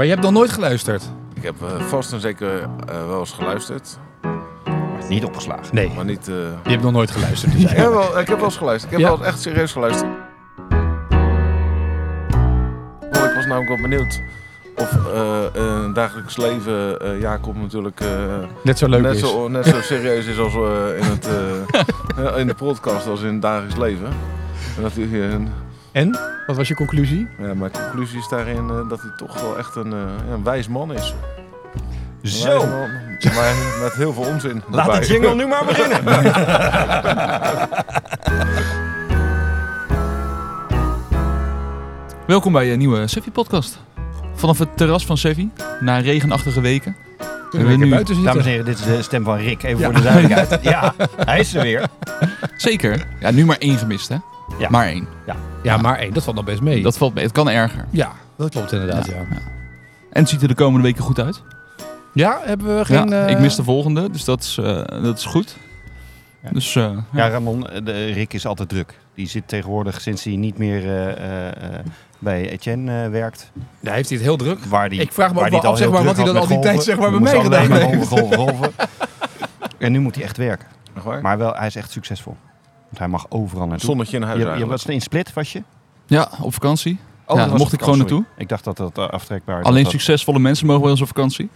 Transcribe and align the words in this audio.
Maar 0.00 0.08
je 0.08 0.14
hebt 0.14 0.24
nog 0.26 0.34
nooit 0.34 0.50
geluisterd? 0.52 1.02
Ik 1.34 1.42
heb 1.42 1.54
eh, 1.62 1.80
vast 1.80 2.12
en 2.12 2.20
zeker 2.20 2.62
eh, 2.62 3.06
wel 3.06 3.18
eens 3.18 3.32
geluisterd, 3.32 3.98
Niet 5.08 5.24
opgeslagen. 5.24 5.74
Nee, 5.74 5.90
maar 5.96 6.04
niet... 6.04 6.28
eh, 6.28 6.34
je 6.64 6.70
hebt 6.70 6.82
nog 6.82 6.92
nooit 6.92 7.10
geluisterd. 7.10 7.52
Dus 7.52 7.62
ik, 7.70 7.76
heb 7.76 7.88
wel, 7.88 8.18
ik 8.18 8.26
heb 8.28 8.36
wel 8.36 8.44
eens 8.44 8.56
geluisterd. 8.56 8.92
Ik 8.92 8.98
heb 8.98 9.06
Ja. 9.08 9.14
wel 9.16 9.18
eens 9.18 9.34
echt 9.34 9.40
serieus 9.40 9.72
geluisterd. 9.72 10.10
Oh, 13.00 13.24
ik 13.24 13.34
was 13.34 13.46
namelijk 13.46 13.68
wel 13.68 13.80
benieuwd 13.80 14.20
of 14.76 14.92
eh, 15.14 15.42
een 15.52 15.92
dagelijks 15.92 16.36
leven 16.36 17.00
eh, 17.00 17.20
Jacob 17.20 17.56
natuurlijk 17.56 18.00
eh, 18.00 18.08
Net 18.62 18.78
zo 18.78 18.88
leuk 18.88 19.02
net, 19.02 19.14
is. 19.14 19.20
zo, 19.20 19.48
net 19.48 19.66
zo 19.66 19.80
serieus 19.80 20.26
is 20.26 20.38
als 20.38 20.54
eh, 20.54 20.96
in, 20.98 21.04
het, 21.04 21.28
eh, 22.16 22.36
in 22.40 22.46
de 22.46 22.54
podcast 22.54 23.06
als 23.06 23.20
in 23.22 23.32
het 23.32 23.42
dagelijks 23.42 23.76
leven. 23.76 24.08
En 24.76 24.82
dat 24.82 24.92
hij, 24.94 25.38
En? 25.92 26.18
Wat 26.50 26.58
was 26.58 26.68
je 26.68 26.74
conclusie? 26.74 27.28
ja, 27.38 27.54
mijn 27.54 27.70
conclusie 27.70 28.18
is 28.18 28.28
daarin 28.28 28.70
eh, 28.70 28.88
dat 28.88 29.00
hij 29.00 29.10
toch 29.16 29.40
wel 29.40 29.58
echt 29.58 29.74
een, 29.76 29.92
eh, 29.92 29.98
een 30.30 30.44
wijs 30.44 30.68
man 30.68 30.92
is. 30.92 31.14
Zo, 32.22 32.48
wijs 32.48 32.64
man, 32.70 32.88
maar 33.34 33.54
met 33.82 33.92
heel 33.92 34.12
veel 34.12 34.22
onzin. 34.22 34.62
laat 34.70 34.84
de 34.86 34.92
erbij. 34.92 35.08
jingle 35.08 35.34
nu 35.34 35.46
maar 35.46 35.64
beginnen. 35.64 36.04
Welkom 42.26 42.52
bij 42.52 42.72
een 42.72 42.78
nieuwe 42.78 43.08
Sevi-podcast. 43.08 43.78
Vanaf 44.34 44.58
het 44.58 44.76
terras 44.76 45.06
van 45.06 45.16
Sevi, 45.16 45.50
na 45.80 45.98
regenachtige 45.98 46.60
weken. 46.60 46.96
Kunnen 47.50 47.68
we 47.68 47.74
we 47.74 47.78
nu 47.78 47.84
nu- 47.84 47.90
buiten 47.90 48.14
zitten? 48.14 48.32
Dames 48.32 48.44
en 48.46 48.50
heren, 48.50 48.66
dit 48.66 48.78
is 48.78 48.84
de 48.84 49.02
stem 49.02 49.24
van 49.24 49.36
Rick. 49.36 49.62
Even 49.62 49.84
voor 49.84 49.92
de 49.94 50.02
duidelijkheid. 50.02 50.62
Ja, 50.72 50.94
hij 51.16 51.40
is 51.40 51.54
er 51.54 51.62
weer. 51.62 51.86
Zeker. 52.56 53.06
Ja, 53.20 53.30
nu 53.30 53.44
maar 53.44 53.56
één 53.58 53.78
gemist, 53.78 54.08
hè? 54.08 54.16
Ja. 54.58 54.68
Maar 54.70 54.86
één. 54.86 55.06
Ja, 55.62 55.76
maar 55.76 55.98
één, 55.98 56.12
dat 56.14 56.22
valt 56.24 56.36
nog 56.36 56.44
best 56.44 56.60
mee. 56.60 56.82
Dat 56.82 56.98
valt 56.98 57.14
mee. 57.14 57.24
Het 57.24 57.32
kan 57.32 57.48
erger. 57.50 57.84
Ja, 57.90 58.12
dat 58.36 58.50
klopt 58.50 58.72
inderdaad, 58.72 59.06
ja. 59.06 59.12
Ja, 59.14 59.18
ja. 59.30 59.36
En 60.12 60.20
het 60.20 60.28
ziet 60.28 60.42
er 60.42 60.48
de 60.48 60.54
komende 60.54 60.86
weken 60.86 61.02
goed 61.02 61.18
uit. 61.20 61.42
Ja, 62.14 62.40
hebben 62.44 62.78
we 62.78 62.84
geen... 62.84 63.08
ja, 63.08 63.26
eh, 63.26 63.30
Ik 63.30 63.38
mis 63.38 63.56
de 63.56 63.64
volgende, 63.64 64.10
dus 64.10 64.24
dat 64.24 64.40
is, 64.42 64.58
eh, 64.58 64.84
dat 65.02 65.18
is 65.18 65.24
goed. 65.24 65.56
Ja. 66.42 66.50
Dus 66.50 66.76
eh, 66.76 66.90
Ja, 67.12 67.28
Ramon, 67.28 67.60
de, 67.84 68.04
Rick 68.04 68.32
is 68.32 68.46
altijd 68.46 68.68
druk. 68.68 68.98
Die 69.14 69.28
zit 69.28 69.48
tegenwoordig, 69.48 70.00
sinds 70.00 70.24
hij 70.24 70.36
niet 70.36 70.58
meer 70.58 70.84
eh, 70.84 71.08
eh, 71.10 71.46
eh, 71.48 71.84
bij 72.18 72.48
Etienne 72.50 73.04
eh, 73.04 73.10
werkt, 73.10 73.50
Ja, 73.80 73.92
heeft 73.92 74.08
hij 74.08 74.18
het 74.18 74.26
heel 74.26 74.36
druk? 74.36 74.64
waar 74.64 74.88
die, 74.88 75.00
Ik 75.00 75.12
vraag 75.12 75.28
me 75.28 75.40
waar 75.40 75.52
ook 75.52 75.62
wel 75.62 75.70
af, 75.72 75.78
zeg 75.78 75.90
maar, 75.90 76.04
wat 76.04 76.16
hij 76.16 76.24
dan 76.24 76.36
al 76.36 76.46
die 76.46 76.58
tijd 76.58 76.82
zeg 76.82 76.98
maar, 76.98 77.10
bij 77.10 77.20
mij 77.20 77.40
gedaan 77.40 77.72
heeft. 77.72 77.82
golven, 78.06 78.06
golven, 78.06 78.36
golven. 78.38 78.70
En 79.78 79.92
nu 79.92 80.00
moet 80.00 80.14
hij 80.14 80.24
echt 80.24 80.36
werken. 80.36 80.66
Maar 81.22 81.38
wel, 81.38 81.54
hij 81.54 81.66
is 81.66 81.76
echt 81.76 81.90
succesvol. 81.90 82.36
Want 82.90 82.98
hij 82.98 83.08
mag 83.08 83.26
overal 83.28 83.66
naartoe. 83.66 83.88
Zonnetje 83.88 84.16
in 84.16 84.22
huis 84.22 84.42
Je, 84.42 84.58
je 84.58 84.66
was 84.66 84.86
in 84.86 85.00
Split, 85.00 85.32
was 85.32 85.52
je? 85.52 85.62
ja, 86.06 86.30
op 86.40 86.52
vakantie. 86.52 86.98
Oh, 87.26 87.36
Ja, 87.36 87.46
mocht 87.46 87.72
ik 87.72 87.82
gewoon 87.82 87.98
naartoe. 87.98 88.24
Ik 88.36 88.48
dacht 88.48 88.64
dat 88.64 88.76
dat 88.76 88.98
eh, 88.98 89.08
aftrekbaar 89.08 89.62
Alleen 89.62 89.74
dat 89.74 89.82
dat- 89.82 89.92
succesvolle 89.92 90.38
mensen 90.38 90.66
mogen 90.66 90.82
bij 90.82 90.90
ons 90.90 91.00
op 91.00 91.06
vakantie. 91.06 91.50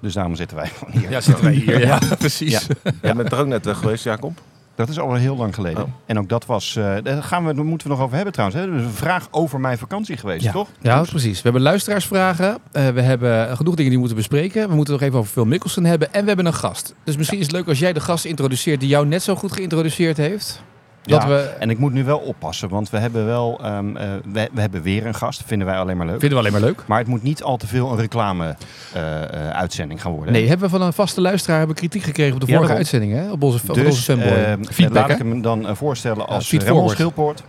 Dus 0.00 0.14
daarom 0.14 0.34
zitten 0.34 0.56
wij 0.56 0.66
gewoon 0.68 0.94
hier. 1.00 1.10
Ja, 1.10 1.20
zitten 1.20 1.44
wij 1.44 1.52
hier. 1.54 1.80
Ja, 1.86 1.98
precies. 2.18 2.50
Ja. 2.50 2.90
Jij 3.02 3.14
bent 3.14 3.32
er 3.32 3.38
ook 3.38 3.46
net 3.46 3.64
weg 3.64 3.78
geweest, 3.78 4.04
Jacob? 4.04 4.40
Dat 4.76 4.88
is 4.88 4.98
al 4.98 5.14
heel 5.14 5.36
lang 5.36 5.54
geleden. 5.54 5.82
Oh. 5.82 5.88
En 6.06 6.18
ook 6.18 6.28
dat 6.28 6.46
was. 6.46 6.76
eh 6.76 6.94
daar, 7.02 7.22
gaan 7.22 7.46
we, 7.46 7.54
daar 7.54 7.64
moeten 7.64 7.86
we 7.88 7.92
nog 7.94 8.02
over 8.02 8.14
hebben 8.16 8.32
trouwens. 8.32 8.60
Hè? 8.60 8.70
Dus 8.70 8.82
een 8.82 8.90
vraag 8.90 9.28
over 9.30 9.60
mijn 9.60 9.78
vakantie 9.78 10.16
geweest, 10.16 10.44
Ja. 10.44 10.52
toch? 10.52 10.68
Ja, 10.80 11.02
precies. 11.02 11.36
We 11.36 11.42
hebben 11.42 11.62
luisteraarsvragen. 11.62 12.58
Eh, 12.72 12.88
we 12.88 13.00
hebben 13.00 13.56
genoeg 13.56 13.74
dingen 13.74 13.90
die 13.90 13.92
we 13.92 13.98
moeten 13.98 14.16
bespreken. 14.16 14.68
We 14.68 14.74
moeten 14.74 14.94
nog 14.94 15.02
even 15.02 15.18
over 15.18 15.30
Phil 15.32 15.44
Mickelson 15.44 15.84
hebben. 15.84 16.12
En 16.12 16.20
we 16.20 16.26
hebben 16.26 16.46
een 16.46 16.54
gast. 16.54 16.94
Dus 17.04 17.16
misschien 17.16 17.38
is 17.38 17.44
het 17.46 17.54
leuk 17.54 17.68
als 17.68 17.78
jij 17.78 17.92
de 17.92 18.00
gast 18.00 18.24
introduceert 18.24 18.80
die 18.80 18.88
jou 18.88 19.06
net 19.06 19.22
zo 19.22 19.34
goed 19.34 19.52
geïntroduceerd 19.52 20.16
heeft. 20.16 20.62
Dat 21.06 21.22
Ja, 21.22 21.28
we... 21.28 21.54
En 21.58 21.70
ik 21.70 21.78
moet 21.78 21.92
nu 21.92 22.04
wel 22.04 22.18
oppassen, 22.18 22.68
want 22.68 22.90
we 22.90 22.98
hebben 22.98 23.26
wel. 23.26 23.58
ehm, 23.62 23.96
eh, 23.96 24.08
we, 24.32 24.48
we 24.52 24.60
hebben 24.60 24.82
weer 24.82 25.06
een 25.06 25.14
gast. 25.14 25.42
Vinden 25.46 25.66
wij 25.66 25.76
alleen 25.78 25.96
maar 25.96 26.06
leuk. 26.06 26.20
Vinden 26.20 26.38
we 26.38 26.44
alleen 26.48 26.60
maar 26.60 26.70
leuk. 26.70 26.82
Maar 26.86 26.98
het 26.98 27.06
moet 27.06 27.22
niet 27.22 27.42
al 27.42 27.56
te 27.56 27.66
veel 27.66 27.90
een 27.90 27.96
reclame-uitzending 27.98 30.02
gaan 30.02 30.12
worden. 30.12 30.32
Nee, 30.32 30.48
hebben 30.48 30.70
we 30.70 30.76
van 30.78 30.86
een 30.86 30.92
vaste 30.92 31.20
luisteraar 31.20 31.58
hebben 31.58 31.76
kritiek 31.76 32.02
gekregen 32.02 32.34
op 32.34 32.40
de 32.40 32.46
Ja, 32.46 32.56
vorige 32.56 32.74
uitzending. 32.74 33.12
Hè? 33.12 33.30
Op 33.30 33.42
onze, 33.42 33.60
op 33.68 33.74
Dus 33.74 33.86
onze 33.86 34.02
fanboy. 34.02 34.64
Feedback, 34.64 35.08
laat 35.08 35.10
ik 35.10 35.18
hem 35.18 35.42
dan 35.42 35.66
eh, 35.68 35.74
voorstellen 35.74 36.26
als 36.26 36.52
uh, 36.52 36.60
Ramon. 36.60 36.90
Schilpoort. 36.90 37.42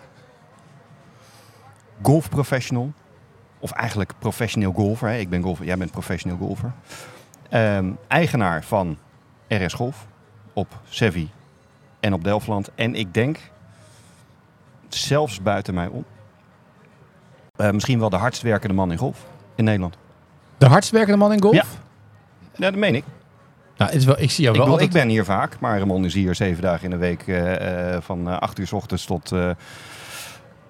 Golfprofessional. 2.01 2.91
Of 3.59 3.71
eigenlijk 3.71 4.13
professioneel 4.19 4.71
golfer. 4.71 5.09
Hè? 5.09 5.17
Ik 5.17 5.29
ben 5.29 5.41
golfer, 5.41 5.65
jij 5.65 5.77
bent 5.77 5.91
professioneel 5.91 6.37
golfer. 6.37 6.71
Ehm, 7.49 7.89
eigenaar 8.07 8.63
van 8.63 8.97
RS 9.47 9.73
Golf 9.73 10.05
op 10.53 10.67
Sevi 10.89 11.29
en 11.99 12.13
op 12.13 12.23
Delftland. 12.23 12.69
En 12.75 12.95
ik 12.95 13.13
denk, 13.13 13.37
zelfs 14.95 15.41
buiten 15.41 15.73
mij 15.73 15.87
om, 15.87 16.05
eh, 17.55 17.71
misschien 17.71 17.99
wel 17.99 18.09
de 18.09 18.15
hardst 18.15 18.41
werkende 18.41 18.75
man 18.75 18.91
in 18.91 18.97
golf 18.97 19.25
in 19.55 19.63
Nederland. 19.63 19.97
de 20.57 20.65
hardst 20.65 20.91
werkende 20.91 21.17
man 21.17 21.33
in 21.33 21.41
golf? 21.41 21.53
Ja. 21.53 21.63
Ja, 22.55 22.71
dat 22.71 22.79
meen 22.79 22.95
ik. 22.95 23.03
Nou, 23.77 23.91
het 23.91 23.99
is 23.99 24.05
wel, 24.05 24.19
ik 24.19 24.31
zie 24.31 24.43
jou 24.43 24.55
Ik, 24.55 24.61
wel 24.61 24.65
bedoel, 24.65 24.71
altijd... 24.71 24.89
ik 24.89 25.01
ben 25.01 25.09
hier 25.09 25.25
vaak, 25.25 25.59
maar 25.59 25.79
Ramon 25.79 26.05
is 26.05 26.13
hier 26.13 26.35
zeven 26.35 26.61
dagen 26.61 26.83
in 26.83 26.89
de 26.89 26.97
week 26.97 27.27
eh, 27.27 27.95
eh, 27.95 28.01
van 28.01 28.39
acht 28.39 28.59
uur 28.59 28.67
s 28.67 28.71
ochtends 28.71 29.05
tot 29.05 29.31
eh, 29.31 29.49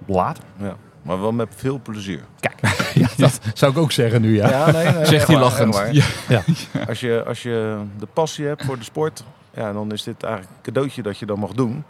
laat. 0.05 0.39
Ja. 0.57 0.75
Maar 1.01 1.21
wel 1.21 1.31
met 1.31 1.47
veel 1.55 1.79
plezier. 1.83 2.21
Ja, 2.93 3.07
dat 3.17 3.39
zou 3.53 3.71
ik 3.71 3.77
ook 3.77 3.91
zeggen 3.91 4.21
nu, 4.21 4.35
ja. 4.35 4.49
Ja, 4.49 4.71
nee, 4.71 4.91
nee, 4.91 5.05
Zegt 5.05 5.27
hij 5.27 5.37
lachend. 5.37 5.81
Ja. 6.27 6.43
Als 6.87 6.99
je, 6.99 7.23
als 7.27 7.43
je 7.43 7.81
de 7.99 8.05
passie 8.05 8.45
hebt 8.45 8.65
voor 8.65 8.77
de 8.77 8.83
sport, 8.83 9.23
ja, 9.53 9.73
dan 9.73 9.91
is 9.91 10.03
dit 10.03 10.23
eigenlijk 10.23 10.53
een 10.55 10.61
cadeautje 10.61 11.01
dat 11.01 11.17
je 11.17 11.25
dan 11.25 11.39
mag 11.39 11.51
doen. 11.51 11.83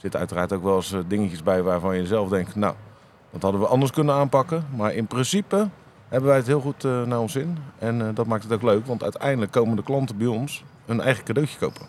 Er 0.00 0.06
zitten 0.06 0.20
uiteraard 0.20 0.52
ook 0.52 0.62
wel 0.62 0.76
eens 0.76 0.92
eh, 0.92 1.00
dingetjes 1.08 1.42
bij 1.42 1.62
waarvan 1.62 1.96
je 1.96 2.06
zelf 2.06 2.28
denkt, 2.28 2.54
nou, 2.54 2.74
dat 3.30 3.42
hadden 3.42 3.60
we 3.60 3.66
anders 3.66 3.90
kunnen 3.90 4.14
aanpakken. 4.14 4.66
Maar 4.76 4.94
in 4.94 5.06
principe 5.06 5.68
hebben 6.08 6.28
wij 6.28 6.38
het 6.38 6.46
heel 6.46 6.60
goed 6.60 6.84
eh, 6.84 7.02
naar 7.02 7.20
ons 7.20 7.32
zin. 7.32 7.58
En 7.78 8.00
eh, 8.00 8.14
dat 8.14 8.26
maakt 8.26 8.42
het 8.42 8.52
ook 8.52 8.62
leuk, 8.62 8.86
want 8.86 9.02
uiteindelijk 9.02 9.52
komen 9.52 9.76
de 9.76 9.82
klanten 9.82 10.16
bij 10.16 10.26
ons 10.26 10.64
een 10.86 11.00
eigen 11.00 11.24
cadeautje 11.24 11.58
kopen. 11.58 11.86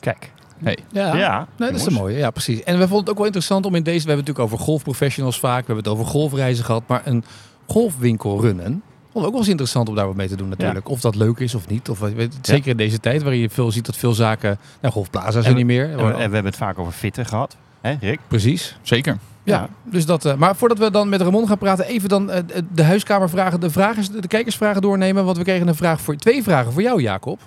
Kijk. 0.00 0.32
Hey. 0.62 0.78
Ja. 0.92 1.16
Ja, 1.16 1.48
Nee, 1.56 1.70
dat 1.70 1.80
is 1.80 1.86
een 1.86 1.92
mooie. 1.92 2.16
Ja, 2.16 2.30
precies. 2.30 2.62
En 2.62 2.74
we 2.74 2.80
vonden 2.80 2.98
het 2.98 3.08
ook 3.10 3.16
wel 3.16 3.26
interessant 3.26 3.66
om 3.66 3.74
in 3.74 3.82
deze... 3.82 4.02
We 4.04 4.08
hebben 4.08 4.26
het 4.26 4.26
natuurlijk 4.26 4.54
over 4.54 4.66
golfprofessionals 4.66 5.38
vaak. 5.38 5.66
We 5.66 5.72
hebben 5.72 5.84
het 5.84 5.92
over 5.92 6.12
golfreizen 6.12 6.64
gehad. 6.64 6.82
Maar 6.86 7.02
een 7.04 7.24
golfwinkel 7.66 8.40
runnen... 8.40 8.82
Ook 9.12 9.30
wel 9.30 9.36
eens 9.38 9.48
interessant 9.48 9.88
om 9.88 9.94
daar 9.94 10.06
wat 10.06 10.16
mee 10.16 10.28
te 10.28 10.36
doen 10.36 10.48
natuurlijk. 10.48 10.88
Of 10.88 11.00
dat 11.00 11.14
leuk 11.14 11.38
is 11.38 11.54
of 11.54 11.68
niet. 11.68 11.88
Of, 11.88 11.98
weet- 11.98 12.14
weet- 12.14 12.38
zeker 12.42 12.70
in 12.70 12.76
deze 12.76 13.00
tijd 13.00 13.22
waarin 13.22 13.40
je 13.40 13.50
veel 13.50 13.70
ziet 13.72 13.86
dat 13.86 13.96
veel 13.96 14.12
zaken... 14.12 14.58
Nou, 14.80 14.94
golfplaza 14.94 15.40
zijn 15.40 15.56
niet 15.56 15.66
meer. 15.66 15.90
En 15.90 15.96
we, 15.96 16.02
en 16.02 16.12
we 16.14 16.20
hebben 16.20 16.44
het 16.44 16.56
vaak 16.56 16.78
over 16.78 16.92
fitten 16.92 17.26
gehad. 17.26 17.56
Hè, 17.80 17.94
Rick? 18.00 18.18
Precies. 18.28 18.76
Zeker. 18.82 19.18
Ja, 19.44 19.56
Ja. 19.58 19.68
dus 19.90 20.06
dat. 20.06 20.24
eh, 20.24 20.34
maar 20.34 20.56
voordat 20.56 20.78
we 20.78 20.90
dan 20.90 21.08
met 21.08 21.20
Ramon 21.20 21.46
gaan 21.48 21.58
praten, 21.58 21.84
even 21.84 22.08
dan 22.08 22.30
eh, 22.30 22.42
de 22.72 22.82
huiskamervragen, 22.82 23.60
de, 23.60 23.70
vragen, 23.70 24.20
de 24.20 24.28
kijkersvragen 24.28 24.82
doornemen. 24.82 25.24
Want 25.24 25.36
we 25.36 25.42
kregen 25.44 25.68
een 25.68 25.74
vraag 25.74 26.00
voor 26.00 26.16
twee 26.16 26.42
vragen 26.42 26.72
voor 26.72 26.82
jou, 26.82 27.02
Jacob. 27.02 27.40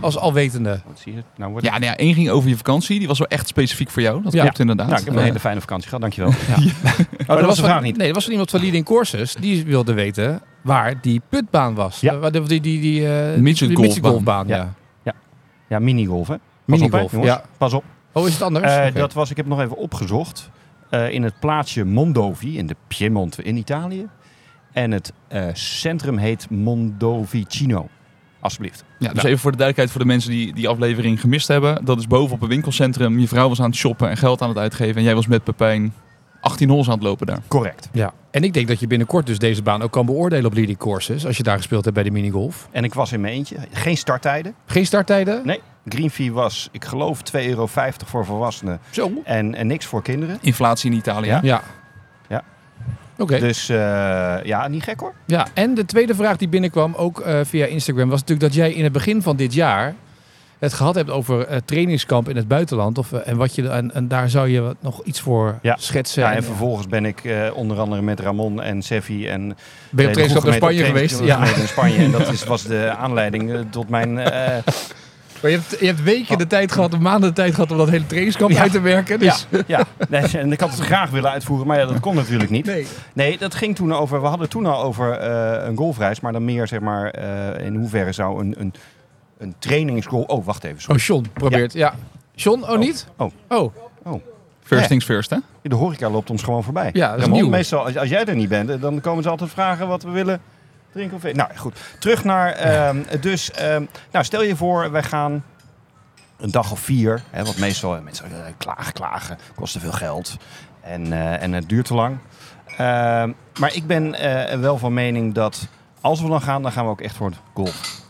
Als 0.00 0.16
alwetende. 0.18 0.80
Wat 0.86 0.98
zie 0.98 1.14
je? 1.14 1.22
Nou, 1.36 1.50
wordt 1.50 1.66
Ja, 1.66 1.72
nou 1.72 1.84
ja, 1.84 1.96
één 1.96 2.14
ging 2.14 2.30
over 2.30 2.48
je 2.48 2.56
vakantie. 2.56 2.98
Die 2.98 3.08
was 3.08 3.18
wel 3.18 3.28
echt 3.28 3.48
specifiek 3.48 3.90
voor 3.90 4.02
jou. 4.02 4.22
Dat 4.22 4.32
Ja. 4.32 4.42
klopt 4.42 4.58
inderdaad. 4.58 4.86
Nou, 4.86 4.98
ik 4.98 5.04
heb 5.04 5.14
een 5.14 5.20
Eh, 5.20 5.26
hele 5.26 5.40
fijne 5.40 5.60
vakantie 5.60 5.86
gehad, 5.88 6.00
dankjewel. 6.00 6.30
Ja. 6.48 6.56
Oh, 7.26 7.36
dat 7.36 7.44
was 7.44 7.56
de 7.56 7.62
vraag 7.62 7.82
niet. 7.82 7.96
Nee, 7.96 8.06
dat 8.06 8.14
was 8.14 8.22
van 8.24 8.32
iemand 8.32 8.50
van 8.50 8.60
Leading 8.60 8.84
Courses. 8.84 9.34
Die 9.34 9.64
wilde 9.64 9.92
weten 9.92 10.40
waar 10.68 11.00
die 11.00 11.20
putbaan 11.28 11.74
was. 11.74 12.00
Ja. 12.00 12.12
Eh, 12.12 12.18
waar 12.20 12.32
de- 12.32 12.42
die, 12.42 12.60
die, 12.60 12.80
die, 12.80 13.08
eh, 13.12 13.38
Midget 13.40 13.68
die 13.76 14.00
golfbaan. 14.02 14.46
ja. 14.46 14.74
Ja. 15.02 15.12
Ja, 15.68 15.78
minigolf, 15.78 16.28
hè? 16.28 16.34
Pas 16.34 16.40
Minigolf, 16.78 17.14
op, 17.14 17.20
hè, 17.20 17.26
ja. 17.26 17.42
Pas 17.58 17.72
op. 17.72 17.84
Oh, 18.12 18.26
is 18.26 18.32
het 18.32 18.42
anders? 18.42 18.72
Eh. 18.72 18.94
Dat 18.94 19.12
was, 19.12 19.30
ik 19.30 19.36
heb 19.36 19.46
nog 19.46 19.60
even 19.60 19.76
opgezocht. 19.76 20.50
eh, 20.90 21.10
in 21.10 21.22
het 21.22 21.34
plaatsje 21.40 21.84
Mondovi, 21.84 22.58
in 22.58 22.66
de 22.66 22.76
Piemonte 22.88 23.42
in 23.42 23.56
Italië. 23.56 24.06
En 24.72 24.90
het 24.90 25.12
eh, 25.28 25.44
centrum 25.52 26.16
heet 26.18 26.50
Mondovicino. 26.50 27.88
Alsjeblieft. 28.40 28.84
Ja, 28.98 29.12
dus 29.12 29.22
even 29.22 29.38
voor 29.38 29.50
de 29.50 29.56
duidelijkheid 29.56 29.90
voor 29.90 30.00
de 30.00 30.06
mensen 30.06 30.30
die 30.30 30.54
die 30.54 30.68
aflevering 30.68 31.20
gemist 31.20 31.48
hebben. 31.48 31.84
Dat 31.84 31.98
is 31.98 32.06
boven 32.06 32.34
op 32.34 32.42
een 32.42 32.48
winkelcentrum. 32.48 33.18
Je 33.18 33.28
vrouw 33.28 33.48
was 33.48 33.60
aan 33.60 33.66
het 33.70 33.76
shoppen 33.78 34.08
en 34.10 34.16
geld 34.16 34.42
aan 34.42 34.48
het 34.48 34.58
uitgeven. 34.58 34.96
En 34.96 35.02
jij 35.02 35.14
was 35.14 35.26
met 35.26 35.44
Pepijn 35.44 35.92
18 36.40 36.68
holes 36.68 36.86
aan 36.86 36.92
het 36.92 37.02
lopen 37.02 37.26
daar. 37.26 37.40
Correct. 37.48 37.88
Ja. 37.92 38.12
En 38.30 38.44
ik 38.44 38.52
denk 38.52 38.68
dat 38.68 38.80
je 38.80 38.86
binnenkort 38.86 39.26
dus 39.26 39.38
deze 39.38 39.62
baan 39.62 39.82
ook 39.82 39.90
kan 39.90 40.06
beoordelen 40.06 40.46
op 40.46 40.54
Leading 40.54 40.78
Courses. 40.78 41.26
Als 41.26 41.36
je 41.36 41.42
daar 41.42 41.56
gespeeld 41.56 41.82
hebt 41.82 41.94
bij 41.94 42.04
de 42.04 42.10
minigolf. 42.10 42.68
En 42.70 42.84
ik 42.84 42.94
was 42.94 43.12
in 43.12 43.20
mijn 43.20 43.32
eentje. 43.32 43.56
Geen 43.72 43.96
starttijden. 43.96 44.54
Geen 44.66 44.86
starttijden? 44.86 45.40
Nee. 45.44 45.60
Green 45.88 46.10
fee 46.10 46.32
was, 46.32 46.68
ik 46.72 46.84
geloof, 46.84 47.20
2,50 47.36 47.46
euro 47.46 47.66
voor 48.04 48.24
volwassenen. 48.24 48.80
Zo. 48.90 49.10
En, 49.24 49.54
en 49.54 49.66
niks 49.66 49.86
voor 49.86 50.02
kinderen. 50.02 50.38
Inflatie 50.40 50.90
in 50.90 50.96
Italië. 50.96 51.28
Ja. 51.28 51.40
Ja. 51.42 51.62
Ja. 52.28 52.42
Oké. 53.18 53.38
Dus 53.38 53.68
eh, 53.68 53.76
ja, 54.42 54.68
niet 54.68 54.82
gek 54.82 55.00
hoor. 55.00 55.14
Ja, 55.26 55.46
en 55.54 55.74
de 55.74 55.84
tweede 55.84 56.14
vraag 56.14 56.36
die 56.36 56.48
binnenkwam, 56.48 56.94
ook 56.94 57.20
eh, 57.20 57.40
via 57.42 57.66
Instagram, 57.66 58.08
was 58.08 58.20
natuurlijk 58.20 58.48
dat 58.48 58.58
jij 58.58 58.72
in 58.72 58.84
het 58.84 58.92
begin 58.92 59.22
van 59.22 59.36
dit 59.36 59.54
jaar 59.54 59.94
het 60.58 60.72
gehad 60.72 60.94
hebt 60.94 61.10
over 61.10 61.46
eh, 61.46 61.56
trainingskamp 61.64 62.28
in 62.28 62.36
het 62.36 62.48
buitenland. 62.48 62.98
Of, 62.98 63.12
eh, 63.12 63.28
en, 63.28 63.36
wat 63.36 63.54
je, 63.54 63.68
en, 63.68 63.94
en 63.94 64.08
daar 64.08 64.30
zou 64.30 64.48
je 64.48 64.76
nog 64.80 65.02
iets 65.04 65.20
voor 65.20 65.58
Ja. 65.62 65.76
schetsen. 65.78 66.22
Ja, 66.22 66.30
En, 66.30 66.36
en 66.36 66.44
vervolgens 66.44 66.86
ben 66.86 67.04
ik 67.04 67.24
eh, 67.24 67.46
onder 67.54 67.78
andere 67.78 68.02
met 68.02 68.20
Ramon 68.20 68.62
en 68.62 68.82
Seffi 68.82 69.28
en... 69.28 69.40
ben 69.40 69.54
je 70.04 70.06
op 70.06 70.12
trainingskamp 70.12 70.44
naar 70.44 70.54
Spanje 70.54 70.84
geweest? 70.84 71.20
Ja. 71.24 71.44
In 71.60 71.68
Spanje. 71.68 71.96
En 71.96 72.10
dat 72.10 72.32
is, 72.32 72.44
was 72.44 72.62
de 72.62 72.94
aanleiding 72.98 73.66
tot 73.70 73.88
mijn... 73.88 74.12
Maar 75.42 75.50
je 75.50 75.56
hebt, 75.56 75.80
je 75.80 75.86
hebt 75.86 76.02
weken 76.02 76.38
de 76.38 76.46
tijd 76.46 76.72
gehad, 76.72 76.98
maanden 76.98 77.28
de 77.28 77.34
tijd 77.34 77.54
gehad 77.54 77.70
om 77.70 77.76
dat 77.76 77.88
hele 77.90 78.06
trainingskamp 78.06 78.50
Ja. 78.50 78.60
uit 78.60 78.72
te 78.72 78.80
werken. 78.80 79.18
Dus... 79.18 79.46
Ja, 79.50 79.62
ja. 79.66 79.84
Nee, 80.08 80.22
en 80.38 80.52
ik 80.52 80.60
had 80.60 80.70
het 80.70 80.80
graag 80.80 81.10
willen 81.10 81.30
uitvoeren, 81.30 81.66
maar 81.66 81.78
ja, 81.78 81.86
dat 81.86 82.00
kon 82.00 82.14
natuurlijk 82.14 82.50
niet. 82.50 82.66
Nee. 82.66 82.86
Nee, 83.12 83.38
dat 83.38 83.54
ging 83.54 83.76
toen 83.76 83.94
over. 83.94 84.20
We 84.20 84.26
hadden 84.26 84.48
toen 84.48 84.66
al 84.66 84.82
over 84.82 85.22
een 85.66 85.76
golfreis, 85.76 86.20
maar 86.20 86.32
dan 86.32 86.44
meer 86.44 86.66
zeg 86.66 86.80
maar. 86.80 87.18
in 87.60 87.74
hoeverre 87.74 88.12
zou 88.12 88.40
een, 88.40 88.54
een, 88.58 88.74
een 89.38 89.54
trainingsgolf. 89.58 90.26
Oh, 90.26 90.44
wacht 90.44 90.64
even. 90.64 90.90
Oh. 90.94 90.96
John 91.00 91.26
probeert. 91.32 91.72
Ja. 91.72 91.94
John, 92.34 92.62
oh, 92.62 92.78
niet? 92.78 93.06
Oh. 93.16 93.32
Oh, 93.48 93.72
First 94.62 94.82
Ja. 94.82 94.88
things 94.88 95.04
first, 95.04 95.30
hè? 95.30 95.36
De 95.62 95.74
horeca 95.74 96.10
loopt 96.10 96.30
ons 96.30 96.42
gewoon 96.42 96.64
voorbij. 96.64 96.90
Ja, 96.92 97.10
dat 97.10 97.20
is 97.20 97.26
nieuw. 97.26 97.48
Meestal, 97.48 97.84
als, 97.84 97.96
als 97.96 98.08
jij 98.08 98.24
er 98.24 98.34
niet 98.34 98.48
bent, 98.48 98.80
dan 98.80 99.00
komen 99.00 99.22
ze 99.22 99.28
altijd 99.28 99.50
vragen 99.50 99.88
wat 99.88 100.02
we 100.02 100.10
willen 100.10 100.40
drinken 100.92 101.16
of 101.16 101.24
eten. 101.24 101.36
Nou 101.36 101.50
goed, 101.56 101.76
terug 101.98 102.24
naar. 102.24 102.52
ehm, 102.52 102.96
dus, 103.20 103.50
ehm, 103.50 103.84
nou, 104.12 104.24
stel 104.24 104.42
je 104.42 104.56
voor, 104.56 104.90
wij 104.90 105.02
gaan 105.02 105.44
een 106.36 106.50
dag 106.50 106.72
of 106.72 106.80
vier. 106.80 107.22
Hè, 107.30 107.44
want 107.44 107.58
meestal 107.58 107.96
eh, 107.96 108.02
mensen 108.02 108.24
eh, 108.24 108.52
klagen, 108.56 108.92
klagen, 108.92 109.38
kost 109.54 109.72
te 109.72 109.80
veel 109.80 109.92
geld 109.92 110.36
en, 110.80 111.12
eh, 111.12 111.42
en 111.42 111.52
het 111.52 111.68
duurt 111.68 111.86
te 111.86 111.94
lang. 111.94 112.16
Ehm, 112.76 113.32
maar 113.60 113.74
ik 113.74 113.86
ben 113.86 114.14
eh, 114.14 114.58
wel 114.60 114.78
van 114.78 114.94
mening 114.94 115.34
dat 115.34 115.68
als 116.00 116.20
we 116.20 116.28
dan 116.28 116.40
gaan, 116.42 116.62
dan 116.62 116.72
gaan 116.72 116.84
we 116.84 116.90
ook 116.90 117.00
echt 117.00 117.16
voor 117.16 117.26
het 117.28 117.38
golf. 117.54 118.00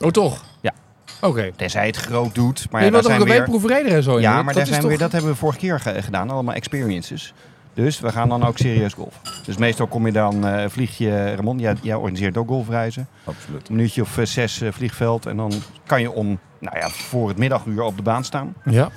Oh 0.00 0.10
toch? 0.10 0.44
Ja. 0.60 0.72
Oké. 1.20 1.50
Tenzij 1.56 1.86
het 1.86 1.96
groot 1.96 2.34
doet. 2.34 2.66
Maar 2.70 2.80
je 2.84 2.86
ja, 2.86 2.92
toch 2.92 3.02
zijn 3.06 3.20
een 3.20 3.26
weer... 3.62 3.86
en 3.86 4.02
zo? 4.02 4.20
Ja, 4.20 4.34
Dat 4.36 4.44
maar 4.44 4.54
daar 4.54 4.66
zijn 4.66 4.80
toch- 4.80 4.88
weer, 4.88 4.98
dat 4.98 5.12
hebben 5.12 5.30
we 5.30 5.36
vorige 5.36 5.58
keer 5.58 5.80
ge- 5.80 6.02
gedaan, 6.02 6.30
allemaal 6.30 6.54
experiences. 6.54 7.34
Dus 7.74 8.00
we 8.00 8.12
gaan 8.12 8.28
dan 8.28 8.44
ook 8.44 8.58
serieus 8.58 8.92
golf. 8.94 9.20
Dus 9.44 9.56
meestal 9.56 9.86
kom 9.86 10.06
je 10.06 10.12
dan, 10.12 10.46
eh, 10.46 10.68
vlieg 10.68 10.98
je, 10.98 11.34
Ramon, 11.34 11.58
jij, 11.58 11.74
jij 11.82 11.94
organiseert 11.94 12.36
ook 12.36 12.48
golfreizen. 12.48 13.08
Absoluut. 13.24 13.68
Een 13.68 13.74
minuutje 13.74 14.02
of 14.02 14.18
eh, 14.18 14.24
zes 14.24 14.60
eh, 14.60 14.72
vliegveld 14.72 15.26
en 15.26 15.36
dan 15.36 15.52
kan 15.86 16.00
je 16.00 16.10
om, 16.12 16.38
nou 16.58 16.78
ja, 16.78 16.88
voor 16.88 17.28
het 17.28 17.38
middaguur 17.38 17.82
op 17.82 17.96
de 17.96 18.02
baan 18.02 18.24
staan. 18.24 18.54
Ja. 18.64 18.88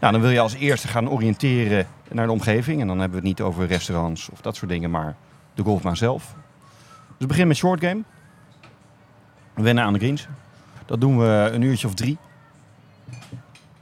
Nou, 0.00 0.12
dan 0.12 0.20
wil 0.22 0.30
je 0.30 0.40
als 0.40 0.54
eerste 0.54 0.88
gaan 0.88 1.10
oriënteren 1.10 1.86
naar 2.10 2.26
de 2.26 2.32
omgeving. 2.32 2.80
En 2.80 2.86
dan 2.86 2.98
hebben 3.00 3.20
we 3.22 3.28
het 3.28 3.38
niet 3.38 3.46
over 3.46 3.66
restaurants 3.66 4.28
of 4.32 4.40
dat 4.40 4.56
soort 4.56 4.70
dingen, 4.70 4.90
maar 4.90 5.16
de 5.54 5.62
golfbaan 5.62 5.96
zelf. 5.96 6.22
Dus 6.24 7.14
we 7.18 7.26
beginnen 7.26 7.48
met 7.48 7.56
short 7.56 7.84
game. 7.84 8.00
Wennen 9.54 9.84
aan 9.84 9.92
de 9.92 9.98
greens. 9.98 10.26
Dat 10.86 11.00
doen 11.00 11.18
we 11.18 11.48
een 11.52 11.62
uurtje 11.62 11.86
of 11.86 11.94
drie. 11.94 12.18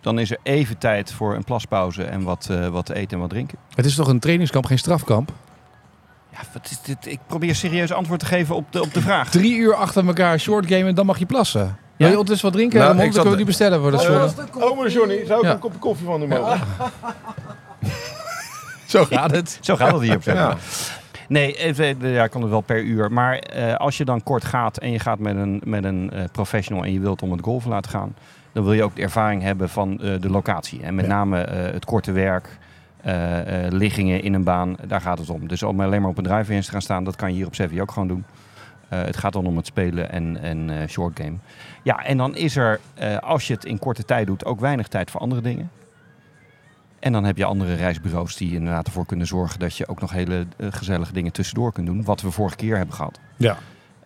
Dan 0.00 0.18
is 0.18 0.30
er 0.30 0.38
even 0.42 0.78
tijd 0.78 1.12
voor 1.12 1.34
een 1.34 1.44
plaspauze 1.44 2.02
en 2.04 2.22
wat, 2.22 2.48
eh, 2.50 2.66
wat 2.68 2.86
te 2.86 2.94
eten 2.94 3.10
en 3.12 3.18
wat 3.18 3.30
drinken. 3.30 3.58
Het 3.74 3.84
is 3.86 3.94
toch 3.94 4.08
een 4.08 4.18
trainingskamp, 4.20 4.66
geen 4.66 4.78
strafkamp? 4.78 5.32
Ja, 6.32 6.38
wat 6.52 6.70
is 6.70 6.80
dit? 6.82 7.06
Ik 7.06 7.18
probeer 7.26 7.54
serieus 7.54 7.92
antwoord 7.92 8.20
te 8.20 8.26
geven 8.26 8.54
op 8.54 8.72
de, 8.72 8.82
op 8.82 8.94
de 8.94 9.00
vraag. 9.00 9.30
Drie 9.30 9.56
uur 9.56 9.74
achter 9.74 10.06
elkaar 10.06 10.38
short 10.40 10.66
game 10.66 10.84
en 10.88 10.94
dan 10.94 11.06
mag 11.06 11.18
je 11.18 11.26
plassen. 11.26 11.60
Ja? 11.60 11.74
Wil 11.96 12.06
je 12.06 12.12
ondertussen 12.12 12.46
wat 12.48 12.56
drinken? 12.56 12.78
Nou, 12.78 12.96
Dan 12.96 13.10
kunnen 13.10 13.30
we 13.30 13.36
die 13.36 13.44
bestellen 13.46 13.80
voor 13.80 13.90
de 13.90 13.98
zon. 13.98 14.62
Oh, 14.62 14.78
maar 14.78 14.88
Johnny, 14.88 15.24
zou 15.26 15.38
ik 15.40 15.44
Ja. 15.46 15.52
een 15.52 15.58
kopje 15.58 15.78
koffie 15.78 16.06
van 16.06 16.22
u 16.22 16.26
mogen? 16.26 16.60
Zo 18.86 19.04
gaat 19.04 19.30
het. 19.30 19.58
Zo 19.60 19.76
gaat 19.76 19.92
het 19.92 20.02
hier 20.02 20.14
op. 20.16 20.22
Ja. 20.22 20.56
Nee, 21.28 21.54
even, 21.56 22.08
ja, 22.10 22.24
ik 22.24 22.30
kan 22.30 22.40
het 22.40 22.50
wel 22.50 22.60
per 22.60 22.82
uur. 22.82 23.12
Maar 23.12 23.38
eh, 23.38 23.74
als 23.74 23.96
je 23.96 24.04
dan 24.04 24.22
kort 24.22 24.44
gaat 24.44 24.78
en 24.78 24.90
je 24.90 24.98
gaat 24.98 25.18
met 25.18 25.36
een, 25.36 25.60
met 25.64 25.84
een 25.84 26.10
eh, 26.10 26.24
professional 26.32 26.84
en 26.84 26.92
je 26.92 27.00
wilt 27.00 27.22
om 27.22 27.30
het 27.32 27.40
golven 27.42 27.70
laten 27.70 27.90
gaan, 27.90 28.14
dan 28.52 28.64
wil 28.64 28.72
je 28.72 28.82
ook 28.82 28.96
de 28.96 29.02
ervaring 29.02 29.42
hebben 29.42 29.68
van 29.68 30.00
eh, 30.00 30.20
de 30.20 30.30
locatie. 30.30 30.82
En 30.82 30.94
met 30.94 31.04
Ja. 31.06 31.10
name 31.10 31.40
eh, 31.40 31.72
het 31.72 31.84
korte 31.84 32.12
werk, 32.12 32.58
eh, 33.02 33.64
eh, 33.66 33.72
liggingen 33.72 34.22
in 34.22 34.34
een 34.34 34.44
baan, 34.44 34.76
daar 34.86 35.00
gaat 35.00 35.18
het 35.18 35.30
om. 35.30 35.48
Dus 35.48 35.62
om 35.62 35.80
alleen 35.80 36.00
maar 36.00 36.10
op 36.10 36.18
een 36.18 36.24
drive 36.24 36.60
te 36.60 36.70
gaan 36.70 36.82
staan, 36.82 37.04
dat 37.04 37.16
kan 37.16 37.28
je 37.30 37.34
hier 37.36 37.46
op 37.46 37.54
Sevi 37.54 37.80
ook 37.80 37.90
gewoon 37.92 38.08
doen. 38.08 38.24
Eh, 38.88 39.02
het 39.02 39.16
gaat 39.16 39.32
dan 39.32 39.46
om 39.46 39.56
het 39.56 39.66
spelen 39.66 40.10
en, 40.10 40.42
en 40.42 40.70
eh, 40.70 40.88
short 40.88 41.20
game. 41.20 41.36
Ja, 41.82 42.04
en 42.04 42.16
dan 42.16 42.36
is 42.36 42.56
er, 42.56 42.80
eh, 42.94 43.16
als 43.16 43.46
je 43.46 43.54
het 43.54 43.64
in 43.64 43.78
korte 43.78 44.04
tijd 44.04 44.26
doet, 44.26 44.44
ook 44.44 44.60
weinig 44.60 44.88
tijd 44.88 45.10
voor 45.10 45.20
andere 45.20 45.40
dingen. 45.40 45.70
En 47.00 47.12
dan 47.12 47.24
heb 47.24 47.36
je 47.36 47.44
andere 47.44 47.74
reisbureaus 47.74 48.36
die 48.36 48.54
inderdaad 48.54 48.86
ervoor 48.86 49.06
kunnen 49.06 49.26
zorgen 49.26 49.58
dat 49.58 49.76
je 49.76 49.88
ook 49.88 50.00
nog 50.00 50.12
hele 50.12 50.46
eh, 50.56 50.66
gezellige 50.70 51.12
dingen 51.12 51.32
tussendoor 51.32 51.72
kunt 51.72 51.86
doen. 51.86 52.04
Wat 52.04 52.20
we 52.20 52.30
vorige 52.30 52.56
keer 52.56 52.76
hebben 52.76 52.94
gehad 52.94 53.20
Ja, 53.36 53.56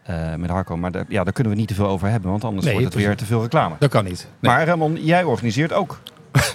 eh, 0.03 0.35
met 0.35 0.51
Harco. 0.51 0.77
Maar 0.77 0.91
daar, 0.93 1.05
ja, 1.09 1.25
daar 1.25 1.33
kunnen 1.33 1.53
we 1.53 1.59
niet 1.59 1.69
te 1.69 1.75
veel 1.75 1.89
over 1.89 2.09
hebben, 2.09 2.31
want 2.31 2.45
anders 2.45 2.65
Nee, 2.65 2.73
wordt 2.75 2.95
het 2.95 3.03
precies. 3.03 3.09
weer 3.19 3.27
te 3.29 3.33
veel 3.33 3.43
reclame. 3.43 3.75
dat 3.79 3.91
kan 3.91 4.05
niet. 4.05 4.29
Nee. 4.41 4.53
Maar 4.53 4.67
Ramon, 4.67 5.05
jij 5.05 5.25
organiseert 5.25 5.73
ook 5.73 6.01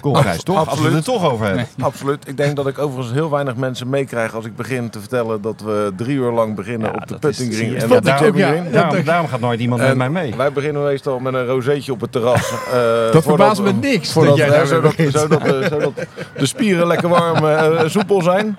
golfreis, 0.02 0.42
toch? 0.42 0.56
Als 0.56 0.64
we 0.64 0.70
absoluut. 0.70 0.92
het 0.96 1.06
er 1.06 1.12
toch 1.12 1.30
over 1.32 1.46
hebben. 1.46 1.66
Absoluut. 1.80 2.28
Ik 2.28 2.36
denk 2.36 2.56
dat 2.56 2.66
ik 2.66 2.78
overigens 2.78 3.14
heel 3.14 3.30
weinig 3.30 3.56
mensen 3.56 3.88
meekrijg 3.88 4.34
als 4.34 4.44
ik 4.44 4.56
begin 4.56 4.90
te 4.90 5.00
vertellen 5.00 5.40
dat 5.42 5.60
we 5.64 5.92
drie 5.96 6.16
uur 6.16 6.30
lang 6.32 6.54
beginnen 6.54 6.88
Ja, 6.88 6.94
op 6.94 7.06
de 7.08 7.16
dat 7.20 7.30
is- 7.30 7.36
putting 7.36 7.54
zie 7.54 7.64
je. 7.70 7.76
green 7.78 7.90
en 7.90 7.96
de 7.96 8.00
daarom- 8.02 8.32
green. 8.32 8.70
Daarom, 8.72 9.04
daarom 9.04 9.28
gaat 9.28 9.40
nooit 9.40 9.60
iemand 9.60 9.80
met 9.80 9.90
En 9.90 9.96
mij 9.96 10.10
mee. 10.10 10.34
Wij 10.36 10.52
beginnen 10.52 10.82
meestal 10.84 11.18
met 11.18 11.34
een 11.34 11.46
rozeetje 11.46 11.92
op 11.92 12.00
het 12.00 12.12
terras. 12.12 12.50
eh, 12.72 13.12
Dat 13.12 13.22
verbaast 13.22 13.60
me 13.60 13.66
we- 13.66 13.72
niks 13.86 14.12
Voordat, 14.12 14.36
dat 14.36 14.46
jij 14.48 14.66
zodat, 14.66 14.96
de, 14.96 15.66
zodat 15.70 15.92
de 16.36 16.46
spieren 16.46 16.86
lekker 16.86 17.08
warm 17.08 17.36
eh, 17.44 17.80
en 17.80 17.90
soepel 17.90 18.22
zijn. 18.22 18.58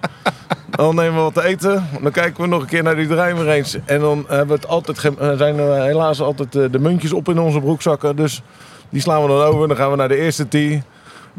Dan 0.69 0.95
nemen 0.95 1.15
we 1.15 1.21
wat 1.21 1.33
te 1.33 1.43
eten. 1.43 1.87
Dan 2.01 2.11
kijken 2.11 2.41
we 2.41 2.47
nog 2.49 2.61
een 2.61 2.67
keer 2.67 2.83
naar 2.83 2.95
die 2.95 3.07
driver 3.07 3.49
eens. 3.49 3.77
En 3.85 3.99
dan 3.99 4.25
hebben 4.27 4.47
we 4.47 4.53
het 4.53 4.67
altijd 4.67 4.97
eh, 5.19 5.31
zijn 5.37 5.59
er 5.59 5.83
helaas 5.83 6.21
altijd 6.21 6.55
eh, 6.55 6.63
de 6.71 6.79
muntjes 6.79 7.13
op 7.13 7.29
in 7.29 7.39
onze 7.39 7.59
broekzakken. 7.59 8.15
Dus 8.15 8.41
die 8.89 9.01
slaan 9.01 9.21
we 9.21 9.27
dan 9.27 9.41
over. 9.41 9.67
Dan 9.67 9.77
gaan 9.77 9.89
we 9.91 9.95
naar 9.95 10.07
de 10.07 10.17
eerste 10.17 10.47
tee. 10.47 10.83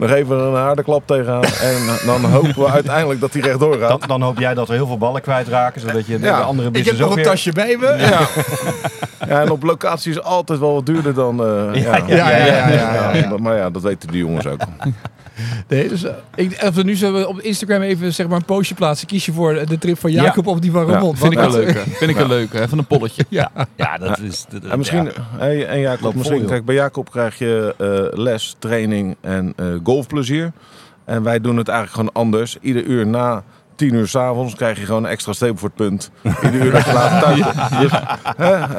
Dan 0.00 0.08
geven 0.08 0.28
we 0.36 0.42
er 0.42 0.48
een 0.48 0.54
harde 0.62 0.82
klap 0.82 1.02
tegenaan. 1.06 1.42
En 1.70 2.06
dan 2.06 2.24
hopen 2.24 2.54
we 2.58 2.70
uiteindelijk 2.70 3.20
dat 3.20 3.32
die 3.32 3.42
rechtdoor 3.42 3.78
gaat. 3.78 3.88
Dan, 3.88 4.08
dan 4.08 4.22
hoop 4.22 4.38
jij 4.38 4.54
dat 4.54 4.68
er 4.68 4.74
heel 4.74 4.86
veel 4.86 4.98
ballen 4.98 5.20
kwijtraken, 5.20 5.80
zodat 5.80 6.06
je 6.06 6.18
de, 6.18 6.26
Ja. 6.26 6.36
de 6.36 6.42
andere 6.42 6.68
Ik 6.68 6.74
heb 6.74 6.84
business 6.84 7.00
nog 7.00 7.10
een 7.10 7.16
weer... 7.16 7.24
tasje 7.24 7.52
bij 7.52 7.76
me. 7.80 7.86
Ja. 7.98 8.20
ja, 9.28 9.40
en 9.40 9.50
op 9.50 9.62
locatie 9.62 10.10
is 10.10 10.22
altijd 10.22 10.58
wel 10.58 10.74
wat 10.74 10.86
duurder 10.86 11.14
dan... 11.14 11.44
eh, 11.44 11.82
Ja, 11.82 11.96
ja, 11.96 12.04
ja, 12.06 12.30
ja, 12.30 12.46
ja, 12.46 12.68
ja, 12.68 13.14
ja. 13.14 13.36
Maar 13.38 13.56
ja, 13.56 13.70
dat 13.70 13.82
weten 13.82 14.08
die 14.08 14.18
jongens 14.18 14.46
ook. 14.46 14.60
Nee, 15.68 15.88
dus, 15.88 16.04
eh, 16.04 16.12
ik, 16.34 16.62
als 16.62 16.74
we 16.74 16.82
nu 16.82 16.94
zullen 16.96 17.20
we 17.20 17.28
op 17.28 17.40
Instagram 17.40 17.82
even 17.82 18.14
zeg 18.14 18.28
maar, 18.28 18.36
een 18.36 18.44
postje 18.44 18.74
plaatsen. 18.74 19.06
Kies 19.06 19.26
je 19.26 19.32
voor 19.32 19.66
de 19.66 19.78
trip 19.78 19.98
van 19.98 20.10
Jacob 20.12 20.46
of 20.46 20.58
die 20.58 20.70
van 20.70 20.86
Ja, 20.86 20.92
Ramon. 20.92 21.16
Vind 21.16 21.32
ik 21.32 21.38
een 21.38 21.50
leuke. 21.50 21.78
Vind 21.90 22.10
ik 22.10 22.16
een 22.18 22.28
leuke. 22.28 22.60
Even 22.60 22.78
een 22.78 22.86
polletje. 22.86 23.24
Ja. 23.28 23.50
Ja, 23.76 23.98
dat 23.98 24.18
is... 24.18 24.44
dat- 24.48 24.64
En 24.64 24.78
misschien, 24.78 25.04
ja. 25.04 25.10
hey, 25.36 25.66
en 25.66 25.80
Jacob, 25.80 26.00
Loop 26.02 26.14
misschien 26.14 26.44
kijk, 26.46 26.64
bij 26.64 26.74
Jacob 26.74 27.10
krijg 27.10 27.38
je 27.38 27.74
eh, 27.78 28.18
les, 28.18 28.56
training 28.58 29.16
en 29.20 29.52
eh, 29.56 29.66
golfplezier. 29.84 30.52
En 31.04 31.22
wij 31.22 31.40
doen 31.40 31.56
het 31.56 31.68
eigenlijk 31.68 31.96
gewoon 31.98 32.24
anders. 32.24 32.56
Ieder 32.60 32.84
uur 32.84 33.06
na 33.06 33.44
tien 33.80 33.94
uur 33.94 34.08
s'avonds 34.08 34.54
krijg 34.54 34.78
je 34.78 34.84
gewoon 34.84 35.04
een 35.04 35.10
extra 35.10 35.32
streep 35.32 35.58
voor 35.58 35.68
het 35.68 35.76
punt. 35.76 36.10
Ieder 36.44 36.64
uur 36.64 36.72
dat 36.72 36.84
je 36.84 36.92
later 36.92 37.20
thuis 37.20 37.38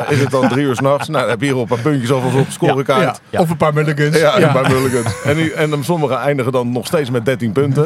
is 0.10 0.20
het 0.20 0.32
dan 0.32 0.48
drie 0.48 0.66
uur 0.66 0.76
s'nachts? 0.76 1.08
Nou, 1.08 1.22
dan 1.22 1.30
heb 1.30 1.40
je 1.40 1.46
hier 1.46 1.56
al 1.56 1.62
een 1.62 1.68
paar 1.68 1.80
puntjes 1.80 2.12
alvast 2.12 2.36
op 2.36 2.46
de 2.46 2.52
scorekaart. 2.52 3.22
Ja. 3.30 3.40
Of 3.40 3.50
een 3.50 3.58
paar 3.58 3.74
mulligans. 3.74 4.18
Ja, 4.18 4.40
ja. 4.40 4.52
bij 4.52 4.72
Mulligans. 4.72 5.22
En, 5.24 5.36
die, 5.36 5.54
en 5.54 5.70
dan 5.70 5.84
sommigen 5.84 6.18
eindigen 6.18 6.52
dan 6.52 6.72
nog 6.72 6.86
steeds 6.86 7.10
met 7.10 7.26
13 7.26 7.52
punten. 7.52 7.86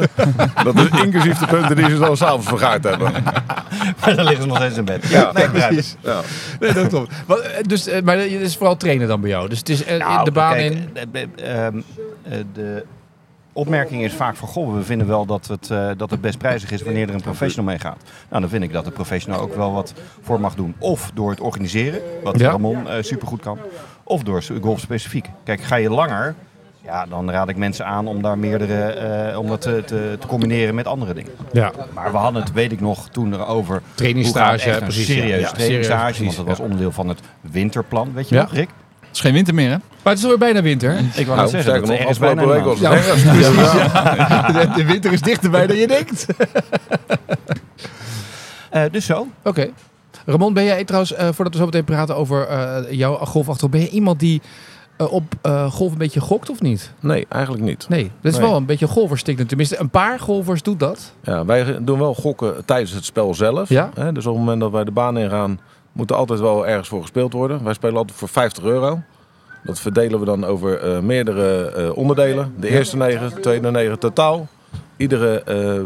Dat 0.64 0.76
is 0.76 1.00
inclusief 1.02 1.38
de 1.38 1.46
punten 1.46 1.76
die 1.76 1.88
ze 1.88 1.98
dan 1.98 2.16
s'avonds 2.16 2.46
vergaard 2.46 2.84
hebben. 2.84 3.12
Maar 4.00 4.16
dan 4.16 4.24
liggen 4.24 4.42
ze 4.42 4.46
nog 4.48 4.56
steeds 4.56 4.76
in 4.76 4.84
bed. 4.84 5.08
Ja, 5.08 5.32
nee, 5.32 5.48
precies. 5.48 5.96
Ja. 6.00 6.20
Nee, 6.60 6.72
dat 6.72 6.88
klopt. 6.88 7.12
Eh, 7.28 7.36
dus, 7.66 7.86
eh, 7.86 8.02
maar 8.02 8.16
het 8.18 8.30
is 8.30 8.56
vooral 8.56 8.76
trainen 8.76 9.08
dan 9.08 9.20
bij 9.20 9.30
jou. 9.30 9.48
Dus 9.48 9.58
het 9.58 9.68
is 9.68 9.84
eh, 9.84 9.98
Nou, 9.98 10.24
de 10.24 10.32
baan 10.32 10.52
kijk, 10.52 10.72
in. 10.72 10.88
de 12.52 12.84
opmerking 13.56 14.02
is 14.02 14.12
vaak 14.12 14.36
van, 14.36 14.48
goh, 14.48 14.74
we 14.74 14.82
vinden 14.82 15.06
wel 15.06 15.26
dat 15.26 15.46
het, 15.46 15.70
eh, 15.70 15.90
dat 15.96 16.10
het 16.10 16.20
best 16.20 16.38
prijzig 16.38 16.70
is 16.70 16.82
wanneer 16.82 17.08
er 17.08 17.14
een 17.14 17.20
professional 17.20 17.70
meegaat. 17.70 18.02
Nou, 18.28 18.40
dan 18.40 18.50
vind 18.50 18.62
ik 18.62 18.72
dat 18.72 18.84
de 18.84 18.90
professional 18.90 19.40
ook 19.40 19.54
wel 19.54 19.72
wat 19.72 19.94
voor 20.20 20.40
mag 20.40 20.54
doen. 20.54 20.74
Of 20.78 21.10
door 21.14 21.30
het 21.30 21.40
organiseren, 21.40 22.00
wat 22.22 22.38
Ja. 22.38 22.50
Ramon 22.50 22.88
eh, 22.88 23.02
supergoed 23.02 23.40
kan. 23.40 23.58
Of 24.02 24.22
door 24.22 24.42
golf 24.60 24.80
specifiek. 24.80 25.30
Kijk, 25.44 25.60
ga 25.60 25.76
je 25.76 25.90
langer, 25.90 26.34
ja, 26.86 27.06
dan 27.06 27.30
raad 27.30 27.48
ik 27.48 27.56
mensen 27.56 27.86
aan 27.86 28.06
om 28.06 28.22
daar 28.22 28.38
meerdere, 28.38 28.82
eh, 28.82 29.38
om 29.38 29.46
dat 29.46 29.60
te, 29.60 29.82
te, 29.86 30.16
te 30.20 30.26
combineren 30.26 30.74
met 30.74 30.86
andere 30.86 31.14
dingen. 31.14 31.32
Ja. 31.52 31.72
Maar 31.92 32.10
we 32.10 32.16
hadden 32.16 32.42
het, 32.42 32.52
weet 32.52 32.72
ik 32.72 32.80
nog, 32.80 33.08
toen 33.08 33.32
erover. 33.32 33.82
Gaat 34.72 34.74
een 34.80 34.82
precies. 34.82 35.06
serieus 35.06 35.40
ja. 35.40 35.54
serieus, 35.56 36.18
want 36.18 36.36
dat 36.36 36.46
was 36.46 36.60
onderdeel 36.60 36.92
van 36.92 37.08
het 37.08 37.20
winterplan. 37.40 38.12
Weet 38.14 38.28
je 38.28 38.34
nog, 38.34 38.52
Rick? 38.52 38.68
Het 39.16 39.24
is 39.24 39.30
geen 39.30 39.44
winter 39.44 39.54
meer, 39.54 39.70
hè? 39.70 39.76
Maar 40.02 40.12
het 40.12 40.18
is 40.18 40.22
alweer 40.22 40.38
bijna 40.38 40.62
winter. 40.62 40.98
Ik 41.14 41.26
wou 41.26 41.36
Nou, 41.38 41.48
zeggen, 41.48 41.60
sterker 41.62 41.88
dat 41.88 41.98
nog, 42.00 42.10
is 42.10 42.18
bijna 42.18 42.46
week 42.46 42.64
was 42.64 42.78
Ja. 42.80 42.90
De, 44.52 44.70
de 44.74 44.84
winter 44.84 45.12
is 45.12 45.20
dichterbij 45.20 45.66
dan 45.66 45.76
je 45.76 45.86
denkt. 45.86 46.26
Eh, 48.70 48.82
dus 48.90 49.06
zo. 49.06 49.26
Oké. 49.42 49.68
Ramon, 50.26 50.52
ben 50.52 50.64
jij 50.64 50.84
trouwens, 50.84 51.12
eh, 51.12 51.28
voordat 51.32 51.52
we 51.52 51.58
zo 51.58 51.64
meteen 51.64 51.84
praten 51.84 52.16
over 52.16 52.46
eh, 52.46 52.78
jouw 52.90 53.14
golfachtergrond, 53.16 53.70
ben 53.70 53.80
je 53.80 53.88
iemand 53.88 54.20
die 54.20 54.40
eh, 54.96 55.12
op 55.12 55.34
eh, 55.42 55.70
golf 55.72 55.92
een 55.92 55.98
beetje 55.98 56.20
gokt 56.20 56.50
of 56.50 56.60
niet? 56.60 56.92
Nee, 57.00 57.26
eigenlijk 57.28 57.64
niet. 57.64 57.86
Nee, 57.88 58.10
dat 58.20 58.32
is 58.32 58.38
Nee. 58.38 58.48
wel 58.48 58.56
een 58.56 58.66
beetje 58.66 58.86
golferstik. 58.86 59.48
Tenminste, 59.48 59.80
een 59.80 59.90
paar 59.90 60.20
golfers 60.20 60.62
doet 60.62 60.80
dat. 60.80 61.12
Ja, 61.22 61.44
wij 61.44 61.78
doen 61.84 61.98
wel 61.98 62.14
gokken 62.14 62.64
tijdens 62.64 62.90
het 62.92 63.04
spel 63.04 63.34
zelf. 63.34 63.68
Ja? 63.68 63.90
Hè, 63.94 64.12
dus 64.12 64.26
op 64.26 64.32
het 64.34 64.42
moment 64.42 64.60
dat 64.60 64.70
wij 64.70 64.84
de 64.84 64.90
baan 64.90 65.18
ingaan, 65.18 65.60
moet 65.96 66.10
er 66.10 66.16
altijd 66.16 66.40
wel 66.40 66.66
ergens 66.66 66.88
voor 66.88 67.00
gespeeld 67.00 67.32
worden. 67.32 67.64
Wij 67.64 67.74
spelen 67.74 67.96
altijd 67.96 68.18
voor 68.18 68.28
50 68.28 68.64
euro. 68.64 69.02
Dat 69.64 69.80
verdelen 69.80 70.18
we 70.18 70.24
dan 70.24 70.44
over 70.44 70.78
eh, 70.78 71.00
meerdere 71.00 71.70
eh, 71.70 71.96
onderdelen. 71.96 72.54
De 72.58 72.68
eerste 72.68 72.96
negen, 72.96 73.34
de 73.34 73.40
tweede 73.40 73.70
negen 73.70 73.98
totaal. 73.98 74.48
Iedere 74.96 75.42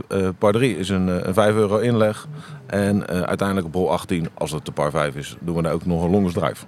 eh, 0.09 0.29
par 0.39 0.53
3 0.53 0.77
is 0.77 0.89
een, 0.89 1.29
een 1.29 1.35
5 1.35 1.55
euro 1.55 1.77
inleg. 1.77 2.27
En 2.67 3.07
uiteindelijk 3.07 3.67
op 3.67 3.75
hol 3.75 3.91
18, 3.91 4.29
als 4.35 4.53
het 4.53 4.65
de 4.65 4.73
par 4.73 4.91
5 4.91 5.15
is, 5.15 5.37
doen 5.41 5.57
we 5.57 5.63
daar 5.63 5.73
ook 5.73 5.87
nog 5.87 6.05
een 6.05 6.11
longest 6.11 6.35
drive. 6.35 6.67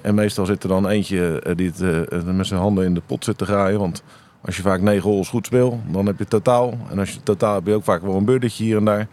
En 0.00 0.14
meestal 0.14 0.46
zit 0.46 0.62
er 0.62 0.68
dan 0.68 0.88
eentje 0.88 1.42
die 1.56 1.72
het 1.76 2.36
met 2.36 2.46
zijn 2.46 2.60
handen 2.60 2.84
in 2.84 2.94
de 2.94 3.02
pot 3.06 3.24
zit 3.24 3.38
te 3.38 3.44
graaien. 3.44 3.78
Want 3.78 4.02
als 4.40 4.56
je 4.56 4.62
vaak 4.62 4.80
negen 4.80 5.10
holes 5.10 5.28
goed 5.28 5.46
speelt, 5.46 5.74
dan 5.86 6.06
heb 6.06 6.18
je 6.18 6.24
totaal. 6.24 6.78
En 6.90 6.98
als 6.98 7.12
je 7.12 7.22
totaal 7.22 7.54
heb 7.54 7.66
je 7.66 7.74
ook 7.74 7.84
vaak 7.84 8.02
wel 8.02 8.14
een 8.14 8.24
beurtje 8.24 8.64
hier 8.64 8.76
en 8.76 8.84
daar. 8.84 9.08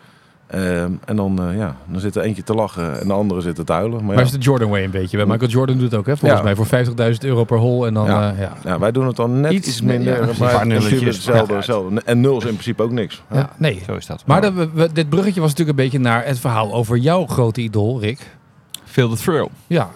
Ehm, 0.47 0.91
en 1.05 1.15
dan, 1.15 1.49
eh, 1.49 1.57
ja, 1.57 1.75
dan 1.87 1.99
zit 1.99 2.15
er 2.15 2.21
eentje 2.21 2.43
te 2.43 2.53
lachen 2.53 2.99
en 3.01 3.07
de 3.07 3.13
andere 3.13 3.41
zit 3.41 3.65
te 3.65 3.73
huilen. 3.73 3.95
Maar 3.97 4.05
Maar 4.05 4.15
ja, 4.15 4.21
is 4.21 4.31
de 4.31 4.37
Jordan 4.37 4.69
way 4.69 4.83
een 4.83 4.91
beetje. 4.91 5.17
Bij 5.17 5.25
Michael 5.25 5.49
Jordan 5.49 5.75
doet 5.77 5.91
het 5.91 5.99
ook, 5.99 6.05
hè? 6.05 6.17
Volgens 6.17 6.39
Ja. 6.39 6.45
mij 6.45 6.55
voor 6.55 6.65
50.000 6.65 7.23
euro 7.23 7.43
per 7.43 7.57
hol. 7.57 7.85
En 7.85 7.93
dan, 7.93 8.05
Ja. 8.05 8.21
ja. 8.29 8.33
ja. 8.39 8.53
ja, 8.63 8.79
wij 8.79 8.91
doen 8.91 9.07
het 9.07 9.15
dan 9.15 9.39
net 9.41 9.51
Iets 9.51 9.81
minder. 9.81 10.13
ja, 10.13 10.19
maar 10.19 10.29
Een 10.29 10.35
paar 10.37 10.61
in 10.61 10.67
principe 10.67 10.89
nulletjes, 10.93 11.15
hetzelfde, 11.15 11.53
hetzelfde. 11.55 12.01
En 12.05 12.21
nul 12.21 12.37
is 12.37 12.43
in 12.43 12.49
principe 12.51 12.83
ook 12.83 12.91
niks. 12.91 13.21
Ja. 13.31 13.49
Nee. 13.57 13.81
Zo 13.85 13.95
is 13.95 14.05
dat. 14.05 14.23
Maar 14.25 14.41
de- 14.41 14.53
we- 14.53 14.69
we- 14.73 14.91
dit 14.93 15.09
bruggetje 15.09 15.39
was 15.41 15.49
natuurlijk 15.49 15.77
een 15.77 15.83
beetje 15.83 15.99
naar 15.99 16.25
het 16.25 16.39
verhaal 16.39 16.73
over 16.73 16.97
jouw 16.97 17.25
grote 17.25 17.61
idool, 17.61 17.99
Rick. 18.01 18.35
Feel 18.83 19.09
the 19.09 19.15
thrill. 19.23 19.47
Ja. 19.67 19.89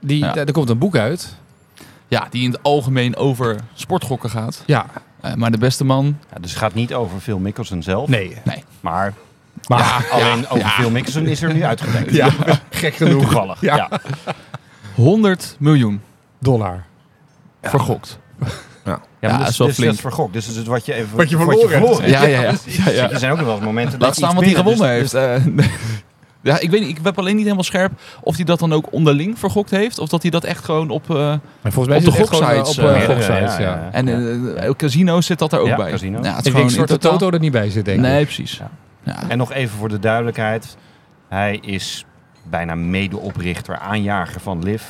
Die, 0.00 0.26
Er 0.26 0.52
komt 0.52 0.68
een 0.70 0.78
boek 0.78 0.96
uit. 0.96 1.36
Ja, 2.08 2.26
die 2.30 2.42
in 2.44 2.50
het 2.50 2.62
algemeen 2.62 3.16
over 3.16 3.56
sportgokken 3.74 4.30
gaat. 4.30 4.62
Ja, 4.66 4.86
Eh, 5.20 5.34
maar 5.34 5.50
de 5.50 5.58
beste 5.58 5.84
man... 5.84 6.16
Ja, 6.32 6.40
dus 6.40 6.50
het 6.50 6.58
gaat 6.58 6.74
niet 6.74 6.94
over 6.94 7.20
Phil 7.20 7.38
Mickelson 7.38 7.82
zelf. 7.82 8.08
nee. 8.08 8.36
Maar 8.80 9.14
Maar 9.66 10.06
alleen 10.10 10.48
over 10.48 10.68
Phil 10.68 10.90
Mickelson 10.90 11.26
is 11.26 11.42
er 11.42 11.54
nu 11.54 11.64
uitgedenkt. 11.64 12.12
ja, 12.14 12.28
gek 12.70 12.94
genoeg. 12.94 13.22
Toevallig. 13.22 13.60
Ja. 13.60 13.76
Ja. 13.76 13.90
100 14.94 15.56
miljoen 15.58 16.00
Dollar. 16.40 16.84
vergokt. 17.62 18.18
Ja, 18.84 19.00
Ja, 19.20 19.28
dat 19.30 19.38
dus, 19.38 19.48
is 19.48 19.56
wel 19.58 19.66
dus 19.66 19.76
flink. 19.76 19.90
dat 19.90 19.98
is 20.04 20.06
vergokt. 20.06 20.32
Dus 20.32 20.46
het 20.46 20.56
is 20.56 20.66
wat 20.66 20.86
je 20.86 20.94
even 20.94 21.16
Wat 21.16 21.30
je 21.30 21.36
verloren 21.36 21.82
hebt. 21.82 21.98
Ja, 22.10 22.22
ja, 22.24 22.40
ja. 22.40 22.52
ja, 22.64 22.90
ja. 22.90 23.10
Er 23.10 23.18
zijn 23.18 23.32
ook 23.32 23.38
nog 23.38 23.46
wel 23.46 23.56
eens 23.56 23.64
momenten 23.64 23.92
Laat 23.98 24.08
dat 24.08 24.16
staan 24.16 24.34
wat 24.34 24.44
hij 24.44 24.54
gewonnen 24.54 24.98
dus- 25.00 25.12
heeft. 25.12 25.14
Eh, 25.14 25.66
ja, 26.52 26.58
ik 26.60 26.70
weet 26.70 26.80
niet. 26.80 26.88
Ik 26.88 26.98
heb 27.02 27.18
alleen 27.18 27.34
niet 27.34 27.42
helemaal 27.44 27.64
scherp 27.64 27.92
of 28.20 28.36
hij 28.36 28.44
dat 28.44 28.58
dan 28.58 28.72
ook 28.72 28.92
onderling 28.92 29.38
vergokt 29.38 29.70
heeft. 29.70 29.98
Of 29.98 30.08
dat 30.08 30.22
hij 30.22 30.30
dat 30.30 30.44
echt 30.44 30.64
gewoon 30.64 30.90
op... 30.90 31.10
eh, 31.10 31.16
Maar 31.16 31.38
volgens 31.62 31.86
mij 31.86 31.96
Op 31.96 32.02
is 32.02 32.18
de 32.18 32.26
gewoon, 32.26 32.50
eh, 32.50 32.56
goksites, 32.58 32.78
op 32.84 32.84
goksites, 32.94 33.26
ja, 33.26 33.36
ja. 33.38 33.58
ja, 33.58 33.60
ja. 33.60 33.88
en 33.92 34.08
eh, 34.56 34.70
casino 34.76 35.20
zit 35.20 35.38
dat 35.38 35.52
er 35.52 35.58
ook 35.60 35.66
Ja, 35.66 35.76
bij. 35.76 35.90
casino. 35.90 36.18
Ja, 36.22 36.22
het 36.22 36.30
is 36.32 36.36
Ik 36.36 36.42
denk 36.42 36.54
gewoon 36.54 36.70
soort 36.70 36.90
in 36.90 36.94
de 36.94 37.00
Toto 37.18 37.30
er 37.30 37.38
niet 37.40 37.52
bij 37.52 37.70
zit, 37.70 37.84
denk 37.84 37.96
ik. 37.98 38.02
Nee, 38.04 38.24
precies. 38.24 38.60
Ja. 39.02 39.28
En 39.28 39.38
nog 39.38 39.52
even 39.52 39.78
voor 39.78 39.88
de 39.88 39.98
duidelijkheid. 39.98 40.76
Hij 41.28 41.56
is 41.56 42.04
bijna 42.42 42.74
medeoprichter, 42.74 43.78
aanjager 43.78 44.40
van 44.40 44.62
LIV. 44.62 44.82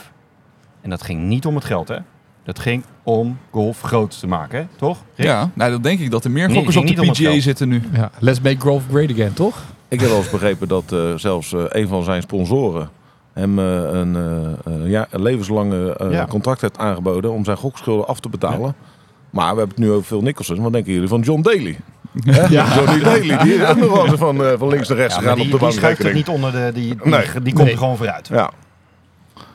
En 0.81 0.91
dat 0.91 1.03
ging 1.03 1.21
niet 1.23 1.47
om 1.47 1.55
het 1.55 1.65
geld, 1.65 1.89
hè? 1.89 1.97
Dat 2.45 2.59
ging 2.59 2.83
om 3.03 3.39
golf 3.51 3.81
groot 3.81 4.19
te 4.21 4.27
maken, 4.27 4.59
hè? 4.59 4.67
toch? 4.77 4.99
Rick? 5.15 5.27
Ja, 5.27 5.51
nou, 5.55 5.71
dan 5.71 5.83
denk 5.83 6.01
ik 6.01 6.11
dat 6.11 6.25
er 6.25 6.31
meer 6.31 6.51
gokkers 6.51 6.75
het 6.75 6.91
op 6.91 6.97
de 6.97 7.11
PGA 7.11 7.41
zitten 7.41 7.69
nu. 7.69 7.83
Ja, 7.93 8.11
let's 8.19 8.41
make 8.41 8.61
golf 8.61 8.83
great 8.91 9.11
again, 9.11 9.33
toch? 9.33 9.63
Ik 9.89 10.01
heb 10.01 10.09
wel 10.09 10.19
eens 10.19 10.31
begrepen 10.31 10.69
dat 10.69 10.93
eh, 10.93 11.15
zelfs 11.15 11.53
eh, 11.53 11.63
een 11.69 11.89
van 11.89 12.05
zijn 12.05 12.23
sponsoren 12.23 12.89
hem 13.33 13.59
eh, 13.59 13.65
een, 13.75 14.17
eh, 14.17 14.73
een 14.73 14.89
ja, 14.89 15.07
een 15.11 15.23
levenslange 15.23 15.97
eh, 15.97 16.11
Ja. 16.13 16.27
contract 16.27 16.61
heeft 16.61 16.79
aangeboden 16.79 17.33
om 17.33 17.45
zijn 17.45 17.57
gokschulden 17.57 18.07
af 18.07 18.21
te 18.21 18.29
betalen. 18.29 18.75
Maar 19.31 19.53
we 19.53 19.59
hebben 19.59 19.77
het 19.77 19.85
nu 19.85 19.91
over 19.91 20.07
Phil 20.07 20.23
Nicholson. 20.23 20.63
Wat 20.63 20.73
denken 20.73 20.93
jullie 20.93 21.09
van 21.09 21.21
John 21.21 21.43
Daly? 21.43 21.79
Hè? 22.25 22.47
Johnny 22.75 23.03
Daly, 23.03 23.37
die 23.43 23.55
is 23.55 23.65
ook 23.69 23.77
nog 23.77 23.93
wel 23.93 24.07
eens 24.07 24.15
van, 24.19 24.45
eh, 24.45 24.53
van 24.59 24.69
links 24.69 24.89
naar 24.89 24.99
rechts 24.99 25.15
Ja, 25.15 25.21
gegaan 25.21 25.37
die, 25.37 25.53
op 25.55 25.61
de 25.61 25.67
die 25.67 25.75
schuift 25.75 26.05
er 26.05 26.15
niet 26.15 26.29
onder 26.29 26.53
de... 26.53 26.71
Die, 26.75 26.97
die, 26.97 26.97
Nee. 27.11 27.21
die 27.43 27.53
komt 27.53 27.65
Nee. 27.65 27.73
er 27.73 27.79
gewoon 27.79 27.97
vooruit. 27.97 28.29
Ja, 28.33 28.51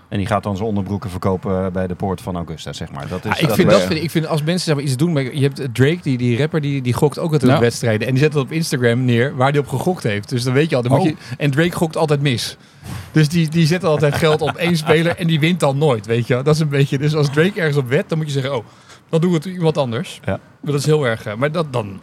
En 0.10 0.18
die 0.18 0.28
gaat 0.28 0.44
dan 0.44 0.56
zijn 0.56 0.68
onderbroeken 0.68 1.10
verkopen 1.10 1.74
bij 1.74 1.88
de 1.88 1.96
poort 1.96 2.22
van 2.22 2.36
Augusta, 2.36 2.74
zeg 2.74 2.92
maar. 2.92 3.08
Dat 3.08 3.26
is, 3.26 3.32
Ja, 3.32 3.38
ik, 3.40 3.48
dat 3.48 3.56
vind 3.56 3.70
dat, 3.70 3.82
vind, 3.82 4.04
ik 4.04 4.12
vind 4.12 4.28
als 4.28 4.44
mensen 4.44 4.66
zeg 4.66 4.76
maar, 4.76 4.84
iets 4.84 4.96
doen... 4.98 5.14
maar 5.14 5.24
Je 5.36 5.42
hebt 5.42 5.62
Drake, 5.74 6.00
die, 6.02 6.18
die 6.18 6.38
rapper, 6.38 6.62
die, 6.62 6.82
die 6.82 6.94
gokt 6.94 7.20
ook 7.20 7.32
altijd 7.32 7.52
Ja. 7.52 7.58
op 7.58 7.64
wedstrijden. 7.64 8.08
En 8.08 8.14
die 8.14 8.24
zet 8.24 8.32
dat 8.32 8.44
op 8.44 8.52
Instagram 8.52 9.06
neer 9.06 9.36
waar 9.36 9.50
hij 9.50 9.60
op 9.60 9.68
gegokt 9.68 10.04
heeft. 10.04 10.30
Dus 10.30 10.44
dan 10.44 10.54
weet 10.54 10.70
je 10.70 10.76
al. 10.76 10.82
Dan 10.82 10.92
moet 10.92 11.00
Oh. 11.00 11.06
je, 11.08 11.16
en 11.38 11.52
Drake 11.52 11.72
gokt 11.72 11.98
altijd 11.98 12.22
mis. 12.22 12.58
Dus 13.12 13.30
die, 13.30 13.50
die 13.50 13.66
zet 13.68 13.84
altijd 13.84 14.16
geld 14.16 14.42
op 14.42 14.56
één 14.56 14.78
speler 14.78 15.16
en 15.18 15.28
die 15.28 15.40
wint 15.40 15.60
dan 15.60 15.78
nooit, 15.78 16.06
weet 16.06 16.28
je. 16.28 16.42
Dat 16.44 16.54
is 16.56 16.60
een 16.60 16.70
beetje... 16.70 16.98
Dus 16.98 17.16
als 17.16 17.30
Drake 17.30 17.60
ergens 17.60 17.78
op 17.78 17.90
wet, 17.90 18.10
dan 18.10 18.18
moet 18.18 18.28
je 18.28 18.34
zeggen... 18.34 18.56
Oh, 18.56 18.66
dan 19.10 19.22
doen 19.22 19.30
we 19.30 19.36
het 19.36 19.46
iemand 19.46 19.78
anders. 19.78 20.20
Ja. 20.26 20.40
Maar 20.62 20.72
dat 20.72 20.80
is 20.82 20.86
heel 20.86 21.06
erg... 21.08 21.26
eh, 21.26 21.34
Maar 21.36 21.52
dat 21.52 21.74
dan 21.74 22.00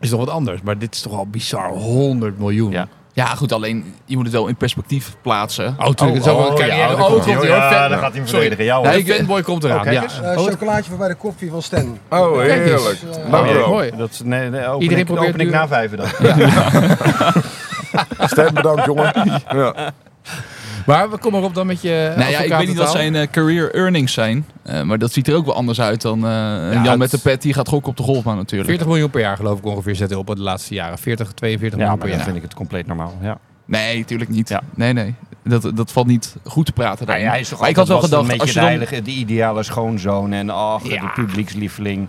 is 0.00 0.10
nog 0.10 0.20
wat 0.20 0.28
anders. 0.28 0.62
Maar 0.62 0.78
dit 0.78 0.94
is 0.94 1.00
toch 1.00 1.12
al 1.12 1.26
bizar. 1.26 1.68
100 1.68 2.38
miljoen. 2.38 2.70
Ja. 2.70 2.88
Ja, 3.12 3.26
goed, 3.26 3.52
alleen 3.52 3.94
je 4.04 4.16
moet 4.16 4.24
het 4.24 4.34
wel 4.34 4.46
in 4.46 4.56
perspectief 4.56 5.16
plaatsen. 5.22 5.76
Oh, 5.78 5.88
tuurlijk. 5.88 6.24
een 6.26 6.32
carrière. 6.54 6.76
daar 6.96 7.00
Oh, 7.04 7.12
komt 7.12 7.24
hij. 7.24 7.46
Ja, 7.48 7.88
dan 7.88 7.98
gaat 7.98 8.12
hij 8.14 8.26
verdedigen. 8.26 8.64
Ja. 8.64 8.78
Ja, 8.82 8.90
Nee, 8.90 9.04
fanboy 9.04 9.42
komt 9.42 9.64
eraan. 9.64 9.86
Oh, 9.86 9.92
ja. 9.92 10.04
Oh, 10.22 10.44
chocolaatje 10.46 10.88
voor 10.90 10.98
bij 10.98 11.08
de 11.08 11.14
koffie 11.14 11.50
van 11.50 11.62
Stan. 11.62 11.98
Oh, 12.08 12.40
heerlijk. 12.40 12.98
Oh, 13.32 13.68
mooi. 13.68 13.90
Dat, 13.96 14.10
is- 14.10 14.22
nee, 14.22 14.50
nee, 14.50 14.66
open 14.66 14.82
Iedereen 14.82 14.98
ik, 15.04 15.06
probeert 15.06 15.28
open 15.28 15.40
ik 15.40 15.46
nu- 15.46 15.52
na 15.52 15.68
vijven 15.68 15.98
dan. 15.98 16.06
Stem 18.28 18.54
bedankt, 18.54 18.84
jongen. 18.84 19.12
Ja. 19.52 19.92
Maar 20.88 21.10
we 21.10 21.18
komen 21.18 21.40
erop 21.40 21.54
dan 21.54 21.66
met 21.66 21.82
je 21.82 22.12
Nou 22.16 22.30
ja, 22.30 22.38
ik 22.40 22.52
weet 22.52 22.66
niet 22.68 22.76
wat 22.76 22.90
zijn 22.90 23.14
eh, 23.14 23.26
career 23.30 23.74
earnings 23.74 24.12
zijn. 24.12 24.46
Eh, 24.62 24.82
maar 24.82 24.98
dat 24.98 25.12
ziet 25.12 25.28
er 25.28 25.34
ook 25.34 25.44
wel 25.46 25.54
anders 25.54 25.80
uit 25.80 26.02
dan 26.02 26.26
eh, 26.26 26.30
een 26.32 26.72
Jan 26.72 26.86
het- 26.88 26.98
met 26.98 27.10
de 27.10 27.18
pet 27.18 27.42
die 27.42 27.54
gaat 27.54 27.68
gokken 27.68 27.90
op 27.90 27.96
de 27.96 28.02
golfbaan 28.02 28.36
natuurlijk. 28.36 28.68
40 28.68 28.86
miljoen 28.86 29.10
per 29.10 29.20
jaar 29.20 29.36
geloof 29.36 29.58
ik 29.58 29.64
ongeveer 29.64 29.94
zetten 29.96 30.18
op 30.18 30.26
de 30.26 30.42
laatste 30.42 30.74
jaren. 30.74 30.98
40, 30.98 31.32
42 31.32 31.78
Ja, 31.78 31.84
miljoen 31.84 31.88
maar 31.88 31.98
per 31.98 32.08
dan 32.08 32.16
jaar. 32.16 32.24
vind 32.24 32.36
ik 32.36 32.42
het 32.42 32.54
compleet 32.54 32.86
normaal. 32.86 33.12
Ja. 33.22 33.38
Nee, 33.64 33.98
natuurlijk 33.98 34.30
niet. 34.30 34.48
Ja. 34.48 34.60
Nee, 34.74 34.92
nee. 34.92 35.14
Dat, 35.44 35.70
dat 35.74 35.92
valt 35.92 36.06
niet 36.06 36.36
goed 36.44 36.66
te 36.66 36.72
praten 36.72 36.94
Nou 36.96 37.06
daarin. 37.06 37.24
ja, 37.24 37.30
hij 37.30 37.40
is 37.40 37.48
toch 37.48 37.60
maar 37.60 37.68
ik 37.68 37.76
had 37.76 37.88
wel 37.88 38.00
gedacht, 38.00 38.32
een 38.32 38.38
als 38.40 38.48
je 38.52 38.58
de, 38.60 38.64
heilige, 38.66 39.02
de 39.02 39.10
ideale 39.10 39.62
schoonzoon 39.62 40.32
en 40.32 40.50
ach, 40.50 40.88
Ja. 40.88 41.00
de 41.00 41.08
publiekslieveling. 41.14 42.06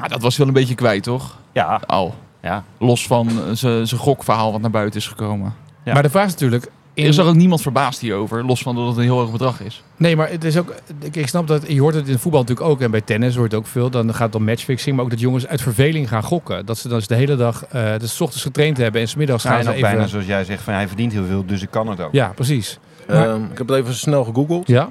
Ah, 0.00 0.08
dat 0.08 0.22
was 0.22 0.36
wel 0.36 0.46
een 0.46 0.52
beetje 0.52 0.74
kwijt, 0.74 1.02
toch? 1.02 1.36
Ja, 1.52 1.80
Al. 1.86 2.14
ja. 2.42 2.64
Los 2.78 3.06
van 3.06 3.30
zijn 3.52 3.86
zijn 3.86 4.00
gokverhaal 4.00 4.52
wat 4.52 4.60
naar 4.60 4.70
buiten 4.70 5.00
is 5.00 5.06
gekomen. 5.06 5.54
Ja. 5.84 5.92
Maar 5.92 6.02
de 6.02 6.10
vraag 6.10 6.26
is 6.26 6.32
natuurlijk... 6.32 6.70
in- 6.98 7.04
Er 7.04 7.08
is 7.10 7.16
er 7.18 7.24
ook 7.26 7.34
niemand 7.34 7.60
verbaasd 7.62 8.00
hierover, 8.00 8.44
los 8.44 8.62
van 8.62 8.74
dat 8.74 8.86
het 8.86 8.96
een 8.96 9.02
heel 9.02 9.18
hoog 9.18 9.30
bedrag 9.32 9.60
is. 9.60 9.82
Nee, 9.96 10.16
maar 10.16 10.30
het 10.30 10.44
is 10.44 10.56
ook... 10.58 10.74
Ik, 11.12 11.28
snap 11.28 11.46
dat... 11.46 11.64
Je 11.72 11.80
hoort 11.80 11.94
het 11.94 12.08
in 12.08 12.18
voetbal 12.18 12.40
natuurlijk 12.40 12.68
ook. 12.68 12.80
En 12.80 12.90
bij 12.90 13.00
tennis 13.00 13.36
hoort 13.36 13.50
het 13.52 13.60
ook 13.60 13.66
veel. 13.66 13.90
Dan 13.90 14.14
gaat 14.14 14.26
het 14.26 14.34
om 14.34 14.44
matchfixing. 14.44 14.96
Maar 14.96 15.04
ook 15.04 15.10
dat 15.10 15.20
jongens 15.20 15.46
uit 15.46 15.62
verveling 15.62 16.08
gaan 16.08 16.22
gokken. 16.22 16.66
Dat 16.66 16.78
ze 16.78 16.88
dan 16.88 16.98
dus 16.98 17.06
de 17.06 17.14
hele 17.14 17.36
dag... 17.36 17.64
's 17.98 18.20
ochtends 18.20 18.42
getraind 18.42 18.76
hebben. 18.76 19.00
En 19.00 19.08
's 19.08 19.14
middags 19.14 19.42
Ja, 19.42 19.48
gaan 19.50 19.58
en 19.58 19.64
ze 19.64 19.70
ook 19.70 19.76
even... 19.76 19.88
bijna 19.90 20.06
zoals 20.06 20.26
jij 20.26 20.44
zegt, 20.44 20.62
van, 20.62 20.74
hij 20.74 20.86
verdient 20.88 21.12
heel 21.12 21.24
veel, 21.26 21.44
dus 21.46 21.62
ik 21.62 21.70
kan 21.70 21.88
het 21.88 22.00
ook. 22.00 22.12
Ja, 22.12 22.32
precies. 22.34 22.78
Ehm, 23.06 23.42
ik 23.44 23.58
heb 23.58 23.68
het 23.68 23.76
even 23.78 23.94
snel 23.94 24.24
gegoogeld. 24.24 24.66
Ja? 24.68 24.90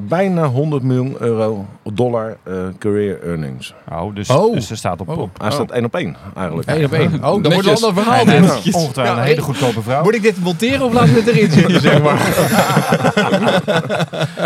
Bijna 0.00 0.44
100 0.46 0.82
miljoen 0.82 1.16
euro 1.18 1.66
dollar 1.92 2.36
eh, 2.42 2.54
career 2.78 3.18
earnings. 3.26 3.74
Oh, 3.92 4.14
dus, 4.14 4.30
Oh. 4.30 4.54
dus 4.54 4.70
er 4.70 4.76
staat 4.76 5.00
op, 5.00 5.08
Oh. 5.08 5.18
op 5.18 5.30
Hij 5.40 5.50
staat 5.50 5.70
één 5.70 5.84
op 5.84 5.94
één 5.96 6.16
eigenlijk. 6.36 6.68
Eén 6.70 6.84
op 6.84 6.92
één. 6.92 7.14
Oh, 7.14 7.20
dan 7.20 7.42
wordt 7.52 7.56
het 7.56 7.66
een 7.66 7.72
ander 7.88 8.02
verhaal. 8.02 8.20
Ongetwijfeld 8.20 8.94
Ja, 8.96 9.16
een 9.16 9.22
hele 9.22 9.40
goedkope 9.40 9.82
vrouw. 9.82 10.02
Moet 10.02 10.14
ik 10.14 10.22
dit 10.22 10.38
monteren 10.42 10.86
of 10.86 10.92
laten 10.92 11.14
we 11.14 11.20
het 11.20 11.28
erin 11.28 11.50
zitten, 11.58 11.80
zeg 11.80 12.02
maar? 12.02 12.18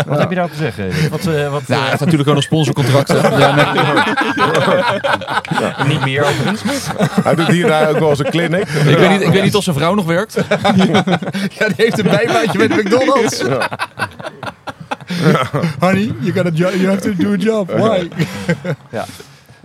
Wat 0.07 0.19
heb 0.19 0.29
je 0.29 0.35
daar 0.35 0.49
te 0.49 0.55
zeggen? 0.55 1.09
Wat, 1.09 1.25
eh, 1.25 1.51
wat, 1.51 1.67
Nou, 1.67 1.69
hij 1.69 1.77
eh, 1.77 1.85
heeft 1.87 1.99
natuurlijk 1.99 2.29
ook 2.29 2.35
nog 2.35 2.43
sponsorcontracten. 2.43 3.37
ja, 3.39 3.55
nee. 3.55 3.65
niet 5.87 6.05
meer 6.05 6.23
overigens. 6.23 6.61
Hij 7.23 7.35
doet 7.35 7.47
hierna 7.47 7.87
ook 7.87 7.99
wel 7.99 8.09
eens 8.09 8.19
een 8.19 8.29
clinic. 8.29 8.67
ik, 8.69 8.97
weet 8.97 9.09
niet, 9.09 9.21
ik 9.21 9.29
weet 9.29 9.43
niet 9.43 9.55
of 9.55 9.63
zijn 9.63 9.75
vrouw 9.75 9.93
nog 9.93 10.05
werkt. 10.05 10.35
Ja, 11.57 11.65
die 11.67 11.73
heeft 11.75 11.97
een 11.99 12.09
bijbaantje 12.09 12.57
met 12.57 12.69
McDonald's. 12.83 13.43
Honey, 15.79 16.11
you, 16.19 16.31
got 16.33 16.45
a 16.45 16.49
job, 16.49 16.71
you 16.73 16.87
have 16.87 17.01
to 17.01 17.23
do 17.23 17.33
a 17.33 17.35
job. 17.35 17.69
Why? 17.71 18.07
Ja. 18.91 19.05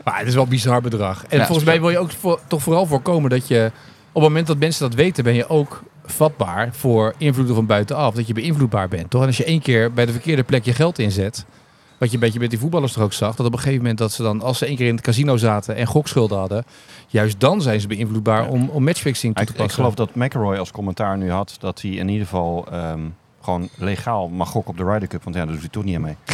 Maar 0.05 0.19
het 0.19 0.29
is 0.29 0.35
wel 0.35 0.43
een 0.43 0.49
bizar 0.49 0.81
bedrag. 0.81 1.25
En 1.29 1.39
Ja, 1.39 1.45
volgens 1.47 1.67
mij 1.67 1.81
wil 1.81 1.91
je 1.91 1.99
ook 1.99 2.11
voor- 2.11 2.41
toch 2.47 2.63
vooral 2.63 2.87
voorkomen 2.87 3.31
dat 3.31 3.49
je... 3.49 3.71
Op 4.13 4.15
het 4.15 4.23
moment 4.23 4.47
dat 4.47 4.59
mensen 4.59 4.89
dat 4.89 4.95
weten, 4.99 5.25
ben 5.25 5.35
je 5.35 5.49
ook 5.49 5.83
vatbaar 6.05 6.69
voor 6.73 7.15
invloeden 7.19 7.55
van 7.55 7.67
buitenaf. 7.67 8.15
Dat 8.15 8.27
je 8.27 8.33
beïnvloedbaar 8.33 8.89
bent, 8.89 9.11
toch? 9.11 9.21
En 9.21 9.27
als 9.27 9.37
je 9.37 9.45
één 9.45 9.61
keer 9.61 9.93
bij 9.93 10.07
de 10.07 10.13
verkeerde 10.13 10.43
plek 10.43 10.65
je 10.65 10.73
geld 10.73 10.99
inzet... 10.99 11.45
Wat 11.99 12.09
je 12.09 12.15
een 12.15 12.21
beetje 12.21 12.39
met 12.41 12.51
die 12.51 12.59
voetballers 12.59 12.93
toch 12.93 13.03
ook 13.03 13.13
zag. 13.13 13.35
Dat 13.37 13.47
op 13.47 13.53
een 13.53 13.59
gegeven 13.59 13.81
moment 13.81 13.99
dat 13.99 14.13
ze 14.13 14.23
dan, 14.23 14.41
als 14.43 14.59
ze 14.59 14.67
één 14.67 14.77
keer 14.77 14.87
in 14.87 14.95
het 14.95 15.05
casino 15.05 15.37
zaten 15.37 15.77
en 15.77 15.87
gokschulden 15.87 16.39
hadden... 16.39 16.65
Juist 17.07 17.41
dan 17.41 17.63
zijn 17.63 17.81
ze 17.81 17.87
beïnvloedbaar 17.87 18.43
Ja. 18.43 18.49
om, 18.49 18.69
om 18.69 18.85
matchfixing 18.85 19.35
toe 19.35 19.43
Ik, 19.43 19.49
te 19.49 19.55
ik 19.55 19.59
passen. 19.61 19.79
geloof 19.83 19.95
dat 19.95 20.15
McElroy 20.15 20.57
als 20.57 20.71
commentaar 20.71 21.17
nu 21.19 21.31
had 21.31 21.57
dat 21.59 21.83
hij 21.83 21.91
in 21.91 22.09
ieder 22.09 22.27
geval 22.27 22.67
ehm, 22.73 23.01
gewoon 23.41 23.69
legaal 23.77 24.29
mag 24.29 24.49
gokken 24.49 24.71
op 24.71 24.79
de 24.79 24.93
Ryder 24.93 25.09
Cup. 25.09 25.23
Want 25.25 25.37
ja, 25.37 25.43
daar 25.43 25.53
doet 25.53 25.61
hij 25.63 25.71
toch 25.71 25.85
niet 25.85 25.95
aan 25.95 26.01
mee. 26.03 26.17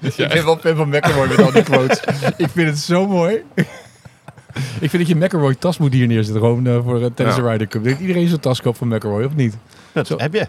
Ik 0.00 0.16
ben 0.28 0.44
wel 0.44 0.56
fan 0.56 0.76
van 0.76 0.88
McElroy 0.88 1.28
met 1.28 1.38
al 1.42 1.52
die 1.52 1.62
quotes. 1.62 2.00
ik 2.36 2.48
vind 2.48 2.68
het 2.68 2.78
zo 2.78 3.06
mooi. 3.06 3.34
ik 4.80 4.90
vind 4.90 4.92
dat 4.92 5.06
je 5.06 5.14
McElroy 5.16 5.54
tas 5.54 5.78
moet 5.78 5.92
hier 5.92 6.06
neerzetten. 6.06 6.42
Gewoon 6.42 6.66
eh, 6.66 6.78
voor 6.84 7.00
uh, 7.00 7.06
tijdens 7.14 7.36
Ja. 7.36 7.42
de 7.42 7.48
Ryder 7.48 7.66
Cup. 7.66 7.86
Iedereen 8.00 8.28
zo'n 8.28 8.38
tas 8.40 8.62
koopt 8.62 8.78
van 8.78 8.88
McElroy, 8.88 9.24
of 9.24 9.34
niet? 9.34 9.56
Dat 9.92 10.06
Zo. 10.06 10.16
heb 10.18 10.32
je. 10.32 10.46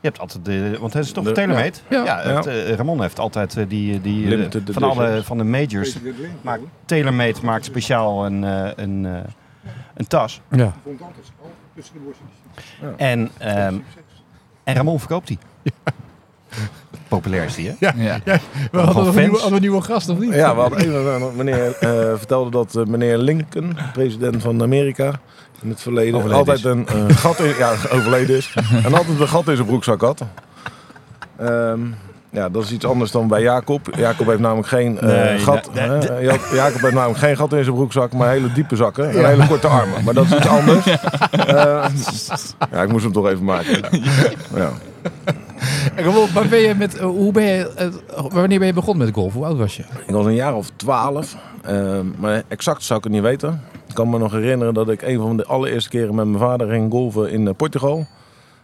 Je 0.00 0.06
hebt 0.06 0.18
altijd 0.18 0.44
de, 0.44 0.76
want 0.80 0.92
het 0.92 1.04
is 1.04 1.12
toch 1.12 1.24
De- 1.24 1.32
TaylorMade? 1.32 1.72
Ja. 1.90 2.04
Ja, 2.04 2.20
het, 2.20 2.46
eh, 2.46 2.72
Ramon 2.72 3.00
heeft 3.02 3.18
altijd 3.18 3.56
die, 3.68 4.00
die 4.00 4.48
van 4.70 4.82
alle 4.82 5.20
van 5.24 5.38
de 5.38 5.44
majors. 5.44 5.96
Maar 6.42 6.58
TaylorMade 6.84 7.34
maakt 7.42 7.64
speciaal 7.64 8.26
een, 8.26 8.44
eh, 8.44 8.70
een, 8.76 9.06
eh, 9.06 9.12
een 9.94 10.06
tas. 10.06 10.40
Ja. 10.50 10.72
En, 12.96 13.30
ehm, 13.38 13.78
en 14.64 14.74
Ramon 14.74 14.98
verkoopt 14.98 15.26
die. 15.26 15.38
Populair 17.08 17.44
is 17.44 17.54
die, 17.54 17.68
hè? 17.68 17.74
Ja. 17.78 17.92
Ja. 17.96 18.40
We 18.72 18.78
hadden, 18.78 19.06
een 19.06 19.14
nieuwe, 19.14 19.36
hadden 19.36 19.54
een 19.54 19.60
nieuwe 19.60 19.82
gast, 19.82 20.08
of 20.08 20.18
niet? 20.18 20.34
Ja, 20.34 20.54
we 20.54 20.60
hadden 20.60 20.78
even, 20.78 21.36
meneer 21.36 21.76
eh, 21.76 21.90
vertelde 22.16 22.50
dat 22.50 22.76
eh, 22.76 22.84
meneer 22.84 23.18
Lincoln, 23.18 23.76
president 23.92 24.42
van 24.42 24.62
Amerika, 24.62 25.20
in 25.62 25.68
het 25.68 25.80
verleden 25.80 26.14
Overleden 26.14 26.38
altijd 26.38 26.58
is. 26.58 26.64
een 26.64 26.86
eh, 26.86 27.16
gat 27.16 27.40
in, 27.40 27.54
ja, 27.58 27.70
overleden 27.96 28.36
is. 28.36 28.54
en 28.84 28.94
altijd 28.94 29.20
een 29.20 29.28
gat 29.28 29.48
in 29.48 29.56
zijn 29.56 29.66
broekzak 29.68 30.00
had. 30.00 30.22
Ehm, 31.36 31.80
ja, 32.30 32.48
dat 32.48 32.62
is 32.64 32.72
iets 32.72 32.84
anders 32.86 33.10
dan 33.10 33.28
bij 33.28 33.42
Jacob. 33.42 33.88
Jacob 33.96 34.26
heeft 34.26 34.38
namelijk 34.40 34.68
geen 34.68 34.98
eh, 35.00 35.08
Nee, 35.08 35.38
gat. 35.38 35.70
nee, 35.74 35.88
nee. 35.88 36.22
Jacob 36.54 36.80
heeft 36.80 36.94
namelijk 36.94 37.18
geen 37.18 37.36
gat 37.36 37.52
in 37.52 37.64
zijn 37.64 37.76
broekzak, 37.76 38.12
maar 38.12 38.30
hele 38.30 38.52
diepe 38.52 38.76
zakken 38.76 39.10
en 39.10 39.26
hele 39.28 39.46
korte 39.46 39.66
armen. 39.66 40.04
Maar 40.04 40.14
dat 40.14 40.24
is 40.24 40.34
iets 40.36 40.48
anders. 40.48 40.86
Eh, 41.48 41.86
ja, 42.72 42.82
ik 42.82 42.88
moest 42.90 43.04
hem 43.04 43.12
toch 43.12 43.26
even 43.28 43.44
maken. 43.44 43.80
Ja. 44.54 44.70
En 45.94 46.04
gewoon, 46.04 46.28
waar 46.34 46.46
ben 46.48 46.58
je 46.58 46.74
met, 46.74 46.96
eh, 46.98 47.04
hoe 47.04 47.32
ben 47.32 47.42
je, 47.44 47.90
wanneer 48.28 48.58
ben 48.58 48.66
je 48.66 48.72
begonnen 48.72 49.06
met 49.06 49.14
golf? 49.14 49.32
Hoe 49.32 49.44
oud 49.44 49.56
was 49.58 49.76
je? 49.76 49.82
Ik 50.06 50.14
was 50.14 50.26
een 50.26 50.34
jaar 50.34 50.54
of 50.54 50.70
twaalf, 50.76 51.36
ehm, 51.62 52.06
maar 52.16 52.42
exact 52.48 52.82
zou 52.82 52.98
ik 52.98 53.04
het 53.04 53.12
niet 53.14 53.22
weten. 53.22 53.62
Ik 53.88 53.94
kan 53.94 54.10
me 54.10 54.18
nog 54.18 54.32
herinneren 54.32 54.74
dat 54.74 54.88
ik 54.88 55.02
een 55.02 55.18
van 55.20 55.36
de 55.36 55.44
allereerste 55.46 55.88
keren 55.90 56.14
met 56.14 56.26
mijn 56.26 56.38
vader 56.38 56.68
ging 56.68 56.90
golven 56.90 57.30
in 57.30 57.54
Portugal. 57.56 58.06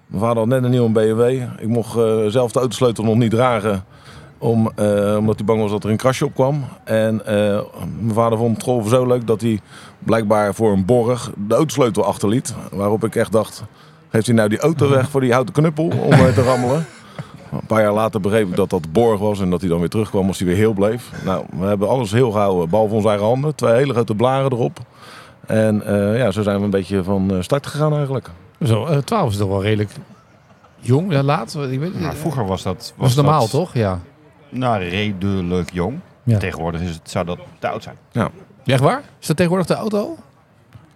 Mijn 0.06 0.22
vader 0.22 0.38
had 0.38 0.46
net 0.46 0.64
een 0.64 0.70
nieuwe 0.70 0.90
BMW. 0.90 1.42
Ik 1.58 1.68
mocht 1.68 1.96
eh, 1.96 2.24
zelf 2.26 2.52
de 2.52 2.58
autosleutel 2.58 3.04
nog 3.04 3.16
niet 3.16 3.30
dragen, 3.30 3.84
om, 4.38 4.70
eh, 4.74 5.16
omdat 5.18 5.36
hij 5.36 5.44
bang 5.44 5.60
was 5.60 5.70
dat 5.70 5.84
er 5.84 5.90
een 5.90 5.96
krasje 5.96 6.24
op 6.24 6.34
kwam. 6.34 6.64
En 6.84 7.26
eh, 7.26 7.60
mijn 8.00 8.14
vader 8.14 8.38
vond 8.38 8.56
het 8.56 8.64
golven 8.64 8.90
zo 8.90 9.06
leuk 9.06 9.26
dat 9.26 9.40
hij 9.40 9.60
blijkbaar 9.98 10.54
voor 10.54 10.72
een 10.72 10.84
borg 10.84 11.30
de 11.48 11.54
autosleutel 11.54 12.04
achterliet. 12.04 12.54
Waarop 12.72 13.04
ik 13.04 13.16
echt 13.16 13.32
dacht, 13.32 13.64
geeft 14.08 14.26
hij 14.26 14.34
nou 14.34 14.48
die 14.48 14.58
auto 14.58 14.88
weg 14.88 15.10
voor 15.10 15.20
die 15.20 15.32
houten 15.32 15.54
knuppel 15.54 15.84
om 15.84 16.10
te 16.10 16.42
rammelen? 16.42 16.86
Een 17.52 17.66
paar 17.66 17.82
jaar 17.82 17.92
later 17.92 18.20
begreep 18.20 18.48
ik 18.48 18.56
dat 18.56 18.70
dat 18.70 18.92
borg 18.92 19.20
was 19.20 19.40
en 19.40 19.50
dat 19.50 19.60
hij 19.60 19.70
dan 19.70 19.78
weer 19.78 19.88
terugkwam 19.88 20.28
als 20.28 20.38
hij 20.38 20.46
weer 20.48 20.56
heel 20.56 20.72
bleef. 20.72 21.10
Nou, 21.24 21.44
we 21.58 21.64
hebben 21.64 21.88
alles 21.88 22.12
heel 22.12 22.30
gehouden, 22.30 22.68
behalve 22.68 22.94
onze 22.94 23.08
eigen 23.08 23.26
handen. 23.26 23.54
Twee 23.54 23.74
hele 23.74 23.92
grote 23.92 24.14
blaren 24.14 24.52
erop. 24.52 24.78
En 25.46 25.82
ja, 26.16 26.30
zo 26.30 26.42
zijn 26.42 26.58
we 26.58 26.64
een 26.64 26.70
beetje 26.70 27.02
van 27.02 27.32
start 27.40 27.66
gegaan 27.66 27.96
eigenlijk. 27.96 28.30
Zo, 28.64 28.84
eh, 28.86 28.98
12 28.98 29.30
is 29.30 29.36
toch 29.36 29.48
wel 29.48 29.62
redelijk 29.62 29.90
jong, 30.80 31.12
ja, 31.12 31.22
laat. 31.22 31.54
Ik 31.70 31.78
weet, 31.78 32.00
Maar 32.00 32.14
vroeger 32.14 32.46
was 32.46 32.62
dat... 32.62 32.92
was 32.96 33.14
normaal, 33.14 33.40
dat, 33.40 33.50
toch? 33.50 33.74
Ja. 33.74 34.00
Nou, 34.48 34.82
redelijk 34.84 35.72
jong. 35.72 35.98
Ja. 36.22 36.38
Tegenwoordig 36.38 36.80
is 36.80 36.90
het, 36.90 37.10
zou 37.10 37.24
dat 37.24 37.38
te 37.58 37.68
oud 37.68 37.82
zijn. 37.82 37.96
Echt 38.64 38.80
waar? 38.80 39.02
Is 39.20 39.26
dat 39.26 39.36
tegenwoordig 39.36 39.68
de 39.68 39.74
auto? 39.74 40.16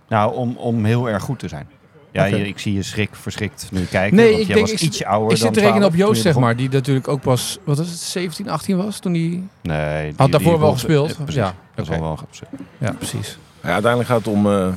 Nou, 0.08 0.34
om, 0.34 0.56
om 0.56 0.84
heel 0.84 1.08
erg 1.08 1.22
goed 1.22 1.38
te 1.38 1.48
zijn. 1.48 1.66
Ja, 2.12 2.24
je- 2.24 2.48
ik 2.48 2.58
zie 2.58 2.74
je 2.74 2.82
schrik 2.82 3.08
verschrikt 3.12 3.68
nu 3.72 3.84
kijken. 3.84 4.16
Nee, 4.16 4.28
want 4.28 4.40
ik 4.40 4.46
jij 4.46 4.54
denk- 4.56 4.68
was 4.68 4.80
ik- 4.80 4.88
ietsje 4.88 5.06
ouder 5.06 5.30
Ik 5.30 5.36
zit 5.36 5.52
te 5.52 5.60
rekenen 5.60 5.80
12 5.80 5.92
op 5.92 5.98
Joost, 5.98 6.22
zeg 6.22 6.38
maar, 6.38 6.56
die 6.56 6.68
natuurlijk 6.68 7.08
ook 7.08 7.20
pas, 7.20 7.58
wat 7.64 7.78
is 7.78 7.88
het, 7.90 7.98
17, 7.98 8.48
18 8.50 8.76
was 8.76 8.98
toen 8.98 9.12
hij... 9.12 9.42
Nee. 9.62 10.02
die- 10.06 10.14
Had 10.16 10.30
daarvoor 10.32 10.52
die 10.52 10.60
wel 10.60 10.72
gespeeld? 10.72 11.14
precies. 11.16 11.34
Ja, 11.34 11.54
Dat 11.74 11.84
is 11.84 11.90
wel 11.90 12.00
wel 12.00 12.16
gespeeld. 12.28 12.50
Ja, 12.78 12.92
precies. 12.92 13.38
Ja, 13.62 13.68
uiteindelijk 13.72 14.10
gaat 14.10 14.18
het 14.24 14.34
om 14.34 14.46
eh, 14.52 14.68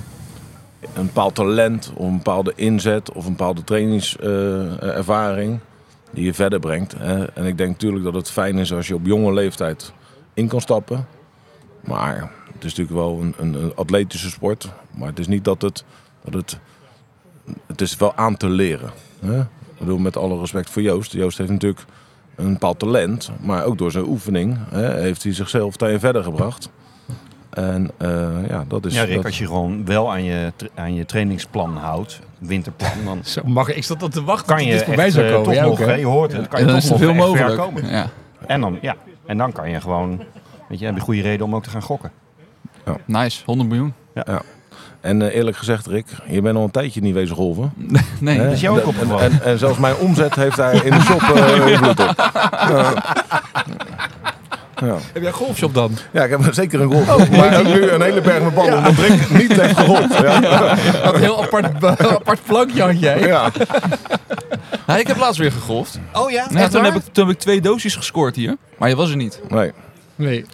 een 0.93 1.05
bepaald 1.05 1.35
talent, 1.35 1.91
of 1.95 2.07
een 2.07 2.17
bepaalde 2.17 2.53
inzet, 2.55 3.11
of 3.11 3.25
een 3.25 3.31
bepaalde 3.35 3.63
trainingservaring 3.63 5.59
die 6.11 6.25
je 6.25 6.33
verder 6.33 6.59
brengt. 6.59 6.93
En 7.33 7.45
ik 7.45 7.57
denk 7.57 7.69
natuurlijk 7.69 8.03
dat 8.03 8.13
het 8.13 8.31
fijn 8.31 8.57
is 8.57 8.73
als 8.73 8.87
je 8.87 8.95
op 8.95 9.05
jonge 9.05 9.33
leeftijd 9.33 9.93
in 10.33 10.47
kan 10.47 10.61
stappen. 10.61 11.07
Maar 11.81 12.31
het 12.53 12.63
is 12.63 12.75
natuurlijk 12.75 12.97
wel 12.97 13.19
een, 13.21 13.33
een, 13.37 13.63
een 13.63 13.75
atletische 13.75 14.29
sport. 14.29 14.69
Maar 14.91 15.07
het 15.07 15.19
is 15.19 15.27
niet 15.27 15.45
dat 15.45 15.61
het, 15.61 15.83
dat 16.23 16.33
het... 16.33 16.59
Het 17.65 17.81
is 17.81 17.97
wel 17.97 18.15
aan 18.15 18.37
te 18.37 18.49
leren. 18.49 18.89
Hè. 19.19 19.39
Ik 19.39 19.77
bedoel, 19.77 19.97
met 19.97 20.17
alle 20.17 20.39
respect 20.39 20.69
voor 20.69 20.81
Joost. 20.81 21.11
Joost 21.11 21.37
heeft 21.37 21.49
natuurlijk 21.49 21.85
een 22.35 22.53
bepaald 22.53 22.79
talent. 22.79 23.31
Maar 23.41 23.65
ook 23.65 23.77
door 23.77 23.91
zijn 23.91 24.07
oefening 24.07 24.57
hè, 24.69 24.99
heeft 24.99 25.23
hij 25.23 25.33
zichzelf 25.33 25.77
daarin 25.77 25.99
verder 25.99 26.23
gebracht. 26.23 26.69
En 27.51 27.91
eh, 27.97 28.09
ja, 28.49 28.63
dat 28.67 28.85
is... 28.85 28.93
Ja, 28.93 29.03
Rick, 29.03 29.15
dat- 29.15 29.25
als 29.25 29.37
je 29.37 29.45
gewoon 29.45 29.85
wel 29.85 30.11
aan 30.11 30.23
je, 30.23 30.51
aan 30.75 30.93
je 30.93 31.05
trainingsplan 31.05 31.77
houdt, 31.77 32.19
winterplan, 32.37 32.91
dan 33.05 33.19
Zo, 33.33 33.41
mag 33.45 33.67
ik, 33.69 33.75
ik 33.75 33.83
zat 33.83 34.03
op 34.03 34.11
te 34.11 34.23
wachten 34.23 34.55
kan 34.55 34.65
je 34.65 34.71
dit 34.71 34.83
voorbij 34.83 35.09
zou 35.11 35.25
eh, 35.25 35.31
komen. 35.31 35.45
toch 35.45 35.53
Ja, 35.55 35.65
nog, 35.65 35.79
hè? 35.79 35.93
je 35.93 36.05
hoort 36.05 36.31
het, 36.33 36.47
kan 36.47 36.59
En 36.59 36.65
je 36.65 36.71
dan 36.71 36.75
toch 36.81 36.83
is 36.83 36.89
nog 36.89 36.99
veel 36.99 37.13
mogelijk. 37.13 37.57
komen. 37.57 37.87
Ja. 37.89 38.07
En 38.47 38.61
dan, 38.61 38.77
ja, 38.81 38.95
en 39.25 39.37
dan 39.37 39.51
kan 39.51 39.69
je 39.69 39.81
gewoon, 39.81 40.23
weet 40.69 40.79
je, 40.79 40.85
heb 40.85 40.95
je 40.95 41.01
goede 41.01 41.21
reden 41.21 41.45
om 41.45 41.55
ook 41.55 41.63
te 41.63 41.69
gaan 41.69 41.81
gokken. 41.81 42.11
Nice, 43.05 43.41
100 43.45 43.69
miljoen. 43.69 43.93
En 45.01 45.21
eh, 45.21 45.35
eerlijk 45.35 45.57
gezegd, 45.57 45.87
Rick, 45.87 46.05
je 46.27 46.41
bent 46.41 46.57
al 46.57 46.63
een 46.63 46.71
tijdje 46.71 47.01
niet 47.01 47.13
wezen 47.13 47.35
golven. 47.35 47.73
Nee, 48.19 48.37
dat 48.37 48.51
is 48.51 48.61
jou 48.61 48.75
ook 48.77 48.81
En- 48.83 48.87
opgevallen. 48.89 49.23
En, 49.23 49.41
en 49.43 49.57
zelfs 49.57 49.77
mijn 49.77 49.95
omzet 49.95 50.35
heeft 50.35 50.55
daar 50.57 50.85
in 50.85 50.91
de 50.91 51.01
shop 51.01 51.21
eh, 51.21 51.67
invloed 51.67 51.99
op. 51.99 52.13
Ja. 52.69 52.93
Ja. 54.81 54.93
Heb 55.13 55.21
jij 55.21 55.25
een 55.27 55.33
golfshop 55.33 55.73
dan? 55.73 55.97
ja, 56.11 56.23
ik 56.23 56.29
heb 56.29 56.53
zeker 56.53 56.81
een 56.81 56.91
golf. 56.91 57.29
maar 57.29 57.59
ook 57.59 57.65
nu 57.65 57.89
een 57.89 58.01
hele 58.01 58.21
berg 58.21 58.43
met 58.43 58.53
ballen, 58.53 58.77
omdat 58.77 58.93
Rick 58.93 59.29
niet 59.29 59.61
heeft 59.61 59.77
gegolfd. 59.77 60.17
Ja. 60.21 60.77
Een 61.13 61.19
heel 61.19 61.43
apart, 61.43 61.83
apart 62.19 62.39
plankje 62.45 62.81
had 62.81 62.99
jij. 62.99 63.19
Ja. 63.27 63.51
Ja, 64.87 64.97
ik 64.97 65.07
heb 65.07 65.17
laatst 65.17 65.39
weer 65.39 65.51
gegolfd. 65.51 65.99
Oh 66.13 66.31
ja? 66.31 66.47
Ja, 66.49 66.67
toen, 66.67 66.83
heb 66.83 66.95
ik, 66.95 67.01
toen 67.11 67.27
heb 67.27 67.35
ik 67.35 67.41
twee 67.41 67.61
doosjes 67.61 67.95
gescoord 67.95 68.35
hier. 68.35 68.57
Maar 68.77 68.89
je 68.89 68.95
was 68.95 69.09
er 69.09 69.15
niet. 69.15 69.39
Nee. 69.49 69.71
Nee. 70.15 70.45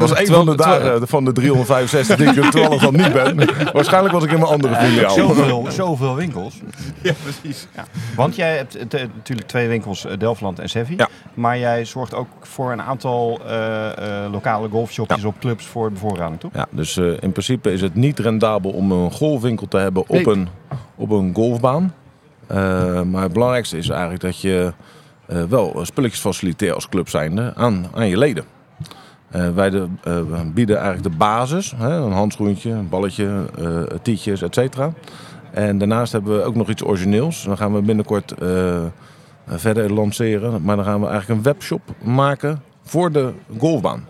dat 0.00 0.08
was 0.08 0.18
een 0.18 0.26
van 0.34 0.46
de 0.46 0.56
dagen 0.56 1.08
van 1.08 1.24
de 1.24 1.32
365 1.32 2.16
die 2.16 2.26
ik 2.28 2.36
er 2.44 2.50
toevallig 2.50 2.82
dan 2.82 2.96
niet 2.96 3.12
ben. 3.12 3.36
Waarschijnlijk 3.72 4.14
was 4.14 4.24
ik 4.24 4.30
in 4.30 4.38
mijn 4.38 4.50
andere 4.50 4.74
filiaal. 4.74 5.10
Zoveel, 5.10 5.66
zoveel 5.70 6.14
winkels. 6.14 6.54
Ja, 7.02 7.12
precies. 7.22 7.66
Want 8.16 8.36
jij 8.36 8.56
hebt 8.56 8.76
eh, 8.94 9.04
natuurlijk 9.14 9.48
twee 9.48 9.68
winkels, 9.68 10.04
eh, 10.06 10.18
Delftland 10.18 10.58
en 10.58 10.68
Sevi. 10.68 10.94
Ja. 10.96 11.08
Maar 11.34 11.58
jij 11.58 11.84
zorgt 11.84 12.14
ook 12.14 12.26
voor 12.40 12.72
een 12.72 12.82
aantal 12.82 13.40
eh, 13.46 14.24
eh, 14.24 14.32
lokale 14.32 14.68
golfshopjes 14.68 15.24
op 15.24 15.34
clubs 15.40 15.66
voor 15.66 15.86
de 15.86 15.92
bevoorrading, 15.92 16.40
toch? 16.40 16.50
Ja, 16.54 16.66
dus 16.70 16.96
eh, 16.96 17.06
in 17.20 17.32
principe 17.32 17.72
is 17.72 17.80
het 17.80 17.94
niet 17.94 18.18
rendabel 18.18 18.70
om 18.70 18.92
een 18.92 19.10
golfwinkel 19.12 19.68
te 19.68 19.76
hebben 19.76 20.02
op, 20.02 20.08
Nee. 20.08 20.28
een, 20.28 20.48
op 20.96 21.10
een 21.10 21.30
golfbaan. 21.34 21.94
Eh, 22.46 23.02
maar 23.02 23.22
het 23.22 23.32
belangrijkste 23.32 23.76
is 23.78 23.88
eigenlijk 23.88 24.20
dat 24.20 24.40
je 24.40 24.72
eh, 25.26 25.42
wel 25.48 25.80
spulletjes 25.82 26.20
faciliteert 26.20 26.74
als 26.74 26.88
club 26.88 27.08
zijnde 27.08 27.52
aan, 27.56 27.86
aan 27.94 28.08
je 28.08 28.18
leden. 28.18 28.44
Eh, 29.32 29.48
wij 29.50 29.70
de, 29.70 29.86
eh, 30.04 30.20
bieden 30.54 30.76
eigenlijk 30.76 31.10
de 31.10 31.16
basis, 31.18 31.74
hè, 31.76 31.96
een 31.96 32.12
handschoentje, 32.12 32.70
een 32.70 32.88
balletje, 32.88 33.44
eh 33.58 33.98
tietjes, 34.02 34.42
et 34.42 34.54
cetera. 34.54 34.92
En 35.50 35.78
daarnaast 35.78 36.12
hebben 36.12 36.36
we 36.36 36.42
ook 36.44 36.54
nog 36.54 36.68
iets 36.68 36.84
origineels. 36.84 37.44
Dan 37.44 37.56
gaan 37.56 37.74
we 37.74 37.82
binnenkort 37.82 38.34
verder 39.46 39.92
lanceren. 39.92 40.62
Maar 40.62 40.76
dan 40.76 40.84
gaan 40.84 41.00
we 41.00 41.06
eigenlijk 41.06 41.38
een 41.38 41.52
webshop 41.52 41.80
maken 42.04 42.62
voor 42.82 43.12
de 43.12 43.32
golfbaan. 43.58 44.04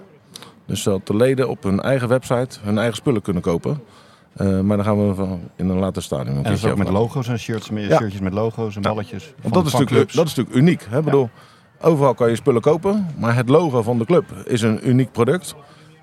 Dus 0.67 0.83
dat 0.83 1.07
de 1.07 1.17
leden 1.17 1.49
op 1.49 1.63
hun 1.63 1.81
eigen 1.81 2.09
website 2.09 2.59
hun 2.63 2.79
eigen 2.79 2.97
spullen 2.97 3.23
kunnen 3.23 3.43
kopen. 3.43 3.81
Maar 4.39 4.77
dan 4.77 4.85
gaan 4.85 5.15
we 5.17 5.25
in 5.57 5.69
een 5.69 5.79
later 5.79 6.03
stadium. 6.03 6.29
een 6.29 6.37
En 6.37 6.43
dat 6.43 6.53
is 6.53 6.61
keertje 6.61 6.71
ook 6.81 6.85
met 6.85 6.97
logo's 6.97 7.29
en 7.29 7.39
shirts, 7.39 7.71
Ja. 7.75 7.97
shirtjes 7.97 8.21
met 8.21 8.33
logo's 8.33 8.77
en 8.77 8.83
balletjes. 8.83 9.25
Want 9.43 9.55
van- 9.55 9.63
dat 9.63 9.65
is, 9.67 9.73
van 9.73 10.07
dat 10.13 10.27
is 10.27 10.35
natuurlijk 10.35 10.57
uniek. 10.57 10.87
Hè? 10.91 11.03
Bedoel, 11.03 11.31
overal 11.83 12.15
kan 12.15 12.29
je 12.29 12.37
spullen 12.37 12.61
kopen, 12.61 13.07
maar 13.19 13.37
het 13.37 13.49
logo 13.49 13.83
van 13.83 13.99
de 13.99 14.05
club 14.05 14.25
is 14.45 14.63
een 14.63 14.89
uniek 14.89 15.13
product. 15.13 15.55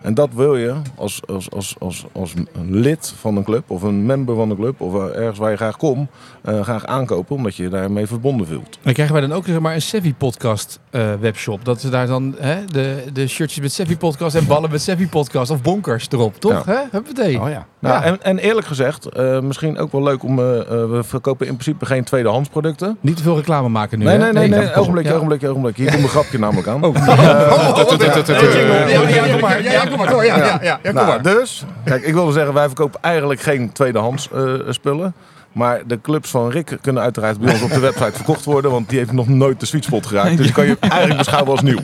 En 0.01 0.13
dat 0.13 0.29
wil 0.33 0.55
je 0.57 0.73
als, 0.95 1.21
als, 1.27 1.51
als, 1.51 1.75
als, 1.79 2.05
als 2.11 2.33
een 2.33 2.47
lid 2.79 3.13
van 3.19 3.37
een 3.37 3.43
club 3.43 3.63
of 3.69 3.81
een 3.81 4.05
member 4.05 4.35
van 4.35 4.49
een 4.49 4.55
club 4.55 4.81
of 4.81 4.93
eh, 4.95 5.19
ergens 5.21 5.37
waar 5.39 5.51
je 5.51 5.57
graag 5.57 5.77
komt, 5.77 6.09
eh, 6.43 6.61
graag 6.61 6.85
aankopen 6.85 7.35
omdat 7.35 7.55
je 7.55 7.63
je 7.63 7.69
daarmee 7.69 8.07
verbonden 8.07 8.47
voelt. 8.47 8.77
Dan 8.81 8.93
krijgen 8.93 9.15
wij 9.15 9.27
dan 9.27 9.33
ook 9.37 9.45
zeg 9.45 9.59
maar, 9.59 9.73
een 9.73 9.81
Sevi 9.81 10.13
podcast 10.15 10.79
eh, 10.89 11.13
webshop. 11.19 11.65
Dat 11.65 11.81
ze 11.81 11.89
daar 11.89 12.07
dan 12.07 12.35
hè, 12.39 12.65
de, 12.65 13.03
de 13.13 13.27
shirtjes 13.27 13.61
met 13.61 13.71
Sevi 13.73 13.97
podcast 13.97 14.35
en 14.35 14.47
ballen 14.47 14.71
met 14.71 14.81
Sevi 14.81 15.07
podcast 15.07 15.51
of 15.51 15.61
bonkers 15.61 16.07
erop, 16.11 16.35
toch? 16.39 16.65
Ja. 16.65 16.73
Hè? 16.73 16.79
Huppatee. 16.91 17.41
Oh 17.41 17.49
ja. 17.49 17.65
Nou, 17.79 17.95
Ja. 17.95 18.03
en, 18.03 18.23
en 18.23 18.37
eerlijk 18.37 18.67
gezegd, 18.67 19.05
eh, 19.05 19.39
misschien 19.39 19.77
ook 19.77 19.91
wel 19.91 20.03
leuk 20.03 20.23
om. 20.23 20.39
eh, 20.39 20.59
eh, 20.59 20.65
we 20.67 20.99
verkopen 21.03 21.47
in 21.47 21.53
principe 21.53 21.85
geen 21.85 22.03
tweedehands 22.03 22.49
producten. 22.49 22.97
Niet 23.01 23.17
te 23.17 23.23
veel 23.23 23.35
reclame 23.35 23.69
maken 23.69 23.99
nu. 23.99 24.05
Nee, 24.05 24.17
hè? 24.17 24.31
nee, 24.31 24.47
nee, 24.49 24.59
nee. 24.59 24.75
Ogenblikje, 24.75 25.09
Ja. 25.09 25.15
ogenblikje, 25.15 25.49
ogenblikje. 25.49 25.81
Hier 25.81 25.91
komt 25.91 26.03
een 26.03 26.09
grapje 26.09 26.39
namelijk 26.39 26.67
aan. 26.67 26.83
Oh. 26.83 26.95
Ja, 29.89 29.97
ja, 29.97 30.05
kom 30.05 30.05
maar. 30.05 30.13
Ja, 30.13 30.23
ja, 30.23 30.25
kom 30.25 30.25
maar 30.25 30.25
door. 30.25 30.25
Ja, 30.25 30.37
ja, 30.37 30.45
ja, 30.45 30.59
ja, 30.61 30.79
kom 30.83 30.93
Nou, 30.93 31.07
maar. 31.07 31.21
dus, 31.21 31.63
kijk, 31.85 32.03
ik 32.03 32.13
wilde 32.13 32.31
zeggen, 32.31 32.53
wij 32.53 32.65
verkopen 32.65 32.99
eigenlijk 33.01 33.41
geen 33.41 33.71
tweedehands 33.71 34.29
eh, 34.33 34.53
spullen. 34.69 35.13
Maar 35.51 35.81
de 35.87 36.01
clubs 36.01 36.29
van 36.29 36.49
Rick 36.49 36.77
kunnen 36.81 37.03
uiteraard 37.03 37.39
bij 37.39 37.53
ons 37.53 37.61
op 37.61 37.69
de 37.69 37.79
website 37.79 38.11
verkocht 38.13 38.45
worden. 38.45 38.71
Want 38.71 38.89
die 38.89 38.97
heeft 38.97 39.11
nog 39.11 39.27
nooit 39.27 39.59
de 39.59 39.65
sweet 39.65 39.83
spot 39.83 40.05
geraakt. 40.05 40.37
Dus 40.37 40.45
die 40.45 40.55
kan 40.55 40.65
je 40.65 40.77
eigenlijk 40.89 41.17
beschouwen 41.17 41.51
als 41.51 41.61
nieuw. 41.61 41.79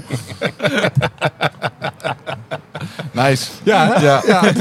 Nice. 3.12 3.52
Ja? 3.64 4.00
Ja. 4.02 4.22
ja. 4.26 4.42
Niet 4.42 4.54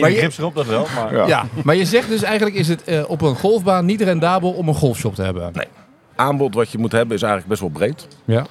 Maar 0.00 0.08
een 0.08 0.10
je- 0.12 0.18
grips 0.18 0.38
erop, 0.38 0.54
dat 0.54 0.66
wel. 0.66 0.86
Maar 0.94 1.14
Ja. 1.16 1.26
Ja, 1.26 1.44
maar 1.64 1.74
je 1.76 1.84
zegt 1.84 2.08
dus 2.08 2.22
eigenlijk 2.22 2.56
is 2.56 2.68
het 2.68 2.84
eh, 2.84 3.02
op 3.10 3.22
een 3.22 3.34
golfbaan 3.36 3.84
niet 3.84 4.00
rendabel 4.02 4.50
om 4.52 4.68
een 4.68 4.74
golfshop 4.74 5.14
te 5.14 5.22
hebben. 5.22 5.52
Aanbod 6.16 6.54
wat 6.54 6.70
je 6.70 6.78
moet 6.78 6.92
hebben 6.92 7.16
is 7.16 7.22
eigenlijk 7.22 7.50
best 7.50 7.60
wel 7.60 7.70
breed. 7.70 8.06
Ja. 8.24 8.46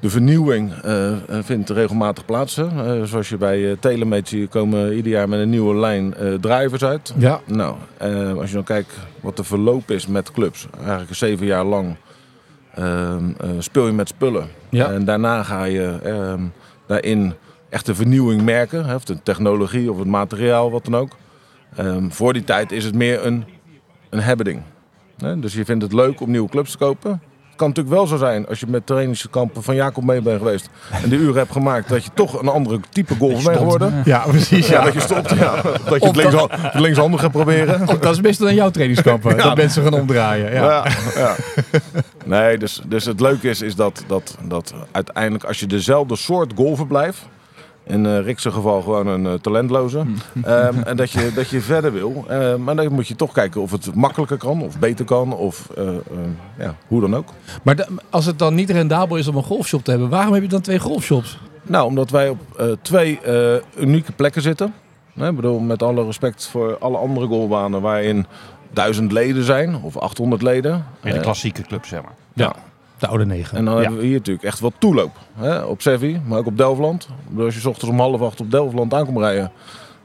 De 0.00 0.10
vernieuwing 0.10 0.72
eh, 0.72 1.12
eh, 1.12 1.18
vindt 1.44 1.70
regelmatig 1.70 2.24
plaats. 2.24 2.56
Eh, 2.56 3.02
zoals 3.02 3.28
je 3.28 3.36
bij 3.36 3.58
uh, 3.58 3.76
Telemet 3.80 4.28
ziet, 4.28 4.50
komen 4.50 4.92
ieder 4.92 5.12
jaar 5.12 5.28
met 5.28 5.40
een 5.40 5.50
nieuwe 5.50 5.74
lijn 5.74 6.14
drivers 6.40 6.84
uit. 6.84 7.14
Ja. 7.18 7.40
Nou, 7.46 7.76
als 8.38 8.48
je 8.48 8.54
dan 8.54 8.64
kijkt 8.64 8.92
wat 9.20 9.36
de 9.36 9.44
verloop 9.44 9.90
is 9.90 10.06
met 10.06 10.32
clubs. 10.32 10.66
Eigenlijk 10.84 11.14
zeven 11.14 11.46
jaar 11.46 11.64
lang 11.64 11.96
ehm, 12.74 13.30
eh, 13.40 13.50
speel 13.58 13.86
je 13.86 13.92
met 13.92 14.08
spullen. 14.08 14.48
Ja. 14.68 14.92
En 14.92 15.04
daarna 15.04 15.42
ga 15.42 15.64
je 15.64 15.98
ehm, 16.02 16.42
daarin 16.86 17.34
echt 17.68 17.86
de 17.86 17.94
vernieuwing 17.94 18.42
merken. 18.42 18.84
Hè, 18.84 18.94
of 18.94 19.04
de 19.04 19.22
technologie 19.22 19.92
of 19.92 19.98
het 19.98 20.06
materiaal, 20.06 20.70
wat 20.70 20.84
dan 20.84 20.96
ook. 20.96 21.16
Ehm, 21.76 22.08
voor 22.10 22.32
die 22.32 22.44
tijd 22.44 22.72
is 22.72 22.84
het 22.84 22.94
meer 22.94 23.26
een, 23.26 23.44
een 24.10 24.20
hebbeding. 24.20 24.62
Dus 25.36 25.54
je 25.54 25.64
vindt 25.64 25.82
het 25.82 25.92
leuk 25.92 26.20
om 26.20 26.30
nieuwe 26.30 26.48
clubs 26.48 26.70
te 26.70 26.78
kopen. 26.78 27.20
Kan 27.56 27.68
natuurlijk 27.68 27.96
wel 27.96 28.06
zo 28.06 28.16
zijn, 28.16 28.46
als 28.48 28.60
je 28.60 28.66
met 28.68 28.86
trainingskampen 28.86 29.62
van 29.62 29.74
Jacob 29.74 30.04
mee 30.04 30.20
bent 30.20 30.38
geweest 30.38 30.68
en 31.02 31.08
de 31.08 31.16
uren 31.16 31.36
hebt 31.36 31.52
gemaakt, 31.52 31.88
dat 31.88 32.04
je 32.04 32.10
toch 32.14 32.40
een 32.40 32.48
andere 32.48 32.80
type 32.90 33.14
golfer 33.18 33.44
bent 33.44 33.56
geworden. 33.58 34.02
Ja, 34.04 34.18
precies. 34.18 34.68
Ja, 34.68 34.78
Ja. 34.78 34.84
dat 34.84 34.92
je 34.92 35.00
stopt. 35.00 35.30
Ja, 35.30 35.54
dat 35.88 36.02
je 36.02 36.48
het 36.50 36.80
linkshandig 36.80 37.20
gaat 37.20 37.30
proberen. 37.32 37.86
Dat 38.00 38.12
is 38.12 38.20
best 38.20 38.38
dan 38.38 38.54
jouw 38.54 38.70
trainingskampen. 38.70 39.36
Dat 39.46 39.56
mensen 39.56 39.82
gaan 39.82 39.94
omdraaien. 39.94 40.52
Ja. 40.52 40.86
Nee, 42.24 42.58
dus, 42.58 42.80
dus 42.86 43.04
het 43.04 43.20
leuke 43.20 43.48
is, 43.48 43.62
is 43.62 43.74
dat, 43.74 44.04
dat, 44.06 44.36
dat 44.42 44.74
uiteindelijk 44.92 45.44
als 45.44 45.60
je 45.60 45.66
dezelfde 45.66 46.16
soort 46.16 46.52
golfer 46.56 46.86
blijft, 46.86 47.18
in 47.86 48.06
eh 48.06 48.20
Rick's 48.20 48.44
geval 48.44 48.82
gewoon 48.82 49.06
een 49.06 49.26
eh, 49.26 49.32
talentloze, 49.34 50.02
ehm, 50.44 50.78
en 50.82 50.96
dat 50.96 51.10
je, 51.10 51.32
dat 51.34 51.48
je 51.48 51.60
verder 51.60 51.92
wil, 51.92 52.24
eh, 52.28 52.54
maar 52.54 52.76
dan 52.76 52.92
moet 52.92 53.08
je 53.08 53.16
toch 53.16 53.32
kijken 53.32 53.60
of 53.60 53.70
het 53.70 53.94
makkelijker 53.94 54.36
kan, 54.36 54.62
of 54.62 54.78
beter 54.78 55.04
kan, 55.04 55.32
of 55.32 55.68
eh, 55.76 55.88
eh, 55.88 55.94
ja, 56.58 56.74
hoe 56.88 57.00
dan 57.00 57.16
ook. 57.16 57.28
Maar 57.62 57.76
de- 57.76 57.86
als 58.10 58.26
het 58.26 58.38
dan 58.38 58.54
niet 58.54 58.70
rendabel 58.70 59.16
is 59.16 59.28
om 59.28 59.36
een 59.36 59.42
golfshop 59.42 59.84
te 59.84 59.90
hebben, 59.90 60.08
waarom 60.08 60.32
heb 60.32 60.42
je 60.42 60.48
dan 60.48 60.60
twee 60.60 60.78
golfshops? 60.78 61.38
Nou, 61.62 61.86
omdat 61.86 62.10
wij 62.10 62.28
op 62.28 62.38
eh, 62.58 62.66
twee 62.82 63.20
eh, 63.20 63.54
unieke 63.78 64.12
plekken 64.12 64.42
zitten. 64.42 64.74
Hè, 65.14 65.28
Ik 65.28 65.36
bedoel, 65.36 65.58
met 65.58 65.82
alle 65.82 66.04
respect 66.04 66.46
voor 66.46 66.78
alle 66.78 66.96
andere 66.96 67.26
golfbanen 67.26 67.80
waarin 67.80 68.26
duizend 68.72 69.12
leden 69.12 69.44
zijn, 69.44 69.76
of 69.82 69.96
800 69.96 70.42
leden. 70.42 70.86
In 71.02 71.12
de 71.12 71.20
klassieke 71.20 71.62
club, 71.62 71.84
zeg 71.86 72.02
maar. 72.02 72.14
ja. 72.32 72.54
De 72.98 73.06
oude 73.06 73.26
negen. 73.26 73.56
En 73.58 73.64
dan 73.64 73.74
Ja. 73.74 73.80
hebben 73.80 73.98
we 73.98 74.06
hier 74.06 74.16
natuurlijk 74.16 74.46
echt 74.46 74.60
wat 74.60 74.72
toeloop. 74.78 75.16
Hè? 75.34 75.58
Op 75.62 75.80
Sevi, 75.82 76.20
maar 76.26 76.38
ook 76.38 76.46
op 76.46 76.56
Delftland. 76.56 77.08
Als 77.38 77.54
je 77.54 77.60
's 77.60 77.64
ochtends 77.64 77.90
om 77.90 78.00
half 78.00 78.20
acht 78.22 78.40
op 78.40 78.50
Delftland 78.50 78.94
aankomt 78.94 79.18
rijden, 79.18 79.52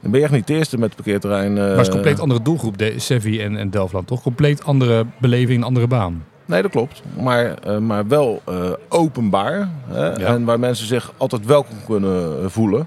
dan 0.00 0.10
ben 0.10 0.20
je 0.20 0.26
echt 0.26 0.34
niet 0.34 0.46
de 0.46 0.54
eerste 0.54 0.78
met 0.78 0.86
het 0.86 0.96
parkeerterrein. 0.96 1.50
eh. 1.56 1.62
maar 1.62 1.68
het 1.70 1.80
is 1.80 1.86
een 1.86 1.92
compleet 1.92 2.20
andere 2.20 2.42
doelgroep, 2.42 2.78
de 2.78 2.98
Sevi 2.98 3.40
en, 3.40 3.56
en 3.56 3.70
Delftland, 3.70 4.06
toch? 4.06 4.22
Compleet 4.22 4.64
andere 4.64 5.06
beleving, 5.20 5.58
een 5.58 5.64
andere 5.66 5.86
baan. 5.86 6.24
Nee, 6.44 6.62
dat 6.62 6.70
klopt. 6.70 7.02
Maar, 7.20 7.54
eh, 7.54 7.78
maar 7.78 8.06
wel 8.08 8.42
eh, 8.46 8.54
openbaar. 8.88 9.68
Hè? 9.86 10.10
En 10.10 10.44
waar 10.44 10.58
mensen 10.58 10.86
zich 10.86 11.12
altijd 11.16 11.46
welkom 11.46 11.76
kunnen 11.86 12.42
eh, 12.42 12.48
voelen. 12.48 12.86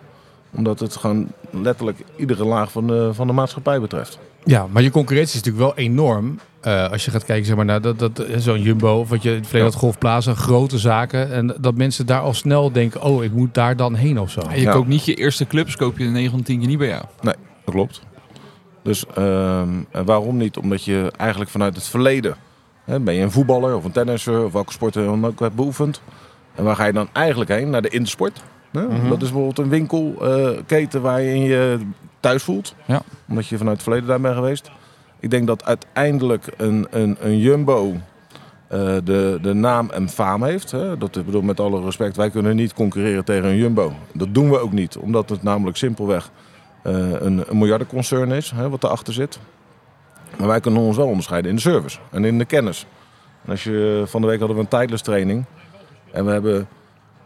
Omdat 0.56 0.80
het 0.80 0.96
gewoon 0.96 1.28
letterlijk 1.50 1.98
iedere 2.16 2.46
laag 2.46 2.72
van 2.72 2.88
de, 2.88 3.10
van 3.14 3.28
de 3.28 3.34
maatschappij 3.34 3.80
betreft. 3.82 4.20
Ja, 4.44 4.66
maar 4.72 4.82
je 4.84 4.92
concurrentie 4.92 5.40
is 5.40 5.44
natuurlijk 5.46 5.76
wel 5.76 5.86
enorm. 5.86 6.40
Eh, 6.66 6.92
als 6.92 7.06
je 7.06 7.12
gaat 7.12 7.26
kijken 7.26 7.46
zeg 7.46 7.56
maar, 7.56 7.66
naar 7.66 7.82
dat, 7.82 8.00
dat, 8.00 8.20
eh, 8.20 8.38
zo'n 8.38 8.62
Jumbo, 8.62 9.00
of 9.00 9.10
wat 9.10 9.24
je 9.24 9.30
in 9.30 9.36
het 9.36 9.46
verleden 9.48 9.72
had, 9.72 9.80
Golfplaza, 9.80 10.34
grote 10.34 10.78
zaken. 10.78 11.32
En 11.32 11.56
dat 11.60 11.76
mensen 11.76 12.06
daar 12.06 12.20
al 12.22 12.34
snel 12.34 12.72
denken, 12.72 13.02
oh, 13.02 13.24
ik 13.24 13.32
moet 13.32 13.54
daar 13.54 13.76
dan 13.76 13.96
heen 13.96 14.20
of 14.20 14.32
zo. 14.32 14.40
En 14.40 14.56
je 14.56 14.62
Ja. 14.62 14.72
koopt 14.72 14.88
niet 14.88 15.06
je 15.06 15.14
eerste 15.16 15.48
clubs, 15.48 15.76
koop 15.76 15.98
je 15.98 16.06
9 16.06 16.32
van 16.32 16.44
10 16.44 16.60
keer 16.60 16.68
niet 16.68 16.78
bij 16.78 16.88
jou. 16.88 17.04
Dat 17.22 17.36
klopt. 17.66 18.02
Dus 18.84 19.06
ehm, 19.16 19.70
en 19.92 20.06
waarom 20.06 20.38
niet? 20.38 20.58
Omdat 20.58 20.84
je 20.84 21.12
eigenlijk 21.18 21.52
vanuit 21.52 21.76
het 21.76 21.88
verleden... 21.88 22.36
Hè, 22.84 23.00
ben 23.00 23.14
je 23.14 23.22
een 23.22 23.32
voetballer 23.32 23.76
of 23.76 23.84
een 23.84 23.92
tennisser 23.92 24.46
of 24.46 24.52
welke 24.52 24.72
sport 24.72 24.94
je 24.94 25.04
dan 25.04 25.26
ook 25.26 25.40
hebt 25.40 25.56
beoefend. 25.56 26.02
En 26.56 26.64
waar 26.64 26.76
ga 26.76 26.86
je 26.86 26.94
dan 26.94 27.08
eigenlijk 27.14 27.50
heen? 27.52 27.70
Naar 27.70 27.82
de 27.82 27.90
intersport. 27.90 28.44
Hè? 28.72 28.82
Mhm. 28.82 29.10
Dat 29.10 29.22
is 29.22 29.32
bijvoorbeeld 29.32 29.58
een 29.60 29.70
winkelketen 29.70 31.02
waar 31.02 31.22
je 31.22 31.34
in 31.34 31.42
je 31.42 31.78
thuis 32.20 32.44
voelt. 32.44 32.76
Ja. 32.86 33.02
Omdat 33.30 33.48
je 33.48 33.58
vanuit 33.58 33.76
het 33.76 33.84
verleden 33.84 34.08
daar 34.08 34.22
bent 34.22 34.36
geweest. 34.36 34.72
Ik 35.20 35.30
denk 35.30 35.48
dat 35.48 35.66
uiteindelijk 35.66 36.48
een, 36.58 36.88
een, 36.90 37.18
een 37.20 37.38
Jumbo 37.38 37.94
eh, 38.68 38.96
de, 39.04 39.40
de 39.42 39.54
naam 39.54 39.90
en 39.90 40.10
faam 40.10 40.44
heeft. 40.44 40.72
Hè? 40.72 40.98
Dat 40.98 41.16
ik 41.16 41.26
bedoel, 41.26 41.42
met 41.42 41.60
alle 41.60 41.82
respect, 41.82 42.16
wij 42.16 42.30
kunnen 42.30 42.56
niet 42.56 42.74
concurreren 42.74 43.26
tegen 43.26 43.50
een 43.50 43.58
Jumbo. 43.58 43.94
Dat 44.14 44.34
doen 44.34 44.50
we 44.50 44.60
ook 44.60 44.72
niet, 44.72 44.98
omdat 44.98 45.30
het 45.30 45.44
namelijk 45.44 45.78
simpelweg 45.78 46.32
eh, 46.82 47.12
een, 47.12 47.44
een 47.48 47.58
miljardenconcern 47.58 48.32
is, 48.32 48.52
hè, 48.56 48.70
wat 48.70 48.84
erachter 48.84 49.14
zit. 49.14 49.40
Maar 50.38 50.48
wij 50.48 50.60
kunnen 50.60 50.82
ons 50.82 50.98
wel 50.98 51.08
onderscheiden 51.08 51.50
in 51.50 51.56
de 51.56 51.62
service 51.62 51.98
en 52.12 52.26
in 52.26 52.38
de 52.38 52.46
kennis. 52.46 52.88
En 53.46 53.52
als 53.52 53.64
je, 53.64 54.04
van 54.06 54.22
de 54.22 54.28
week 54.28 54.40
hadden 54.40 54.58
we 54.58 54.64
een 54.64 54.70
tijdless 54.70 55.04
training. 55.04 55.46
En 56.12 56.26
we 56.26 56.32
hebben 56.32 56.68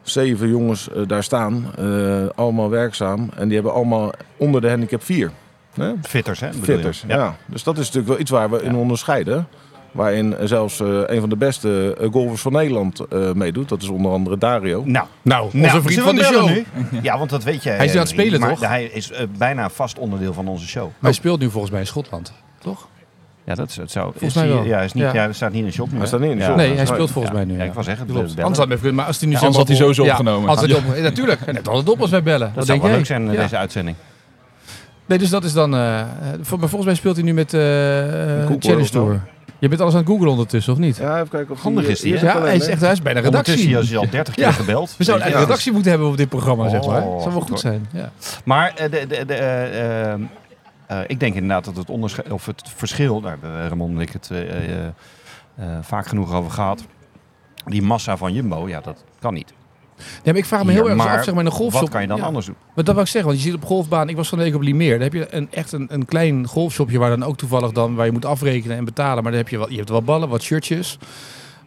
zeven 0.01 0.49
jongens 0.49 0.89
eh, 0.89 1.01
daar 1.07 1.23
staan, 1.23 1.65
eh, 1.77 2.25
allemaal 2.35 2.69
werkzaam. 2.69 3.29
En 3.35 3.45
die 3.45 3.53
hebben 3.53 3.73
allemaal 3.73 4.11
onder 4.37 4.61
de 4.61 4.69
handicap 4.69 5.03
4. 5.03 5.31
Hè? 5.79 5.91
Fitters, 6.01 6.39
hè? 6.39 6.47
bedoel 6.47 6.65
je? 6.65 6.71
Fitters, 6.73 7.03
ja. 7.07 7.35
Dus 7.45 7.63
dat 7.63 7.73
is 7.77 7.85
natuurlijk 7.85 8.07
wel 8.07 8.19
iets 8.19 8.31
waar 8.31 8.49
we 8.49 8.61
in 8.61 8.75
onderscheiden. 8.75 9.47
Waarin 9.91 10.35
zelfs 10.43 10.79
eh, 10.79 10.87
een 11.05 11.19
van 11.19 11.29
de 11.29 11.35
beste 11.37 11.95
eh, 11.99 12.11
golfers 12.11 12.41
van 12.41 12.51
Nederland 12.51 12.99
eh, 12.99 13.31
meedoet. 13.31 13.69
Dat 13.69 13.81
is 13.81 13.87
onder 13.87 14.11
andere 14.11 14.37
Dario. 14.37 14.83
Nou, 14.85 15.05
Nou, 15.21 15.43
onze 15.45 15.57
nou, 15.57 15.81
vriend 15.81 16.01
van 16.01 16.15
de 16.15 16.23
show. 16.23 16.47
nu? 16.49 16.65
Ja, 17.01 17.17
want 17.17 17.29
dat 17.29 17.43
weet 17.43 17.63
jij. 17.63 17.75
Hij 17.75 17.85
is 17.85 17.93
aan 17.93 17.99
het 17.99 18.09
spelen, 18.09 18.39
maar 18.39 18.49
toch? 18.49 18.67
Hij 18.67 18.83
is 18.83 19.11
bijna 19.37 19.69
vast 19.69 19.99
onderdeel 19.99 20.33
van 20.33 20.47
onze 20.47 20.67
show. 20.67 20.83
Maar 20.83 20.93
hij 20.99 21.13
speelt 21.13 21.39
nu 21.39 21.49
volgens 21.49 21.71
mij 21.71 21.81
in 21.81 21.87
Schotland, 21.87 22.33
toch? 22.59 22.87
Ja, 23.43 23.55
dat, 23.55 23.71
zou. 23.71 23.87
Volgens 24.11 24.23
is 24.23 24.33
mij 24.33 24.43
hij- 24.43 24.53
wel. 24.53 24.63
Ja, 24.63 24.75
hij 24.75 24.85
is 24.85 24.93
niet, 24.93 25.03
Ja. 25.03 25.13
ja. 25.13 25.23
hij 25.23 25.33
staat 25.33 25.51
niet 25.51 25.59
in 25.59 25.65
de 25.65 25.71
shop. 25.73 25.91
nu, 25.91 25.97
Hij 25.97 26.07
staat 26.07 26.19
niet 26.19 26.29
in 26.31 26.35
de 26.37 26.41
Ja. 26.43 26.47
shop. 26.49 26.57
Nee, 26.57 26.75
hij 26.75 26.85
speelt 26.85 27.11
volgens 27.11 27.33
mij 27.33 27.45
nu. 27.45 27.57
Ja, 27.57 27.63
ik 27.63 27.73
wou 27.73 27.83
zeggen, 27.85 28.05
Klopt. 28.05 28.21
bellen. 28.27 28.43
Anders 28.43 28.69
had 28.69 28.81
hij 28.81 28.91
maar 28.91 29.05
als 29.05 29.19
hij 29.19 29.27
nu 29.27 29.35
Anders 29.35 29.51
zeg 29.55 29.59
had 29.61 29.67
hij 29.67 29.77
sowieso 29.77 30.03
ja, 30.03 30.09
opgenomen. 30.11 30.49
Als 30.49 30.61
het 30.61 30.69
Ja. 30.69 30.75
op, 30.77 30.83
ja, 30.95 31.01
natuurlijk. 31.01 31.45
Net 31.51 31.67
altijd 31.67 31.89
op 31.89 32.01
als 32.01 32.09
wij 32.09 32.23
bellen. 32.23 32.51
Dat 32.55 32.65
zou 32.65 32.81
wel 32.81 32.91
leuk 32.91 33.05
zijn, 33.05 33.31
Ja. 33.31 33.41
deze 33.41 33.57
uitzending. 33.57 33.97
Nee, 35.09 35.17
dus 35.17 35.29
dat 35.29 35.43
is 35.43 35.53
dan... 35.53 35.71
vol- 36.41 36.57
maar 36.57 36.69
volgens 36.69 36.85
mij 36.85 36.95
speelt 36.95 37.15
hij 37.15 37.25
nu 37.25 37.33
met 37.33 37.53
eh 37.53 37.61
Google 37.61 38.55
Challenge? 38.59 38.89
Tour. 38.89 39.21
Je 39.59 39.67
bent 39.67 39.81
alles 39.81 39.93
aan 39.93 39.99
het 39.99 40.09
googlen 40.09 40.29
ondertussen, 40.29 40.73
of 40.73 40.79
niet? 40.79 40.97
Ja, 40.97 41.15
even 41.15 41.29
kijken 41.29 41.51
of 41.55 41.61
Handig 41.61 41.83
die, 41.83 41.91
is 41.91 41.99
die? 41.99 42.13
Ja, 42.19 42.41
hij 42.41 42.55
is 42.55 42.67
echt 42.67 42.81
hij 42.81 42.91
is 42.91 43.01
bij 43.01 43.13
de 43.13 43.19
redactie. 43.19 43.77
is 43.77 43.89
hij 43.89 43.97
al 43.99 44.09
30 44.09 44.33
keer 44.35 44.43
Ja. 44.43 44.51
gebeld. 44.51 44.95
We 44.97 45.03
zouden 45.03 45.25
eigenlijk 45.25 45.31
Ja. 45.33 45.35
een 45.39 45.45
redactie 45.45 45.71
moeten 45.71 45.91
hebben 45.91 46.09
op 46.09 46.17
dit 46.17 46.29
programma, 46.29 46.69
zeg 46.69 46.85
maar. 46.85 47.01
Oh, 47.03 47.11
Dat 47.13 47.21
zou 47.21 47.33
wel 47.33 47.41
goed, 47.43 47.59
zijn. 47.59 47.87
Ja. 47.91 48.11
Maar 48.43 48.73
de, 48.75 48.89
de, 48.89 49.25
de, 49.25 49.33
eh, 49.33 50.13
eh, 50.13 50.19
ik 51.07 51.19
denk 51.19 51.33
inderdaad 51.33 51.65
dat 51.65 51.75
het, 51.75 51.89
onderscheid, 51.89 52.31
of 52.31 52.45
het 52.45 52.61
verschil, 52.75 53.21
daar 53.21 53.31
hebben 53.31 53.67
Ramon 53.69 53.95
en 53.95 54.01
ik 54.01 54.09
het 54.11 54.29
eh, 54.31 54.41
eh, 54.41 54.85
eh, 55.55 55.65
vaak 55.81 56.07
genoeg 56.07 56.33
over 56.33 56.51
gehad. 56.51 56.83
Die 57.65 57.81
massa 57.81 58.17
van 58.17 58.33
Jumbo, 58.33 58.67
ja, 58.67 58.81
dat 58.81 59.03
kan 59.19 59.33
niet. 59.33 59.53
Maar 60.25 60.35
ik 60.35 60.45
vraag 60.45 60.63
me 60.63 60.71
heel 60.71 60.89
erg 60.89 61.07
af, 61.07 61.23
zeg 61.23 61.33
maar, 61.33 61.45
in 61.45 61.51
golfshop. 61.51 61.81
Wat 61.81 61.89
kan 61.89 62.01
je 62.01 62.07
dan 62.07 62.17
ja. 62.17 62.23
anders 62.23 62.45
doen? 62.45 62.55
Maar 62.75 62.83
dat 62.83 62.93
wil 62.93 63.03
ik 63.03 63.09
zeggen, 63.09 63.29
want 63.29 63.43
je 63.43 63.49
ziet 63.49 63.57
op 63.61 63.65
golfbaan, 63.65 64.09
ik 64.09 64.15
was 64.15 64.29
van 64.29 64.37
de 64.37 64.43
week 64.43 64.55
op 64.55 64.61
Limeer, 64.61 64.93
daar 64.93 65.09
heb 65.11 65.13
je 65.13 65.35
een, 65.35 65.47
echt 65.51 65.71
een, 65.71 65.87
een 65.89 66.05
klein 66.05 66.47
golfshopje 66.47 66.99
waar 66.99 67.09
dan 67.09 67.23
ook 67.23 67.37
toevallig 67.37 67.71
dan, 67.71 67.95
waar 67.95 68.05
je 68.05 68.11
moet 68.11 68.25
afrekenen 68.25 68.77
en 68.77 68.85
betalen, 68.85 69.23
maar 69.23 69.31
dan 69.31 69.41
heb 69.41 69.49
je, 69.49 69.57
wel, 69.57 69.69
je 69.69 69.77
hebt 69.77 69.89
wel 69.89 70.01
ballen, 70.01 70.29
wat 70.29 70.41
shirtjes. 70.41 70.97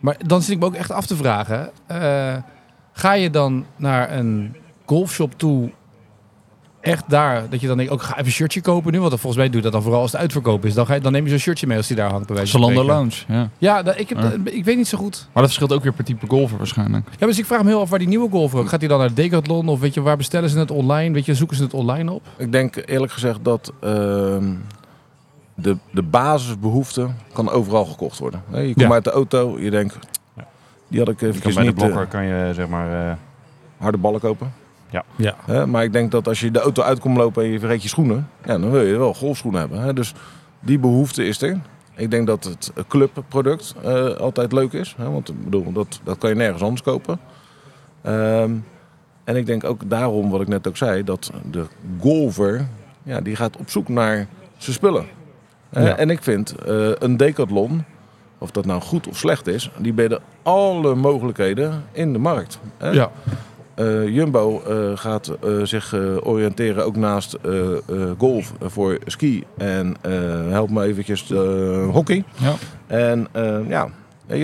Maar 0.01 0.16
dan 0.27 0.42
zit 0.42 0.51
ik 0.51 0.59
me 0.59 0.64
ook 0.64 0.75
echt 0.75 0.90
af 0.90 1.07
te 1.07 1.16
vragen, 1.16 1.71
eh, 1.87 2.37
ga 2.92 3.12
je 3.12 3.31
dan 3.31 3.66
naar 3.77 4.16
een 4.16 4.57
golfshop 4.85 5.38
toe, 5.38 5.71
echt 6.83 7.05
daar, 7.07 7.49
dat 7.49 7.61
je 7.61 7.66
dan 7.66 7.77
denkt, 7.77 7.92
ook 7.92 8.03
ga 8.03 8.12
even 8.12 8.25
een 8.27 8.31
shirtje 8.33 8.61
kopen 8.61 8.92
nu, 8.92 8.99
want 9.01 9.11
volgens 9.11 9.37
mij 9.37 9.47
doe 9.47 9.57
je 9.57 9.62
dat 9.62 9.73
dan 9.73 9.83
vooral 9.83 10.01
als 10.01 10.12
het 10.12 10.21
uitverkoop 10.21 10.64
is. 10.64 10.75
Dan, 10.75 10.87
ga 10.87 10.95
je, 10.95 11.01
dan 11.01 11.12
neem 11.12 11.25
je 11.25 11.31
zo'n 11.31 11.38
shirtje 11.38 11.66
mee 11.66 11.77
als 11.77 11.87
die 11.87 11.97
daar 11.97 12.11
hangt 12.11 12.27
bij 12.27 12.37
wijze 12.37 12.53
van 12.53 12.61
Zalando. 12.61 12.85
Lounge, 12.85 13.12
ja. 13.29 13.49
Ja, 13.59 13.83
dat- 13.83 13.99
ik, 13.99 14.09
heb, 14.09 14.49
ik 14.49 14.64
weet 14.64 14.77
niet 14.77 14.88
zo 14.88 14.99
goed. 14.99 15.16
Maar 15.33 15.42
dat 15.42 15.45
verschilt 15.53 15.73
ook 15.73 15.83
weer 15.83 15.92
per 15.92 16.05
type 16.05 16.27
golfer 16.27 16.59
waarschijnlijk. 16.59 17.09
Ja, 17.18 17.27
dus 17.27 17.38
ik 17.38 17.47
vraag 17.47 17.62
me 17.62 17.68
heel 17.68 17.81
af 17.81 17.90
waar 17.90 17.99
die 17.99 18.09
nieuwe 18.09 18.31
golfer 18.31 18.59
ook. 18.59 18.68
Gaat 18.68 18.81
hij 18.81 18.88
dan 18.88 18.99
naar 18.99 19.14
Decathlon 19.14 19.68
of 19.68 19.81
weet 19.81 19.95
je, 19.95 20.01
waar 20.01 20.16
bestellen 20.16 20.49
ze 20.51 20.59
het 20.59 20.71
online? 20.71 21.14
Weet 21.14 21.25
je, 21.27 21.35
zoeken 21.35 21.57
ze 21.57 21.62
het 21.62 21.75
online 21.75 22.12
op? 22.12 22.23
Ik 22.37 22.53
denk 22.53 22.77
eerlijk 22.87 23.12
gezegd 23.12 23.38
dat 23.45 23.73
ehm, 23.81 24.53
de, 25.55 25.77
de 25.90 26.03
basisbehoefte 26.03 27.09
kan 27.33 27.51
overal 27.51 27.85
gekocht 27.85 28.18
worden. 28.18 28.42
Je 28.53 28.62
komt 28.64 28.81
Ja. 28.81 28.90
uit 28.92 29.05
de 29.05 29.11
auto, 29.11 29.59
je 29.61 29.71
denkt, 29.71 29.99
die 30.88 30.99
had 30.99 31.09
ik 31.09 31.21
Je 31.21 31.27
kan 31.27 31.37
even 31.37 31.55
bij 31.55 31.64
de 31.64 31.71
niet 31.71 31.81
eh, 31.83 31.87
blokker 31.87 32.07
kan 32.07 32.25
je 32.25 32.51
zeg 32.55 32.68
maar... 32.68 33.09
eh, 33.09 33.12
harde 33.79 33.99
ballen 33.99 34.21
kopen. 34.21 34.53
Ja. 35.16 35.35
Hè, 35.44 35.66
maar 35.66 35.85
ik 35.85 35.92
denk 35.92 36.11
dat 36.11 36.28
als 36.28 36.40
je 36.40 36.50
de 36.50 36.61
auto 36.61 36.83
uitkomt 36.83 37.16
lopen 37.16 37.42
en 37.42 37.50
je 37.50 37.59
vergeet 37.59 37.83
je 37.83 37.88
schoenen, 37.88 38.28
ja, 38.44 38.59
dan 38.59 38.70
wil 38.70 38.83
je 38.83 38.98
wel 38.98 39.14
golfschoenen 39.14 39.61
hebben. 39.61 39.81
Hè. 39.81 39.92
Dus 39.92 40.14
die 40.61 40.78
behoefte 40.78 41.24
is 41.24 41.42
er. 41.42 41.59
Ik 41.96 42.11
denk 42.11 42.26
dat 42.26 42.44
het 42.44 42.72
clubproduct 42.88 43.74
eh, 43.83 44.14
altijd 44.16 44.52
leuk 44.52 44.72
is. 44.72 44.94
Hè, 44.98 45.11
want 45.11 45.28
ik 45.28 45.44
bedoel, 45.44 45.72
dat, 45.72 46.00
dat 46.05 46.18
kan 46.18 46.31
je 46.31 46.37
nergens 46.37 46.62
anders 46.62 46.83
kopen. 46.83 47.20
Ehm, 48.02 48.52
en 49.24 49.37
ik 49.37 49.46
denk 49.46 49.64
ook 49.64 49.90
daarom, 49.90 50.31
wat 50.31 50.40
ik 50.40 50.48
net 50.48 50.68
ook 50.68 50.76
zei, 50.76 51.05
dat 51.05 51.33
de 51.50 51.66
golfer, 52.00 52.66
ja, 53.02 53.20
die 53.20 53.37
gaat 53.37 53.57
op 53.57 53.70
zoek 53.70 53.88
naar 53.88 54.26
zijn 54.57 54.76
spullen. 54.76 55.07
Ja. 55.70 55.96
En 55.96 56.11
ik 56.11 56.22
vind 56.22 56.55
eh, 56.55 56.90
een 56.98 57.16
decathlon, 57.16 57.85
of 58.38 58.50
dat 58.50 58.64
nou 58.64 58.81
goed 58.81 59.09
of 59.09 59.16
slecht 59.16 59.46
is, 59.46 59.70
die 59.78 59.92
bieden 59.92 60.20
alle 60.42 60.94
mogelijkheden 60.94 61.85
in 61.92 62.12
de 62.12 62.18
markt. 62.18 62.59
Hè. 62.78 62.90
Ja. 62.90 63.11
Eh, 63.74 64.08
Jumbo 64.08 64.62
eh, 64.66 64.96
gaat 64.98 65.28
eh, 65.28 65.50
zich 65.62 65.94
oriënteren 66.22 66.85
ook 66.85 66.96
naast 66.96 67.37
golf 68.18 68.52
voor 68.61 68.98
ski 69.06 69.44
en 69.58 69.96
help 70.48 70.70
me 70.70 70.82
eventjes 70.82 71.28
hockey. 71.90 72.24
Ja. 72.38 72.54
En 72.87 73.28
ja, 73.68 73.88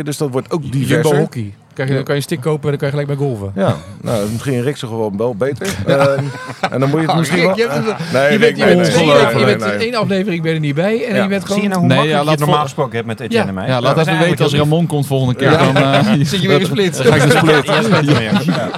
dus 0.03 0.17
dat 0.17 0.31
wordt 0.31 0.51
ook 0.51 0.63
Jumbo 0.63 0.79
diverser. 0.79 1.19
hockey. 1.19 1.55
Krijg 1.79 1.93
je, 1.93 1.97
dan 1.97 2.07
kan 2.07 2.15
je 2.15 2.21
een 2.21 2.27
stick 2.27 2.41
kopen 2.41 2.63
en 2.63 2.69
dan 2.69 2.79
kan 2.79 2.87
je 2.89 3.05
gelijk 3.05 3.19
bij 3.19 3.27
golven. 3.29 3.53
Ja, 3.55 3.77
nou, 4.03 4.29
misschien 4.31 4.63
Rick 4.63 4.77
ze 4.77 4.87
gewoon 4.87 5.17
wel 5.17 5.35
beter. 5.35 5.67
Ehm, 5.87 6.25
en 6.71 6.81
dan 6.81 6.91
moet 6.91 7.01
je 7.01 7.07
het 7.07 7.17
misschien 7.17 7.41
wel... 7.41 7.49
Rick, 7.55 7.57
je, 7.57 7.69
hebt- 7.71 8.13
nee, 8.13 8.23
je 8.23 8.29
Rick, 8.29 8.39
bent, 8.41 8.57
je 8.57 8.65
nee, 8.65 8.75
je 8.75 9.35
nee, 9.35 9.45
bent 9.45 9.61
nee. 9.61 9.71
één 9.87 9.95
aflevering 9.95 10.43
ben 10.43 10.51
je 10.51 10.57
er 10.57 10.63
niet 10.63 10.75
bij 10.75 11.07
en 11.07 11.15
Ja. 11.15 11.23
je 11.23 11.29
bent 11.29 11.43
Zie 11.47 11.55
je 11.55 11.61
gewoon... 11.61 11.69
nou 11.69 11.79
hoe 11.81 11.89
Nee, 11.89 11.97
makkelijk 11.97 12.11
ja, 12.13 12.19
je 12.19 12.25
laat 12.25 12.31
het 12.39 12.41
normaal 12.41 12.63
gesproken 12.65 12.95
hebt 12.95 13.07
met 13.07 13.21
Etienne 13.21 13.43
Ja. 13.43 13.49
en 13.49 13.55
mij? 13.55 13.67
Ja, 13.67 13.81
laat 13.81 13.97
Dat 13.97 14.07
is 14.07 14.13
even 14.13 14.25
weten 14.27 14.45
als 14.45 14.55
Ramon 14.55 14.87
komt 14.87 15.07
volgende 15.07 15.35
keer. 15.35 15.51
Ja. 15.51 15.73
Dan, 15.73 15.77
eh, 15.77 16.05
Zit 16.25 16.43
je 16.43 16.49
weer 16.49 16.59
gesplit. 16.59 16.97
dan 17.03 17.13
ga 17.13 17.25
ik 17.25 17.31
split. 17.31 17.67
Ja, 17.67 17.83
split. 17.83 18.45
Ja. 18.45 18.71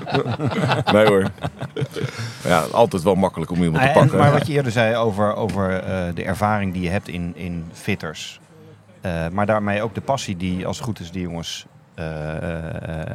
Nee 0.92 1.06
hoor. 1.06 1.24
Ja, 2.46 2.64
altijd 2.72 3.02
wel 3.02 3.14
makkelijk 3.14 3.50
om 3.50 3.62
iemand 3.62 3.82
te 3.82 3.88
En- 3.88 3.94
pakken. 3.94 4.18
maar 4.18 4.32
wat 4.32 4.46
je 4.46 4.52
eerder 4.52 4.72
zei 4.72 4.96
over, 4.96 5.34
over 5.36 5.72
eh, 5.82 5.96
de 6.14 6.24
ervaring 6.24 6.72
die 6.72 6.82
je 6.82 6.88
hebt 6.90 7.08
in, 7.08 7.32
in 7.36 7.64
fitters. 7.72 8.40
Eh, 9.00 9.12
maar 9.32 9.46
daarmee 9.46 9.82
ook 9.82 9.94
de 9.94 10.00
passie 10.00 10.36
die, 10.36 10.66
als 10.66 10.76
het 10.76 10.86
goed 10.86 11.00
is, 11.00 11.10
die 11.10 11.22
jongens 11.22 11.64
eh, 11.64 11.68
eh, 11.68 11.79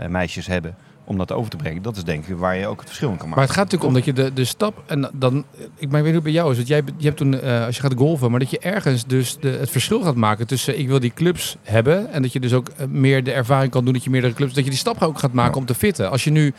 meisjes 0.10 0.48
hebben 0.48 0.76
om 1.08 1.17
dat 1.17 1.32
over 1.32 1.50
te 1.50 1.58
brengen. 1.58 1.82
Dat 1.82 1.95
is 1.95 2.04
denk 2.04 2.26
ik 2.26 2.38
waar 2.38 2.58
je 2.58 2.67
ook 2.67 2.78
het 2.78 2.88
verschil 2.88 3.10
in 3.10 3.17
kan 3.17 3.30
Maar 3.30 3.38
maken. 3.38 3.54
het 3.54 3.60
gaat 3.60 3.71
natuurlijk 3.71 3.89
om 3.89 3.93
dat 4.06 4.06
je 4.15 4.24
de, 4.24 4.34
de 4.34 4.45
stap... 4.45 4.84
En 4.86 5.10
dan, 5.13 5.45
ik, 5.76 5.89
maar 5.89 6.00
ik 6.00 6.04
weet 6.04 6.04
niet 6.04 6.04
hoe 6.04 6.13
het 6.13 6.24
bij 6.24 6.32
jou 6.32 6.50
is. 6.52 6.56
Want 6.56 6.67
jij, 6.67 6.82
je 6.98 7.06
hebt 7.06 7.17
toen, 7.17 7.39
eh, 7.41 7.65
als 7.65 7.76
je 7.76 7.82
gaat 7.82 7.93
golven... 7.98 8.32
Maar 8.32 8.39
dat 8.39 8.50
je 8.50 8.60
ergens 8.60 9.06
dus 9.06 9.38
de, 9.39 9.50
het 9.50 9.69
verschil 9.69 10.02
gaat 10.02 10.15
maken 10.15 10.48
tussen... 10.48 10.80
Ik 10.80 10.88
wil 10.88 11.00
die 11.00 11.13
clubs 11.15 11.58
hebben. 11.63 12.12
En 12.12 12.21
dat 12.21 12.34
je 12.34 12.39
dus 12.39 12.54
ook 12.54 12.69
eh, 12.69 12.88
meer 12.88 13.24
de 13.24 13.32
ervaring 13.32 13.71
kan 13.71 13.84
doen 13.84 13.93
dat 13.93 14.04
je 14.04 14.10
meerdere 14.10 14.34
clubs... 14.34 14.54
Dat 14.54 14.63
je 14.63 14.69
die 14.69 14.80
stap 14.80 15.02
ook 15.02 15.19
gaat 15.19 15.34
maken 15.34 15.54
Ja. 15.54 15.60
om 15.60 15.65
te 15.65 15.76
fitten. 15.76 16.12
Als 16.12 16.24
je 16.24 16.32
nu... 16.32 16.54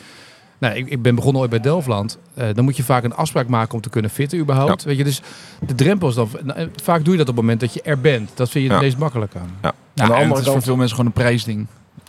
Nou, 0.59 0.75
ik, 0.75 0.89
ik 0.89 1.03
ben 1.03 1.15
begonnen 1.15 1.41
ooit 1.41 1.51
bij 1.51 1.61
Delftland. 1.61 2.19
Eh, 2.35 2.47
dan 2.55 2.65
moet 2.65 2.77
je 2.77 2.83
vaak 2.83 3.05
een 3.05 3.15
afspraak 3.15 3.49
maken 3.49 3.75
om 3.75 3.81
te 3.81 3.91
kunnen 3.91 4.11
fitten 4.11 4.39
überhaupt. 4.39 4.85
Weet 4.85 4.97
je, 4.97 5.05
dus 5.05 5.21
de 5.67 5.75
drempels 5.75 6.15
dan... 6.15 6.29
nou, 6.45 6.59
eh, 6.59 6.67
Vaak 6.83 7.05
doe 7.05 7.13
je 7.13 7.19
dat 7.19 7.29
op 7.29 7.35
het 7.37 7.45
moment 7.45 7.61
dat 7.61 7.75
je 7.75 7.83
er 7.83 8.01
bent. 8.01 8.31
Dat 8.35 8.51
vind 8.51 8.65
je 8.67 8.71
het 8.73 8.81
meest 8.81 8.99
makkelijk 8.99 9.35
aan. 9.37 9.51
Ja. 9.63 9.73
Ja, 9.95 10.03
Aan 10.03 10.09
de 10.09 10.15
en 10.15 10.21
andere 10.21 10.39
het 10.39 10.47
is 10.47 10.53
voor 10.53 10.63
veel 10.63 10.77
mensen 10.77 10.97
gewoon 10.97 11.13
een 11.17 11.21
prijsding. 11.23 11.67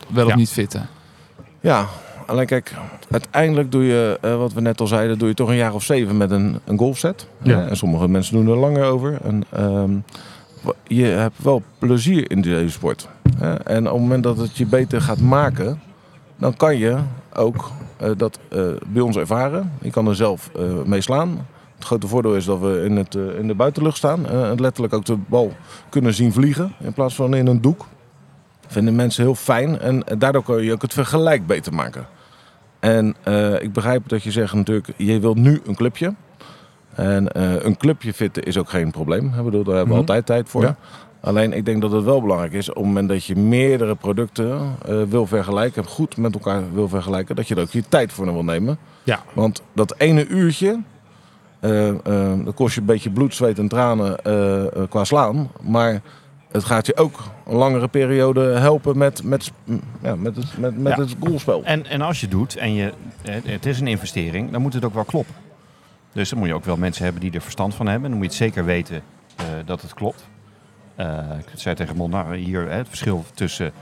Wel 0.08 0.26
of 0.26 0.34
niet 0.34 0.50
fitten. 0.50 0.88
Ja, 1.60 1.86
alleen 2.26 2.46
kijk, 2.46 2.74
uiteindelijk 3.10 3.72
doe 3.72 3.84
je, 3.84 4.18
eh, 4.20 4.36
wat 4.36 4.52
we 4.52 4.60
net 4.60 4.80
al 4.80 4.86
zeiden, 4.86 5.18
doe 5.18 5.28
je 5.28 5.34
toch 5.34 5.48
een 5.48 5.56
jaar 5.56 5.74
of 5.74 5.82
zeven 5.82 6.16
met 6.16 6.30
een, 6.30 6.58
een 6.64 6.78
golfset. 6.78 7.26
Ja. 7.42 7.60
Eh, 7.62 7.70
en 7.70 7.76
sommige 7.76 8.08
mensen 8.08 8.34
doen 8.34 8.48
er 8.54 8.60
langer 8.60 8.84
over. 8.84 9.18
En, 9.22 9.44
ehm, 9.52 9.90
je 10.86 11.04
hebt 11.04 11.42
wel 11.42 11.62
plezier 11.78 12.30
in 12.30 12.40
deze 12.40 12.70
sport. 12.70 13.08
hè. 13.38 13.54
en 13.54 13.86
op 13.86 13.92
het 13.92 14.02
moment 14.02 14.22
dat 14.22 14.36
het 14.38 14.56
je 14.56 14.66
beter 14.66 15.00
gaat 15.00 15.20
maken, 15.20 15.80
dan 16.36 16.56
kan 16.56 16.76
je 16.76 16.96
ook 17.34 17.70
eh, 17.96 18.10
dat 18.16 18.38
eh, 18.48 18.62
bij 18.86 19.02
ons 19.02 19.16
ervaren. 19.16 19.72
Je 19.82 19.90
kan 19.90 20.08
er 20.08 20.16
zelf 20.16 20.50
eh, 20.56 20.62
mee 20.86 21.00
slaan. 21.00 21.46
Het 21.74 21.86
grote 21.86 22.06
voordeel 22.08 22.34
is 22.36 22.44
dat 22.44 22.60
we 22.60 22.82
in, 22.84 22.96
het, 22.96 23.14
eh, 23.14 23.38
in 23.38 23.46
de 23.46 23.54
buitenlucht 23.54 23.96
staan. 23.96 24.26
eh, 24.28 24.50
en 24.50 24.60
letterlijk 24.60 24.94
ook 24.94 25.04
de 25.04 25.16
bal 25.16 25.52
kunnen 25.88 26.14
zien 26.14 26.32
vliegen 26.32 26.72
in 26.80 26.92
plaats 26.92 27.14
van 27.14 27.34
in 27.34 27.46
een 27.46 27.60
doek. 27.60 27.86
Vinden 28.68 28.94
mensen 28.96 29.22
heel 29.24 29.34
fijn 29.34 29.78
en 29.80 30.02
daardoor 30.18 30.42
kun 30.42 30.64
je 30.64 30.72
ook 30.72 30.82
het 30.82 30.92
vergelijk 30.92 31.46
beter 31.46 31.74
maken. 31.74 32.06
En 32.80 33.14
eh, 33.22 33.62
ik 33.62 33.72
begrijp 33.72 34.08
dat 34.08 34.22
je 34.22 34.30
zegt 34.30 34.54
natuurlijk, 34.54 34.88
je 34.96 35.20
wilt 35.20 35.36
nu 35.36 35.60
een 35.66 35.74
clubje. 35.74 36.14
En 36.94 37.32
eh, 37.32 37.64
een 37.64 37.76
clubje 37.76 38.12
fitten 38.12 38.42
is 38.42 38.58
ook 38.58 38.68
geen 38.68 38.90
probleem. 38.90 39.26
Ik 39.38 39.44
bedoel, 39.44 39.64
daar 39.64 39.74
hebben 39.76 39.94
we 39.96 40.00
Mhm. 40.00 40.10
altijd 40.10 40.26
tijd 40.26 40.48
voor. 40.48 40.62
Ja. 40.62 40.76
Alleen 41.20 41.52
ik 41.52 41.64
denk 41.64 41.80
dat 41.82 41.92
het 41.92 42.04
wel 42.04 42.20
belangrijk 42.20 42.52
is 42.52 42.68
op 42.68 42.74
het 42.74 42.84
moment 42.84 43.08
dat 43.08 43.24
je 43.24 43.36
meerdere 43.36 43.94
producten 43.94 44.60
eh, 44.86 45.02
wil 45.08 45.26
vergelijken, 45.26 45.84
goed 45.84 46.16
met 46.16 46.34
elkaar 46.34 46.62
wil 46.74 46.88
vergelijken, 46.88 47.36
dat 47.36 47.48
je 47.48 47.54
er 47.54 47.60
ook 47.62 47.70
je 47.70 47.82
tijd 47.88 48.12
voor 48.12 48.32
wil 48.32 48.44
nemen. 48.44 48.78
Ja. 49.02 49.22
Want 49.34 49.62
dat 49.72 49.94
ene 49.98 50.26
uurtje, 50.26 50.80
dat 52.44 52.54
kost 52.54 52.74
je 52.74 52.80
een 52.80 52.86
beetje 52.86 53.10
bloed, 53.10 53.34
zweet 53.34 53.58
en 53.58 53.68
tranen 53.68 54.16
qua 54.88 55.04
slaan. 55.04 55.50
Maar 55.60 56.00
het 56.52 56.64
gaat 56.64 56.86
je 56.86 56.96
ook 56.96 57.22
een 57.46 57.56
langere 57.56 57.88
periode 57.88 58.40
helpen 58.40 58.98
met, 58.98 59.22
met, 59.22 59.52
ja, 60.02 60.16
met, 60.16 60.36
het, 60.36 60.58
met, 60.58 60.78
met 60.78 60.96
Ja. 60.96 61.02
het 61.02 61.14
golfspel. 61.20 61.64
En, 61.64 61.86
en 61.86 62.00
als 62.00 62.20
je 62.20 62.28
doet 62.28 62.56
en 62.56 62.74
je, 62.74 62.92
het, 63.22 63.46
het 63.46 63.66
is 63.66 63.80
een 63.80 63.86
investering, 63.86 64.50
dan 64.50 64.62
moet 64.62 64.74
het 64.74 64.84
ook 64.84 64.94
wel 64.94 65.04
kloppen. 65.04 65.34
Dus 66.12 66.28
dan 66.28 66.38
moet 66.38 66.48
je 66.48 66.54
ook 66.54 66.64
wel 66.64 66.76
mensen 66.76 67.04
hebben 67.04 67.22
die 67.22 67.32
er 67.32 67.40
verstand 67.40 67.74
van 67.74 67.86
hebben. 67.86 68.10
Dan 68.10 68.18
moet 68.18 68.26
je 68.32 68.32
het 68.32 68.42
zeker 68.52 68.64
weten 68.64 69.02
eh, 69.36 69.44
dat 69.64 69.82
het 69.82 69.94
klopt. 69.94 70.28
Eh, 70.94 71.18
ik 71.38 71.46
zei 71.54 71.74
tegen 71.74 71.96
Mon, 71.96 72.10
nou, 72.10 72.36
hier 72.36 72.68
hè, 72.68 72.76
het 72.76 72.88
verschil 72.88 73.24
tussen 73.34 73.72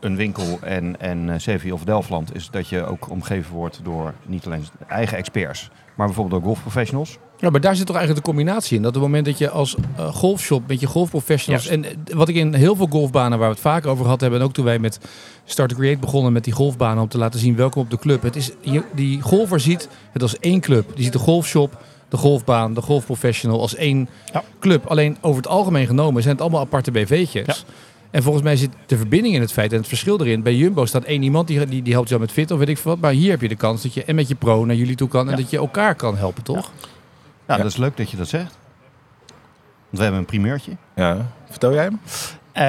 een 0.00 0.16
winkel 0.16 0.58
en, 0.60 1.00
en 1.00 1.30
eh, 1.30 1.38
Sevi 1.38 1.72
of 1.72 1.84
Delftland 1.84 2.34
is 2.34 2.50
dat 2.50 2.68
je 2.68 2.84
ook 2.84 3.10
omgeven 3.10 3.54
wordt 3.54 3.80
door 3.84 4.14
niet 4.26 4.46
alleen 4.46 4.64
eigen 4.88 5.16
experts, 5.16 5.70
maar 5.94 6.06
bijvoorbeeld 6.06 6.40
ook 6.40 6.46
golfprofessionals. 6.46 7.18
Ja, 7.42 7.50
maar 7.50 7.60
daar 7.60 7.76
zit 7.76 7.86
toch 7.86 7.96
eigenlijk 7.96 8.26
de 8.26 8.32
combinatie 8.32 8.76
in. 8.76 8.82
Dat 8.82 8.96
op 8.96 9.02
het 9.02 9.10
moment 9.10 9.24
dat 9.26 9.38
je 9.38 9.50
als 9.50 9.74
eh, 9.96 10.06
golfshop 10.14 10.62
met 10.66 10.80
je 10.80 10.86
golfprofessionals... 10.86 11.66
En 11.66 11.84
eh, 11.84 11.90
wat 12.14 12.28
ik 12.28 12.34
in 12.36 12.54
heel 12.54 12.76
veel 12.76 12.86
golfbanen 12.90 13.38
waar 13.38 13.48
we 13.48 13.54
het 13.54 13.62
vaak 13.62 13.86
over 13.86 14.04
gehad 14.04 14.20
hebben... 14.20 14.40
en 14.40 14.44
ook 14.46 14.52
toen 14.52 14.64
wij 14.64 14.78
met 14.78 14.98
Start 15.44 15.70
to 15.70 15.76
Create 15.76 15.98
begonnen 15.98 16.32
met 16.32 16.44
die 16.44 16.52
golfbanen... 16.52 17.02
om 17.02 17.08
te 17.08 17.18
laten 17.18 17.40
zien 17.40 17.56
welkom 17.56 17.82
op 17.82 17.90
de 17.90 17.98
club. 17.98 18.22
Het 18.22 18.36
is, 18.36 18.50
je, 18.60 18.82
die 18.94 19.20
golfer 19.20 19.60
ziet 19.60 19.88
het 20.12 20.22
als 20.22 20.38
één 20.38 20.60
club. 20.60 20.90
Die 20.94 21.04
ziet 21.04 21.12
de 21.12 21.18
golfshop, 21.18 21.82
de 22.08 22.16
golfbaan, 22.16 22.74
de 22.74 22.82
golfprofessional 22.82 23.60
als 23.60 23.74
één 23.74 24.08
Ja. 24.32 24.42
club. 24.60 24.86
Alleen 24.86 25.16
over 25.20 25.36
het 25.42 25.50
algemeen 25.50 25.86
genomen 25.86 26.22
zijn 26.22 26.34
het 26.34 26.42
allemaal 26.42 26.60
aparte 26.60 26.90
BV'tjes. 26.90 27.46
Ja. 27.46 27.54
En 28.10 28.22
volgens 28.22 28.44
mij 28.44 28.56
zit 28.56 28.70
de 28.86 28.96
verbinding 28.96 29.34
in 29.34 29.40
het 29.40 29.52
feit 29.52 29.72
en 29.72 29.78
het 29.78 29.88
verschil 29.88 30.20
erin. 30.20 30.42
Bij 30.42 30.54
Jumbo 30.54 30.84
staat 30.86 31.04
één 31.04 31.22
iemand 31.22 31.48
die, 31.48 31.66
die, 31.66 31.82
die 31.82 31.92
helpt 31.92 32.08
jou 32.08 32.20
met 32.20 32.32
fit 32.32 32.50
of 32.50 32.58
weet 32.58 32.68
ik 32.68 32.78
veel 32.78 32.90
wat. 32.90 33.00
Maar 33.00 33.12
hier 33.12 33.30
heb 33.30 33.40
je 33.40 33.48
de 33.48 33.54
kans 33.56 33.82
dat 33.82 33.94
je 33.94 34.04
en 34.04 34.14
met 34.14 34.28
je 34.28 34.34
pro 34.34 34.64
naar 34.64 34.76
jullie 34.76 34.96
toe 34.96 35.08
kan... 35.08 35.24
en 35.24 35.30
Ja. 35.30 35.36
dat 35.42 35.50
je 35.50 35.56
elkaar 35.56 35.94
kan 35.94 36.16
helpen, 36.16 36.42
toch? 36.42 36.56
Ja, 36.56 36.88
Ja. 37.56 37.62
dat 37.62 37.72
is 37.72 37.76
leuk 37.78 37.96
dat 37.96 38.10
je 38.10 38.16
dat 38.16 38.28
zegt. 38.28 38.58
Want 39.26 39.98
we 39.98 40.02
hebben 40.02 40.20
een 40.20 40.24
primeurtje. 40.26 40.76
Ja, 40.94 41.16
vertel 41.50 41.72
jij 41.72 41.84
hem? 41.84 42.00
Eh, 42.52 42.62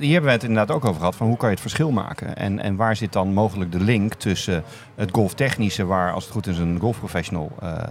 hier 0.00 0.12
hebben 0.12 0.24
we 0.24 0.30
het 0.30 0.42
inderdaad 0.42 0.76
ook 0.76 0.84
over 0.84 0.98
gehad. 0.98 1.16
Van 1.16 1.26
hoe 1.26 1.36
kan 1.36 1.46
je 1.48 1.52
het 1.54 1.60
verschil 1.62 1.90
maken? 1.90 2.36
En, 2.36 2.60
en 2.60 2.76
waar 2.76 2.96
zit 2.96 3.12
dan 3.12 3.32
mogelijk 3.32 3.72
de 3.72 3.80
link 3.80 4.14
tussen 4.14 4.62
het 4.94 5.10
golftechnische, 5.12 5.84
waar 5.84 6.12
als 6.12 6.24
het 6.24 6.32
goed 6.32 6.46
is 6.46 6.58
een 6.58 6.78
golfprofessional 6.80 7.52
eh, 7.60 7.68
eh, 7.72 7.82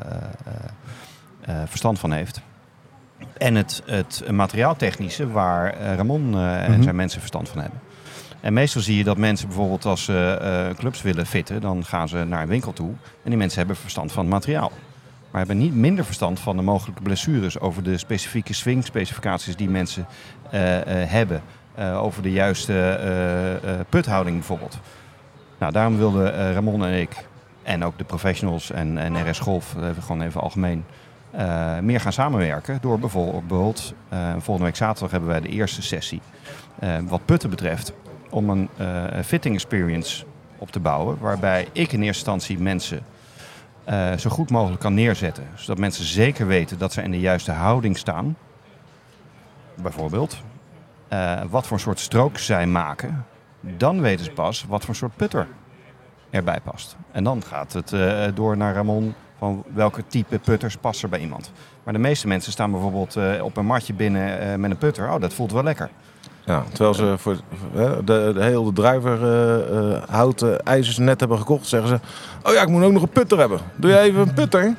eh, 1.41 1.67
verstand 1.67 1.99
van 1.99 2.11
heeft. 2.11 2.41
En 3.37 3.55
het, 3.55 3.83
het 3.85 4.23
materiaaltechnische, 4.31 5.31
waar 5.31 5.73
eh, 5.73 5.95
Ramon 5.95 6.33
eh, 6.35 6.63
en 6.63 6.71
Mhm. 6.71 6.81
zijn 6.83 6.95
mensen 6.95 7.19
verstand 7.19 7.49
van 7.49 7.61
hebben. 7.61 7.79
En 8.41 8.53
meestal 8.53 8.81
zie 8.81 8.97
je 8.97 9.03
dat 9.03 9.17
mensen 9.17 9.47
bijvoorbeeld 9.47 9.85
als 9.85 10.03
ze 10.03 10.37
eh, 10.41 10.75
clubs 10.77 11.01
willen 11.01 11.25
fitten, 11.25 11.61
dan 11.61 11.85
gaan 11.85 12.07
ze 12.09 12.17
naar 12.23 12.41
een 12.41 12.47
winkel 12.47 12.73
toe. 12.73 12.89
En 13.23 13.29
die 13.29 13.37
mensen 13.37 13.57
hebben 13.59 13.75
verstand 13.75 14.11
van 14.11 14.23
het 14.23 14.33
materiaal. 14.33 14.71
Maar 15.31 15.45
hebben 15.45 15.57
niet 15.57 15.75
minder 15.75 16.05
verstand 16.05 16.39
van 16.39 16.55
de 16.55 16.61
mogelijke 16.61 17.01
blessures 17.01 17.59
over 17.59 17.83
de 17.83 17.97
specifieke 17.97 18.53
swing-specificaties 18.53 19.55
die 19.55 19.69
mensen 19.69 20.05
eh, 20.51 21.01
eh, 21.01 21.09
hebben. 21.09 21.41
Eh, 21.75 22.03
over 22.03 22.21
de 22.21 22.31
juiste 22.31 23.85
puthouding 23.89 24.37
bijvoorbeeld. 24.37 24.79
Nou, 25.59 25.71
daarom 25.71 25.97
wilden 25.97 26.53
Ramon 26.53 26.85
en 26.85 26.99
ik 26.99 27.27
en 27.63 27.83
ook 27.83 27.97
de 27.97 28.03
professionals 28.03 28.71
en, 28.71 28.97
en 28.97 29.29
RS 29.29 29.39
Golf, 29.39 29.75
even, 29.75 30.03
gewoon 30.03 30.21
even 30.21 30.41
algemeen, 30.41 30.85
meer 31.81 31.99
gaan 31.99 32.13
samenwerken. 32.13 32.77
Door 32.81 32.99
bijvoorbeeld, 32.99 33.93
volgende 34.37 34.63
week 34.63 34.75
zaterdag 34.75 35.11
hebben 35.11 35.29
wij 35.29 35.41
de 35.41 35.47
eerste 35.47 35.81
sessie 35.81 36.21
wat 37.07 37.25
putten 37.25 37.49
betreft. 37.49 37.93
Om 38.29 38.49
een 38.49 38.69
fitting 39.23 39.55
experience 39.55 40.25
op 40.57 40.71
te 40.71 40.79
bouwen. 40.79 41.17
Waarbij 41.19 41.67
ik 41.71 41.91
in 41.91 42.01
eerste 42.01 42.31
instantie 42.31 42.59
mensen 42.59 43.03
eh, 43.89 44.17
zo 44.17 44.29
goed 44.29 44.49
mogelijk 44.49 44.81
kan 44.81 44.93
neerzetten. 44.93 45.47
Zodat 45.55 45.77
mensen 45.77 46.05
zeker 46.05 46.47
weten 46.47 46.77
dat 46.77 46.93
ze 46.93 47.01
in 47.01 47.11
de 47.11 47.19
juiste 47.19 47.51
houding 47.51 47.97
staan. 47.97 48.37
Bijvoorbeeld. 49.75 50.37
Eh, 51.07 51.41
wat 51.49 51.67
voor 51.67 51.79
soort 51.79 51.99
strook 51.99 52.37
zij 52.37 52.67
maken. 52.67 53.25
Dan 53.59 54.01
weten 54.01 54.25
ze 54.25 54.31
pas 54.31 54.65
wat 54.67 54.85
voor 54.85 54.95
soort 54.95 55.15
putter 55.15 55.47
erbij 56.29 56.59
past. 56.63 56.95
En 57.11 57.23
dan 57.23 57.43
gaat 57.43 57.73
het 57.73 57.93
eh, 57.93 58.27
door 58.33 58.57
naar 58.57 58.73
Ramon 58.73 59.13
van 59.37 59.63
welke 59.73 60.07
type 60.07 60.39
putters 60.39 60.77
passen 60.77 61.09
bij 61.09 61.19
iemand. 61.19 61.51
Maar 61.83 61.93
de 61.93 61.99
meeste 61.99 62.27
mensen 62.27 62.51
staan 62.51 62.71
bijvoorbeeld 62.71 63.41
op 63.41 63.57
een 63.57 63.65
matje 63.65 63.93
binnen 63.93 64.59
met 64.59 64.71
een 64.71 64.77
putter. 64.77 65.11
Oh, 65.11 65.21
dat 65.21 65.33
voelt 65.33 65.51
wel 65.51 65.63
lekker. 65.63 65.89
Ja, 66.49 66.63
terwijl 66.71 66.93
ze 66.93 67.13
voor 67.17 67.35
hè, 67.73 68.03
de, 68.03 68.31
de 68.33 68.43
hele 68.43 68.73
druiver 68.73 69.23
eh, 69.23 69.77
eh, 69.93 70.01
houten 70.09 70.63
ijzers 70.65 70.97
net 70.97 71.19
hebben 71.19 71.37
gekocht, 71.37 71.67
zeggen 71.67 71.89
ze... 71.89 71.99
Oh 72.49 72.53
ja, 72.53 72.61
ik 72.61 72.67
moet 72.67 72.83
ook 72.83 72.91
nog 72.91 73.01
een 73.01 73.09
putter 73.09 73.39
hebben. 73.39 73.59
Doe 73.75 73.89
jij 73.91 74.01
even 74.03 74.21
een 74.21 74.33
putter? 74.33 74.75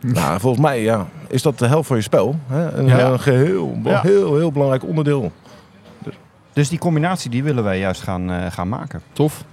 Nou, 0.00 0.40
volgens 0.40 0.62
mij 0.62 0.82
ja, 0.82 1.06
is 1.28 1.42
dat 1.42 1.58
de 1.58 1.66
helft 1.66 1.86
van 1.86 1.96
je 1.96 2.02
spel. 2.02 2.36
Hè? 2.46 2.72
Een, 2.72 2.86
Ja. 2.86 3.10
een 3.10 3.20
geheel, 3.20 3.78
Ja. 3.84 4.00
heel, 4.00 4.36
heel 4.36 4.52
belangrijk 4.52 4.84
onderdeel. 4.84 5.32
Dus 6.52 6.68
die 6.68 6.78
combinatie 6.78 7.30
die 7.30 7.42
willen 7.44 7.64
wij 7.64 7.78
juist 7.78 8.02
gaan, 8.02 8.30
eh, 8.30 8.46
gaan 8.50 8.68
maken. 8.68 9.02
Tof. 9.12 9.44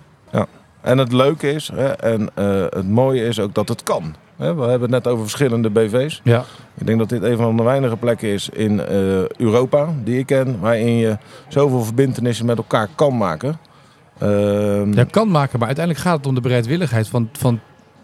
En 0.81 0.97
het 0.97 1.11
leuke 1.11 1.51
is, 1.51 1.71
hè, 1.73 1.87
en 1.87 2.29
eh, 2.33 2.61
het 2.69 2.89
mooie 2.89 3.25
is 3.25 3.39
ook 3.39 3.53
dat 3.53 3.69
het 3.69 3.83
kan. 3.83 4.15
Hè, 4.37 4.55
we 4.55 4.61
hebben 4.61 4.81
het 4.81 5.03
net 5.03 5.07
over 5.07 5.21
verschillende 5.23 5.69
BV's. 5.69 6.21
Ja. 6.23 6.43
Ik 6.77 6.85
denk 6.85 6.99
dat 6.99 7.09
dit 7.09 7.23
een 7.23 7.37
van 7.37 7.57
de 7.57 7.63
weinige 7.63 7.97
plekken 7.97 8.27
is 8.29 8.49
in 8.49 8.79
eh, 8.79 9.27
Europa 9.29 9.87
die 10.03 10.17
ik 10.19 10.25
ken, 10.25 10.59
waarin 10.59 10.97
je 10.97 11.17
zoveel 11.47 11.83
verbindenissen 11.83 12.45
met 12.45 12.57
elkaar 12.57 12.87
kan 12.95 13.17
maken. 13.17 13.57
Ehm, 14.17 14.93
Ja, 14.93 15.03
kan 15.03 15.31
maken, 15.31 15.57
maar 15.59 15.67
uiteindelijk 15.67 16.05
gaat 16.05 16.17
het 16.17 16.25
om 16.27 16.35
de 16.35 16.41
bereidwilligheid 16.41 17.07
van, 17.07 17.29
van 17.31 17.59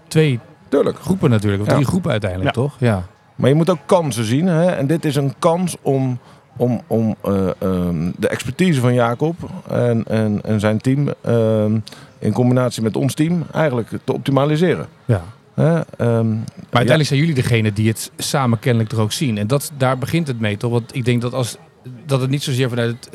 twee 0.07 0.39
Tuurlijk. 0.67 0.99
groepen 0.99 1.29
natuurlijk. 1.29 1.61
Of 1.61 1.67
Ja. 1.67 1.73
drie 1.73 1.85
groepen 1.85 2.11
uiteindelijk, 2.11 2.55
Ja. 2.55 2.61
toch? 2.61 2.75
Ja. 2.79 3.03
Maar 3.35 3.49
je 3.49 3.55
moet 3.55 3.69
ook 3.69 3.79
kansen 3.85 4.23
zien. 4.25 4.47
Hè? 4.47 4.65
En 4.65 4.87
dit 4.87 5.05
is 5.05 5.15
een 5.15 5.33
kans 5.39 5.75
om, 5.81 6.19
om, 6.57 6.81
om 6.87 7.15
eh, 7.21 7.47
ehm, 7.59 8.11
de 8.17 8.27
expertise 8.27 8.79
van 8.79 8.93
Jacob 8.93 9.35
en, 9.69 10.03
en, 10.07 10.39
en 10.43 10.59
zijn 10.59 10.77
team 10.81 11.07
ehm, 11.21 11.77
in 12.19 12.33
combinatie 12.33 12.83
met 12.83 12.95
ons 12.95 13.13
team 13.13 13.43
eigenlijk 13.53 13.89
te 14.03 14.13
optimaliseren. 14.13 14.85
ja. 15.05 15.21
Ehm, 15.59 16.29
Maar 16.29 16.37
uiteindelijk 16.71 17.07
zijn 17.07 17.19
jullie 17.19 17.35
degene 17.35 17.73
die 17.73 17.87
het 17.87 18.11
samen 18.17 18.59
kennelijk 18.59 18.91
er 18.91 18.99
ook 18.99 19.11
zien. 19.11 19.37
En 19.37 19.47
dat, 19.47 19.71
daar 19.77 19.97
begint 19.97 20.27
het 20.27 20.39
mee, 20.39 20.57
toch? 20.57 20.71
Want 20.71 20.95
ik 20.95 21.05
denk 21.05 21.21
dat 21.21 21.33
als 21.33 21.57
dat 22.05 22.21
het 22.21 22.29
niet 22.29 22.43
zozeer 22.43 22.69
vanuit 22.69 23.09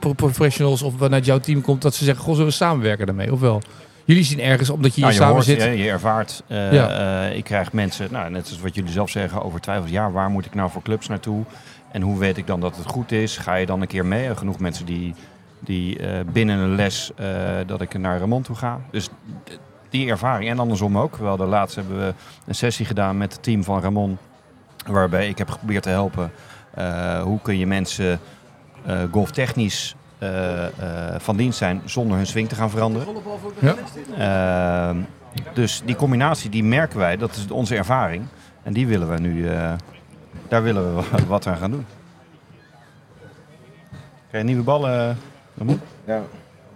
pro- 0.00 0.12
professionals 0.12 0.82
of 0.82 0.94
vanuit 0.96 1.24
jouw 1.24 1.38
team 1.38 1.60
komt, 1.60 1.82
dat 1.82 1.94
ze 1.94 2.04
zeggen, 2.04 2.24
goh, 2.24 2.32
zullen 2.34 2.48
we 2.48 2.54
samenwerken 2.56 3.06
daarmee? 3.06 3.32
Ofwel? 3.32 3.62
Jullie 4.04 4.24
zien 4.24 4.40
ergens, 4.40 4.70
omdat 4.70 4.94
je 4.94 5.04
hier 5.04 5.04
Nou, 5.04 5.12
je 5.14 5.18
samen 5.20 5.34
hoort, 5.34 5.46
zit. 5.46 5.62
Je, 5.62 5.84
je 5.84 5.90
ervaart. 5.90 6.42
eh, 6.46 6.72
Ja. 6.72 7.24
ik 7.26 7.44
krijg 7.44 7.72
mensen, 7.72 8.08
nou, 8.10 8.30
net 8.30 8.46
zoals 8.46 8.62
wat 8.62 8.74
jullie 8.74 8.90
zelf 8.92 9.10
zeggen, 9.10 9.42
over 9.42 9.60
twijfels. 9.60 9.90
Ja, 9.90 10.10
waar 10.10 10.30
moet 10.30 10.46
ik 10.46 10.54
nou 10.54 10.70
voor 10.70 10.82
clubs 10.82 11.08
naartoe? 11.08 11.44
En 11.92 12.02
hoe 12.02 12.18
weet 12.18 12.36
ik 12.36 12.46
dan 12.46 12.60
dat 12.60 12.76
het 12.76 12.86
goed 12.86 13.12
is? 13.12 13.36
Ga 13.36 13.54
je 13.54 13.66
dan 13.66 13.80
een 13.80 13.86
keer 13.86 14.06
mee? 14.06 14.36
Genoeg 14.36 14.58
mensen 14.58 14.86
die 14.86 15.14
die 15.60 15.98
binnen 16.32 16.58
een 16.58 16.74
les 16.74 17.10
dat 17.66 17.80
ik 17.80 17.98
naar 17.98 18.18
Ramon 18.18 18.42
toe 18.42 18.56
ga. 18.56 18.80
Dus 18.90 19.08
die 19.92 20.08
ervaring. 20.10 20.50
En 20.50 20.58
andersom 20.58 20.98
ook. 20.98 21.16
Wel, 21.16 21.36
de 21.36 21.44
laatst 21.44 21.76
hebben 21.76 21.98
we 21.98 22.14
een 22.46 22.54
sessie 22.54 22.86
gedaan 22.86 23.16
met 23.18 23.32
het 23.32 23.42
team 23.42 23.64
van 23.64 23.80
Ramon. 23.80 24.18
Waarbij 24.86 25.28
ik 25.28 25.38
heb 25.38 25.50
geprobeerd 25.50 25.82
te 25.82 25.88
helpen. 25.88 26.32
eh, 26.74 27.22
hoe 27.22 27.40
kun 27.42 27.58
je 27.58 27.66
mensen 27.66 28.20
eh, 28.86 28.98
golftechnisch 29.10 29.94
eh, 30.18 30.66
eh, 30.66 31.20
van 31.20 31.36
dienst 31.36 31.58
zijn 31.58 31.82
zonder 31.84 32.16
hun 32.16 32.26
swing 32.26 32.48
te 32.48 32.54
gaan 32.54 32.70
veranderen. 32.70 33.06
Ehm, 34.18 34.96
dus 35.54 35.82
die 35.84 35.96
combinatie, 35.96 36.50
die 36.50 36.64
merken 36.64 36.98
wij, 36.98 37.16
dat 37.16 37.36
is 37.36 37.50
onze 37.50 37.76
ervaring. 37.76 38.24
En 38.62 38.72
die 38.72 38.86
willen 38.86 39.08
we 39.10 39.18
nu, 39.18 39.48
eh, 39.48 39.72
daar 40.48 40.62
willen 40.62 40.94
we 40.96 41.02
wa- 41.10 41.24
wat 41.34 41.46
aan 41.46 41.56
gaan 41.56 41.70
doen. 41.70 41.86
Krijg 44.28 44.44
je 44.44 44.50
nieuwe 44.50 44.62
ballen? 44.64 45.18
Ramon? 45.58 45.80
Ja. 46.04 46.22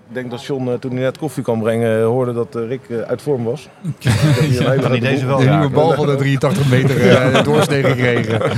Ik 0.09 0.15
denk 0.15 0.31
dat 0.31 0.45
John, 0.45 0.69
eh, 0.69 0.75
toen 0.75 0.91
hij 0.93 1.01
net 1.01 1.19
koffie 1.19 1.43
kwam 1.43 1.61
brengen, 1.61 2.03
hoorde 2.03 2.33
dat 2.33 2.57
eh, 2.57 2.69
Rick 2.69 2.81
eh, 2.89 2.99
uit 2.99 3.23
vorm 3.23 3.45
was. 3.45 3.69
Kan 4.03 4.13
grote 4.13 4.89
hij 4.89 4.99
deze 5.01 5.27
wel 5.27 5.39
De 5.39 5.45
nieuwe 5.49 5.69
bal 5.69 5.93
van 5.95 6.07
de 6.07 6.15
83 6.17 6.69
meter 6.71 7.09
eh, 7.11 7.43
doorsnee 7.45 7.83
gekregen. 7.85 8.41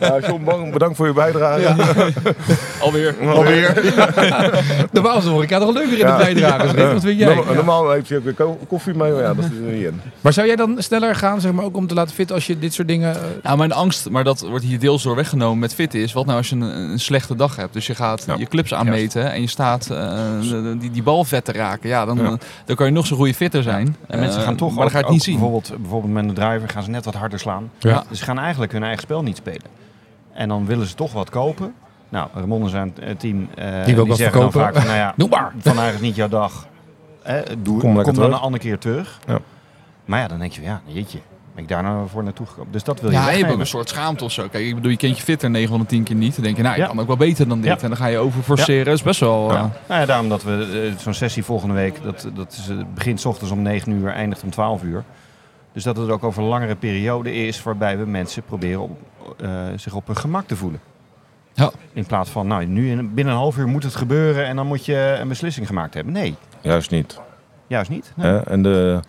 Ja, 0.00 0.18
John, 0.26 0.44
bang- 0.44 0.72
bedankt 0.72 0.96
voor 0.96 1.06
je 1.06 1.12
bijdrage. 1.12 1.74
Alweer. 2.80 3.14
Alweer. 3.26 3.82
Normaal 4.92 5.16
is 5.18 5.24
de 5.24 5.30
horeca 5.30 5.58
toch 5.58 5.72
leuker 5.74 5.92
in 5.92 5.98
Ja. 5.98 6.16
de 6.16 6.24
bijdragers. 6.24 6.72
Rick. 6.72 6.92
Wat 6.92 7.02
vind 7.02 7.18
jij? 7.18 7.34
Normaal, 7.34 7.54
normaal 7.54 7.90
heeft 7.90 8.08
hij 8.08 8.18
ook 8.18 8.24
weer 8.24 8.34
ko- 8.34 8.58
koffie 8.68 8.94
mee, 8.94 9.12
maar 9.12 9.22
ja, 9.22 9.34
dat 9.34 9.44
is 9.44 9.50
er 9.50 9.72
niet 9.72 9.84
in. 9.84 10.00
Maar 10.20 10.32
zou 10.32 10.46
jij 10.46 10.56
dan 10.56 10.74
sneller 10.78 11.14
gaan, 11.14 11.40
zeg 11.40 11.52
maar, 11.52 11.64
ook 11.64 11.76
om 11.76 11.86
te 11.86 11.94
laten 11.94 12.14
fitten 12.14 12.34
als 12.34 12.46
je 12.46 12.58
dit 12.58 12.74
soort 12.74 12.88
dingen... 12.88 13.14
eh, 13.14 13.20
Ja, 13.42 13.56
mijn 13.56 13.72
angst, 13.72 14.10
maar 14.10 14.24
dat 14.24 14.40
wordt 14.40 14.64
hier 14.64 14.78
deels 14.78 15.02
door 15.02 15.16
weggenomen 15.16 15.58
met 15.58 15.74
fit 15.74 15.94
is. 15.94 16.12
Wat 16.12 16.24
nou 16.26 16.38
als 16.38 16.48
je 16.48 16.56
een, 16.56 16.62
een 16.90 17.00
slechte 17.00 17.36
dag 17.36 17.56
hebt? 17.56 17.72
Dus 17.72 17.86
je 17.86 17.94
gaat 17.94 18.24
Ja. 18.26 18.34
je 18.38 18.46
clips 18.46 18.74
aanmeten 18.74 19.32
en 19.32 19.40
je 19.40 19.46
staat 19.48 19.90
eh, 19.90 20.12
die, 20.78 20.90
die 20.90 21.02
bal 21.02 21.24
vet 21.24 21.44
te 21.44 21.52
raken. 21.52 21.88
Ja, 21.88 22.04
dan, 22.04 22.16
Ja. 22.18 22.24
eh, 22.24 22.32
dan 22.64 22.76
kan 22.76 22.86
je 22.86 22.92
nog 22.92 23.06
zo'n 23.06 23.16
goede 23.16 23.34
fitter 23.34 23.62
zijn. 23.62 23.96
En 24.06 24.18
mensen 24.18 24.40
Eh, 24.40 24.46
gaan 24.46 24.56
toch 24.56 24.68
maar 24.74 24.82
dan 24.82 24.90
ga 24.90 24.98
je 24.98 25.04
het 25.04 25.12
niet 25.12 25.22
zien. 25.22 25.34
Bijvoorbeeld, 25.38 25.72
bijvoorbeeld 25.80 26.12
met 26.12 26.24
een 26.24 26.34
driver 26.34 26.68
gaan 26.68 26.82
ze 26.82 26.90
net 26.90 27.04
wat 27.04 27.14
harder 27.14 27.38
slaan. 27.38 27.70
Ja. 27.78 28.04
Dus 28.08 28.18
ze 28.18 28.24
gaan 28.24 28.38
eigenlijk 28.38 28.72
hun 28.72 28.82
eigen 28.82 29.02
spel 29.02 29.22
niet 29.22 29.36
spelen. 29.36 29.70
En 30.32 30.48
dan 30.48 30.66
willen 30.66 30.86
ze 30.86 30.94
toch 30.94 31.12
wat 31.12 31.30
kopen. 31.30 31.74
Nou, 32.08 32.28
Ramon 32.34 32.62
en 32.62 32.68
zijn 32.68 32.94
eh, 33.00 33.16
team 33.16 33.48
eh, 33.54 33.84
Die 33.84 33.96
wat 33.96 34.16
zeggen 34.16 34.40
dan 34.40 34.50
verkopen. 34.52 34.60
vaak 34.60 34.74
van, 34.74 34.84
nou 34.86 34.96
ja, 34.96 35.14
Doe 35.16 35.28
maar. 35.28 35.52
vandaag 35.58 35.94
is 35.94 36.00
niet 36.00 36.14
jouw 36.16 36.28
dag. 36.28 36.66
Eh, 37.22 37.34
doe, 37.58 37.78
Kom 37.78 37.94
kom, 37.94 38.04
dan 38.04 38.14
terug. 38.14 38.28
een 38.28 38.34
andere 38.38 38.62
keer 38.62 38.78
terug. 38.78 39.18
Ja. 39.26 39.38
Maar 40.04 40.20
ja, 40.20 40.28
dan 40.28 40.38
denk 40.38 40.52
je, 40.52 40.62
ja, 40.62 40.80
jeetje, 40.84 41.18
ben 41.58 41.66
ik 41.66 41.72
daar 41.72 41.82
nou 41.82 42.08
voor 42.08 42.22
naartoe 42.22 42.46
gekomen? 42.46 42.72
Dus 42.72 42.84
dat 42.84 43.00
wil 43.00 43.10
je 43.10 43.16
Ja, 43.16 43.30
je 43.30 43.44
hebt 43.44 43.58
een 43.58 43.66
soort 43.66 43.88
schaamte 43.88 44.24
of 44.24 44.32
zo. 44.32 44.48
Kijk, 44.48 44.64
ik 44.64 44.74
bedoel, 44.74 44.90
je 44.90 44.96
kent 44.96 45.16
je 45.16 45.22
fitter 45.22 45.50
9 45.50 45.68
van 45.68 45.80
de 45.80 45.86
10 45.86 46.02
keer 46.02 46.16
niet. 46.16 46.34
Dan 46.34 46.44
denk 46.44 46.56
je, 46.56 46.62
nou, 46.62 46.74
je 46.74 46.80
Ja. 46.80 46.86
kan 46.86 47.00
ook 47.00 47.06
wel 47.06 47.16
beter 47.16 47.48
dan 47.48 47.60
dit. 47.60 47.66
Ja. 47.70 47.80
En 47.82 47.88
dan 47.88 47.96
ga 47.96 48.06
je 48.06 48.18
over 48.18 48.42
forceren. 48.42 48.84
Dat 48.84 48.94
is 48.94 49.02
best 49.02 49.20
wel... 49.20 49.50
Ja. 49.52 49.56
eh, 49.56 49.64
Nou 49.88 50.00
ja, 50.00 50.06
daarom 50.06 50.28
dat 50.28 50.42
we 50.42 50.90
eh, 50.94 50.98
zo'n 51.00 51.14
sessie 51.14 51.44
volgende 51.44 51.74
week, 51.74 52.02
dat, 52.02 52.28
dat 52.34 52.52
is, 52.52 52.68
eh, 52.68 52.76
begint 52.94 53.20
's 53.20 53.24
ochtends 53.24 53.52
om 53.52 53.62
9 53.62 53.92
uur, 53.92 54.08
eindigt 54.12 54.42
om 54.42 54.50
12 54.50 54.82
uur. 54.82 55.04
Dus 55.72 55.82
dat 55.82 55.96
het 55.96 56.10
ook 56.10 56.24
over 56.24 56.42
een 56.42 56.48
langere 56.48 56.74
periode 56.76 57.34
is 57.34 57.62
waarbij 57.62 57.98
we 57.98 58.04
mensen 58.06 58.42
proberen 58.42 58.80
op, 58.82 58.98
eh, 59.40 59.50
zich 59.76 59.94
op 59.94 60.06
hun 60.06 60.16
gemak 60.16 60.46
te 60.46 60.56
voelen. 60.56 60.80
Ja. 61.54 61.70
In 61.92 62.06
plaats 62.06 62.30
van, 62.30 62.46
nou, 62.46 62.64
nu 62.66 62.90
in, 62.90 63.14
binnen 63.14 63.34
een 63.34 63.40
half 63.40 63.56
uur 63.58 63.66
moet 63.68 63.82
het 63.82 63.94
gebeuren 63.94 64.46
en 64.46 64.56
dan 64.56 64.66
moet 64.66 64.84
je 64.84 65.16
een 65.20 65.28
beslissing 65.28 65.66
gemaakt 65.66 65.94
hebben. 65.94 66.12
Nee, 66.12 66.34
Juist 66.60 66.90
niet. 66.90 67.20
juist 67.66 67.90
niet. 67.90 68.12
Nee. 68.16 68.36
En 68.38 68.62
de, 68.62 69.00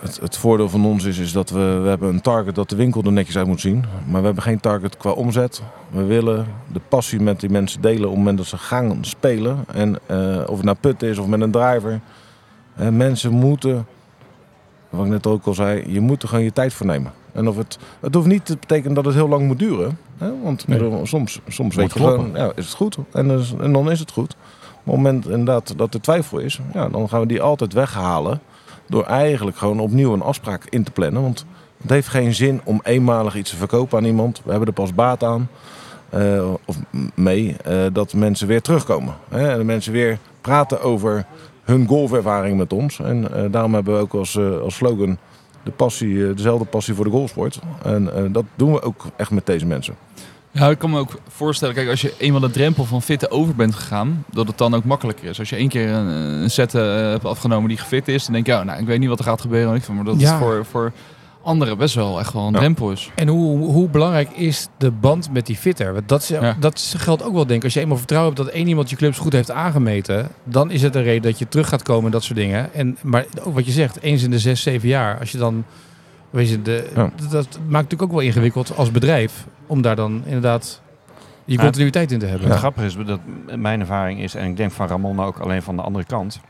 het, 0.00 0.20
het 0.20 0.36
voordeel 0.36 0.68
van 0.68 0.84
ons 0.84 1.04
is, 1.04 1.18
is 1.18 1.32
dat 1.32 1.50
we, 1.50 1.78
we 1.82 1.88
hebben 1.88 2.08
een 2.08 2.20
target 2.20 2.54
dat 2.54 2.68
de 2.68 2.76
winkel 2.76 3.02
er 3.02 3.12
netjes 3.12 3.36
uit 3.36 3.46
moet 3.46 3.60
zien. 3.60 3.84
Maar 4.06 4.20
we 4.20 4.26
hebben 4.26 4.42
geen 4.42 4.60
target 4.60 4.96
qua 4.96 5.10
omzet. 5.10 5.62
We 5.90 6.04
willen 6.04 6.46
de 6.72 6.80
passie 6.88 7.20
met 7.20 7.40
die 7.40 7.50
mensen 7.50 7.80
delen 7.80 8.02
op 8.02 8.08
het 8.08 8.16
moment 8.16 8.36
dat 8.38 8.46
ze 8.46 8.58
gaan 8.58 8.98
spelen. 9.00 9.64
En 9.72 9.98
eh, 10.06 10.42
of 10.46 10.56
het 10.56 10.64
nou 10.64 10.76
put 10.80 11.02
is 11.02 11.18
of 11.18 11.26
met 11.26 11.40
een 11.40 11.50
driver. 11.50 12.00
Eh, 12.76 12.88
mensen 12.88 13.32
moeten, 13.32 13.86
wat 14.88 15.04
ik 15.04 15.10
net 15.10 15.26
ook 15.26 15.46
al 15.46 15.54
zei, 15.54 15.92
je 15.92 16.00
moet 16.00 16.22
er 16.22 16.28
gewoon 16.28 16.44
je 16.44 16.52
tijd 16.52 16.72
voor 16.72 16.86
nemen. 16.86 17.12
En 17.32 17.48
of 17.48 17.56
het, 17.56 17.78
het 18.00 18.14
hoeft 18.14 18.26
niet 18.26 18.46
te 18.46 18.56
betekenen 18.60 18.94
dat 18.94 19.04
het 19.04 19.14
heel 19.14 19.28
lang 19.28 19.46
moet 19.46 19.58
duren. 19.58 19.98
Hè? 20.16 20.30
Want 20.42 20.66
Nee. 20.68 21.06
soms, 21.06 21.40
soms 21.48 21.74
weet 21.74 21.92
je 21.92 21.98
gewoon, 21.98 22.30
ja, 22.34 22.52
is 22.54 22.64
het 22.66 22.74
goed. 22.74 22.96
En, 23.12 23.28
dus- 23.28 23.54
en 23.60 23.72
dan 23.72 23.90
is 23.90 24.00
het 24.00 24.10
goed. 24.10 24.36
Op 24.84 24.94
het 24.94 24.94
moment 24.94 25.28
inderdaad 25.28 25.78
dat 25.78 25.94
er 25.94 26.00
twijfel 26.00 26.38
is, 26.38 26.60
ja, 26.74 26.88
dan 26.88 27.08
gaan 27.08 27.20
we 27.20 27.26
die 27.26 27.42
altijd 27.42 27.72
weghalen. 27.72 28.40
Door 28.88 29.04
eigenlijk 29.04 29.56
gewoon 29.56 29.80
opnieuw 29.80 30.12
een 30.12 30.22
afspraak 30.22 30.64
in 30.68 30.82
te 30.84 30.90
plannen. 30.90 31.22
Want 31.22 31.44
het 31.82 31.90
heeft 31.90 32.08
geen 32.08 32.34
zin 32.34 32.60
om 32.64 32.80
eenmalig 32.84 33.36
iets 33.36 33.50
te 33.50 33.56
verkopen 33.56 33.98
aan 33.98 34.04
iemand. 34.04 34.40
We 34.44 34.50
hebben 34.50 34.68
er 34.68 34.74
pas 34.74 34.94
baat 34.94 35.24
aan. 35.24 35.48
eh, 36.10 36.50
of 36.64 36.76
mee 37.14 37.56
eh, 37.64 37.86
dat 37.92 38.12
mensen 38.14 38.46
weer 38.46 38.62
terugkomen. 38.62 39.14
Hè? 39.28 39.50
En 39.50 39.58
de 39.58 39.64
mensen 39.64 39.92
weer 39.92 40.18
praten 40.40 40.80
over 40.82 41.24
hun 41.64 41.86
golfervaring 41.86 42.56
met 42.58 42.72
ons. 42.72 42.98
En 43.00 43.34
eh, 43.34 43.44
daarom 43.50 43.74
hebben 43.74 43.94
we 43.94 44.00
ook 44.00 44.14
als, 44.14 44.38
als 44.38 44.74
slogan 44.74 45.18
de 45.62 45.70
passie, 45.70 46.34
dezelfde 46.34 46.64
passie 46.64 46.94
voor 46.94 47.04
de 47.04 47.10
golfsport. 47.10 47.60
En 47.82 48.32
dat 48.32 48.44
doen 48.54 48.72
we 48.72 48.82
ook 48.82 49.04
echt 49.16 49.30
met 49.30 49.46
deze 49.46 49.66
mensen. 49.66 49.94
Ja, 50.58 50.70
ik 50.70 50.78
kan 50.78 50.90
me 50.90 50.98
ook 50.98 51.18
voorstellen, 51.28 51.74
kijk, 51.74 51.88
als 51.88 52.00
je 52.00 52.14
eenmaal 52.18 52.40
de 52.40 52.50
drempel 52.50 52.84
van 52.84 53.02
fitten 53.02 53.30
over 53.30 53.54
bent 53.54 53.74
gegaan, 53.74 54.24
dat 54.32 54.46
het 54.46 54.58
dan 54.58 54.74
ook 54.74 54.84
makkelijker 54.84 55.28
is. 55.28 55.38
Als 55.38 55.48
je 55.50 55.56
één 55.56 55.68
keer 55.68 55.88
een, 55.88 56.06
een 56.42 56.50
set 56.50 56.74
eh, 56.74 56.82
hebt 56.84 57.24
afgenomen 57.24 57.68
die 57.68 57.78
gefit 57.78 58.08
is, 58.08 58.24
dan 58.24 58.32
denk 58.32 58.46
je, 58.46 58.52
oh, 58.52 58.62
nou, 58.62 58.80
ik 58.80 58.86
weet 58.86 58.98
niet 58.98 59.08
wat 59.08 59.18
er 59.18 59.24
gaat 59.24 59.40
gebeuren. 59.40 59.80
Maar 59.94 60.04
dat 60.04 60.20
Ja. 60.20 60.32
is 60.34 60.38
voor, 60.38 60.64
voor 60.64 60.92
anderen 61.42 61.78
best 61.78 61.94
wel 61.94 62.18
echt 62.20 62.32
wel 62.32 62.46
een 62.46 62.52
Ja. 62.52 62.58
drempel 62.58 62.90
is. 62.90 63.10
En 63.14 63.28
hoe, 63.28 63.64
hoe 63.64 63.88
belangrijk 63.88 64.30
is 64.30 64.68
de 64.78 64.90
band 64.90 65.32
met 65.32 65.46
die 65.46 65.56
fitter? 65.56 65.92
Want 65.92 66.08
dat, 66.08 66.22
is, 66.22 66.28
Ja. 66.28 66.56
dat 66.60 66.94
geldt 66.96 67.22
ook 67.22 67.32
wel, 67.34 67.46
denk 67.46 67.58
ik. 67.58 67.64
Als 67.64 67.74
je 67.74 67.80
eenmaal 67.80 67.96
vertrouwen 67.96 68.34
hebt 68.34 68.46
dat 68.46 68.54
één 68.56 68.66
iemand 68.68 68.90
je 68.90 68.96
clubs 68.96 69.18
goed 69.18 69.32
heeft 69.32 69.50
aangemeten, 69.50 70.28
dan 70.44 70.70
is 70.70 70.82
het 70.82 70.94
een 70.94 71.02
reden 71.02 71.22
dat 71.30 71.38
je 71.38 71.48
terug 71.48 71.68
gaat 71.68 71.82
komen 71.82 72.04
en 72.04 72.10
dat 72.10 72.22
soort 72.24 72.38
dingen. 72.38 72.74
En, 72.74 72.96
maar 73.02 73.24
ook 73.42 73.54
wat 73.54 73.66
je 73.66 73.72
zegt, 73.72 74.00
eens 74.02 74.22
in 74.22 74.30
de 74.30 74.38
zes, 74.38 74.62
zeven 74.62 74.88
jaar, 74.88 75.18
als 75.18 75.32
je 75.32 75.38
dan. 75.38 75.64
Weet 76.30 76.48
je, 76.48 76.62
de, 76.62 76.90
Ja. 76.94 77.10
dat, 77.20 77.30
dat 77.30 77.48
maakt 77.52 77.70
natuurlijk 77.90 78.02
ook 78.02 78.10
wel 78.10 78.20
ingewikkeld 78.20 78.76
als 78.76 78.90
bedrijf 78.90 79.46
om 79.68 79.82
daar 79.82 79.96
dan 79.96 80.22
inderdaad 80.24 80.80
je 81.44 81.56
Ja. 81.56 81.62
continuïteit 81.62 82.12
in 82.12 82.18
te 82.18 82.26
hebben. 82.26 82.48
Het 82.48 82.58
grappige 82.58 82.86
is 82.86 82.96
dat 83.06 83.20
mijn 83.56 83.80
ervaring 83.80 84.20
is, 84.20 84.34
en 84.34 84.46
ik 84.46 84.56
denk 84.56 84.70
van 84.72 84.88
Ramon 84.88 85.20
ook 85.20 85.38
alleen 85.38 85.62
van 85.62 85.76
de 85.76 85.82
andere 85.82 86.04
kant. 86.04 86.40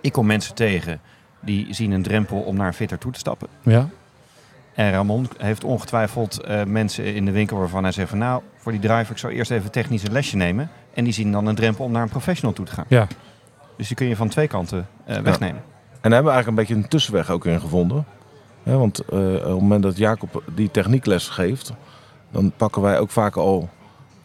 Ik 0.00 0.12
kom 0.12 0.26
mensen 0.26 0.54
tegen 0.54 1.00
die 1.40 1.74
zien 1.74 1.90
een 1.90 2.02
drempel 2.02 2.38
om 2.38 2.56
naar 2.56 2.66
een 2.66 2.74
fitter 2.74 2.98
toe 2.98 3.12
te 3.12 3.18
stappen. 3.18 3.48
Ja. 3.62 3.88
En 4.74 4.90
Ramon 4.92 5.28
heeft 5.38 5.64
ongetwijfeld 5.64 6.40
eh, 6.40 6.64
mensen 6.64 7.14
in 7.14 7.24
de 7.24 7.30
winkel 7.30 7.58
waarvan 7.58 7.82
hij 7.82 7.92
zegt 7.92 8.08
van 8.08 8.18
nou, 8.18 8.42
voor 8.56 8.72
die 8.72 8.80
driver, 8.80 9.10
ik 9.10 9.18
zou 9.18 9.32
eerst 9.32 9.50
even 9.50 9.70
technisch 9.70 10.02
een 10.02 10.12
lesje 10.12 10.36
nemen. 10.36 10.70
En 10.94 11.04
die 11.04 11.12
zien 11.12 11.32
dan 11.32 11.46
een 11.46 11.54
drempel 11.54 11.84
om 11.84 11.92
naar 11.92 12.02
een 12.02 12.08
professional 12.08 12.54
toe 12.54 12.64
te 12.64 12.72
gaan. 12.72 12.84
Ja. 12.88 13.06
Dus 13.76 13.86
die 13.86 13.96
kun 13.96 14.06
je 14.06 14.16
van 14.16 14.28
twee 14.28 14.46
kanten 14.48 14.86
eh, 15.04 15.18
wegnemen. 15.18 15.62
En 16.00 16.10
daar 16.10 16.12
hebben 16.12 16.24
we 16.24 16.30
eigenlijk 16.30 16.46
een 16.48 16.54
beetje 16.54 16.74
een 16.74 16.88
tussenweg 16.88 17.30
ook 17.30 17.46
in 17.46 17.60
gevonden. 17.60 18.04
Hè, 18.62 18.76
want 18.76 18.98
eh, 18.98 19.18
op 19.18 19.42
het 19.42 19.48
moment 19.60 19.82
dat 19.82 19.96
Jacob 19.96 20.42
die 20.54 20.70
techniekles 20.70 21.28
geeft, 21.28 21.72
dan 22.34 22.52
pakken 22.56 22.82
wij 22.82 22.98
ook 22.98 23.10
vaak 23.10 23.36
al 23.36 23.68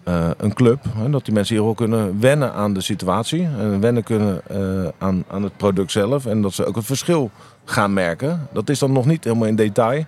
eh, 0.03 0.29
een 0.37 0.53
club. 0.53 0.83
Hè, 0.95 1.09
dat 1.09 1.25
die 1.25 1.33
mensen 1.33 1.55
hier 1.55 1.63
wel 1.63 1.73
kunnen 1.73 2.19
wennen 2.19 2.53
aan 2.53 2.73
de 2.73 2.81
situatie. 2.81 3.43
En 3.43 3.79
wennen 3.79 4.03
kunnen 4.03 4.41
eh, 4.47 4.91
aan, 4.97 5.23
aan 5.27 5.43
het 5.43 5.57
product 5.57 5.91
zelf. 5.91 6.25
En 6.25 6.41
dat 6.41 6.53
ze 6.53 6.65
ook 6.65 6.75
het 6.75 6.85
verschil 6.85 7.31
gaan 7.65 7.93
merken. 7.93 8.47
Dat 8.53 8.69
is 8.69 8.79
dan 8.79 8.91
nog 8.91 9.05
niet 9.05 9.23
helemaal 9.23 9.47
in 9.47 9.55
detail. 9.55 10.03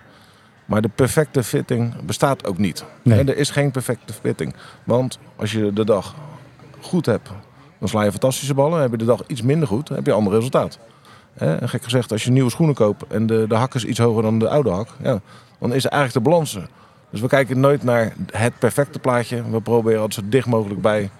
Maar 0.64 0.82
de 0.82 0.90
perfecte 0.94 1.42
fitting 1.42 1.94
bestaat 2.04 2.46
ook 2.46 2.58
niet. 2.58 2.84
Nee. 3.02 3.24
Er 3.24 3.36
is 3.36 3.50
geen 3.50 3.70
perfecte 3.70 4.12
fitting. 4.12 4.54
Want 4.84 5.18
als 5.36 5.52
je 5.52 5.72
de 5.72 5.84
dag 5.84 6.14
goed 6.80 7.06
hebt, 7.06 7.30
dan 7.78 7.88
sla 7.88 8.02
je 8.02 8.10
fantastische 8.10 8.54
ballen. 8.54 8.80
Heb 8.80 8.90
je 8.90 8.96
de 8.96 9.04
dag 9.04 9.22
iets 9.26 9.42
minder 9.42 9.68
goed, 9.68 9.86
dan 9.86 9.96
heb 9.96 10.06
je 10.06 10.12
een 10.12 10.18
ander 10.18 10.32
resultaat. 10.32 10.78
Hè, 11.34 11.56
en 11.56 11.68
gek 11.68 11.82
gezegd, 11.82 12.12
als 12.12 12.24
je 12.24 12.30
nieuwe 12.30 12.50
schoenen 12.50 12.74
koopt 12.74 13.06
en 13.06 13.26
de, 13.26 13.44
de 13.48 13.54
hak 13.54 13.74
is 13.74 13.84
iets 13.84 13.98
hoger 13.98 14.22
dan 14.22 14.38
de 14.38 14.48
oude 14.48 14.70
hak, 14.70 14.88
ja, 15.02 15.20
dan 15.58 15.72
is 15.72 15.84
er 15.84 15.90
eigenlijk 15.90 16.24
de 16.24 16.30
balans. 16.30 16.58
Dus 17.12 17.20
we 17.20 17.26
kijken 17.28 17.60
nooit 17.60 17.82
naar 17.82 18.12
het 18.30 18.58
perfecte 18.58 18.98
plaatje. 18.98 19.50
We 19.50 19.60
proberen 19.60 20.00
altijd 20.00 20.24
zo 20.24 20.30
dicht 20.30 20.46
mogelijk 20.46 20.80
bij 20.80 21.10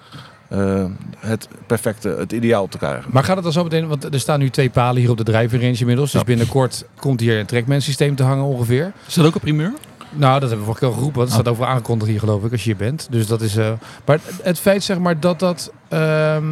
eh, 0.49 0.85
het 1.19 1.49
perfecte, 1.67 2.09
het 2.09 2.33
ideaal 2.33 2.69
te 2.69 2.79
krijgen. 2.79 3.11
Maar 3.13 3.25
gaat 3.25 3.35
het 3.35 3.45
dan 3.45 3.53
zo 3.53 3.63
meteen, 3.63 3.89
want 3.89 4.05
er 4.15 4.21
staan 4.21 4.39
nu 4.39 4.51
twee 4.51 4.71
palen 4.71 5.01
hier 5.01 5.11
op 5.11 5.17
de 5.17 5.23
driving 5.25 5.63
range 5.63 5.77
inmiddels. 5.79 6.11
Dus 6.11 6.21
Ja. 6.21 6.27
binnenkort 6.27 6.85
komt 6.97 7.21
hier 7.21 7.39
een 7.39 7.47
trackman 7.47 7.81
systeem 7.81 8.15
te 8.15 8.23
hangen 8.23 8.45
ongeveer. 8.45 8.93
Is 9.07 9.15
dat 9.15 9.27
ook 9.27 9.35
een 9.35 9.41
primeur? 9.41 9.73
Nou, 10.15 10.33
dat 10.41 10.49
hebben 10.51 10.59
we 10.59 10.65
vorige 10.65 10.79
keer 10.79 10.89
al 10.89 10.95
geroepen. 10.95 11.19
want 11.19 11.33
Het 11.33 11.41
staat 11.41 11.53
over 11.55 11.67
aangekondigd 11.67 12.11
hier, 12.11 12.21
geloof 12.21 12.45
ik, 12.45 12.53
als 12.53 12.61
je 12.65 12.67
hier 12.71 12.77
bent. 12.79 13.07
Dus 13.11 13.27
dat 13.27 13.41
is. 13.41 13.57
eh, 13.57 13.73
maar 14.05 14.19
het, 14.43 14.59
feit, 14.61 14.83
zeg 14.83 14.99
maar, 14.99 15.21
dat 15.21 15.39
dat. 15.39 15.73
ehm, 15.89 16.45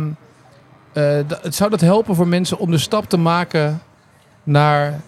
eh, 0.93 1.19
dat- 1.27 1.43
het 1.43 1.55
zou 1.55 1.71
dat 1.71 1.81
helpen 1.81 2.15
voor 2.15 2.29
mensen 2.29 2.59
om 2.59 2.71
de 2.71 2.79
stap 2.79 3.09
te 3.09 3.17
maken 3.17 3.83
naar. 4.43 5.01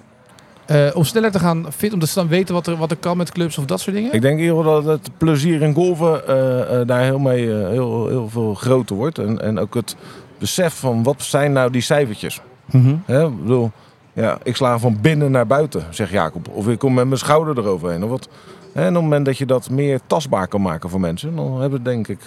Eh, 0.72 0.96
om 0.96 1.04
sneller 1.04 1.30
te 1.30 1.38
gaan 1.38 1.66
fit, 1.72 1.92
om 1.92 1.98
te 1.98 2.10
dan 2.14 2.28
weten 2.28 2.54
wat 2.54 2.66
er, 2.66 2.76
wat 2.76 2.90
er 2.90 2.96
kan 2.96 3.16
met 3.16 3.32
clubs 3.32 3.58
of 3.58 3.64
dat 3.64 3.80
soort 3.80 3.96
dingen? 3.96 4.12
Ik 4.12 4.20
denk 4.20 4.40
geval 4.40 4.62
dat 4.62 4.84
het 4.84 5.10
plezier 5.16 5.62
in 5.62 5.74
golven 5.74 6.28
eh, 6.28 6.80
eh, 6.80 6.86
daar 6.86 7.02
heel, 7.02 7.18
mee, 7.18 7.48
heel, 7.48 8.08
heel 8.08 8.28
veel 8.28 8.54
groter 8.54 8.96
wordt. 8.96 9.18
En, 9.18 9.42
en 9.42 9.58
ook 9.58 9.74
het 9.74 9.96
besef 10.38 10.74
van 10.74 11.02
wat 11.02 11.22
zijn 11.22 11.52
nou 11.52 11.70
die 11.70 11.82
cijfertjes. 11.82 12.40
Mhm. 12.70 12.94
Hè, 13.04 13.26
ik 13.26 13.40
bedoel, 13.40 13.70
ja, 14.12 14.38
ik 14.42 14.56
sla 14.56 14.78
van 14.78 14.98
binnen 15.00 15.30
naar 15.30 15.46
buiten, 15.46 15.86
zegt 15.90 16.10
Jacob. 16.10 16.48
Of 16.48 16.68
ik 16.68 16.78
kom 16.78 16.94
met 16.94 17.06
mijn 17.06 17.18
schouder 17.18 17.58
eroverheen. 17.58 18.04
Of 18.04 18.10
wat. 18.10 18.28
Hè, 18.72 18.80
En 18.80 18.88
op 18.88 18.94
het 18.94 19.02
moment 19.02 19.26
dat 19.26 19.38
je 19.38 19.46
dat 19.46 19.70
meer 19.70 20.00
tastbaar 20.06 20.48
kan 20.48 20.62
maken 20.62 20.90
voor 20.90 21.00
mensen, 21.00 21.36
dan 21.36 21.60
hebben 21.60 21.78
we 21.78 21.84
denk 21.84 22.08
ik, 22.08 22.20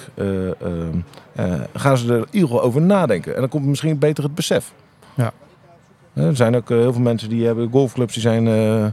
gaan 1.73 1.97
ze 1.97 2.13
er 2.13 2.17
in 2.17 2.27
ieder 2.31 2.49
geval 2.49 2.63
over 2.63 2.81
nadenken. 2.81 3.33
En 3.33 3.39
dan 3.39 3.49
komt 3.49 3.65
misschien 3.65 3.99
beter 3.99 4.23
het 4.23 4.35
besef. 4.35 4.73
Ja. 5.13 5.31
Er 6.15 6.35
zijn 6.35 6.55
ook 6.55 6.71
eh, 6.71 6.77
heel 6.77 6.93
veel 6.93 7.01
mensen 7.01 7.29
die 7.29 7.45
hebben 7.45 7.69
golfclubs 7.71 8.13
die 8.13 8.21
zijn 8.21 8.47
eh, 8.47 8.85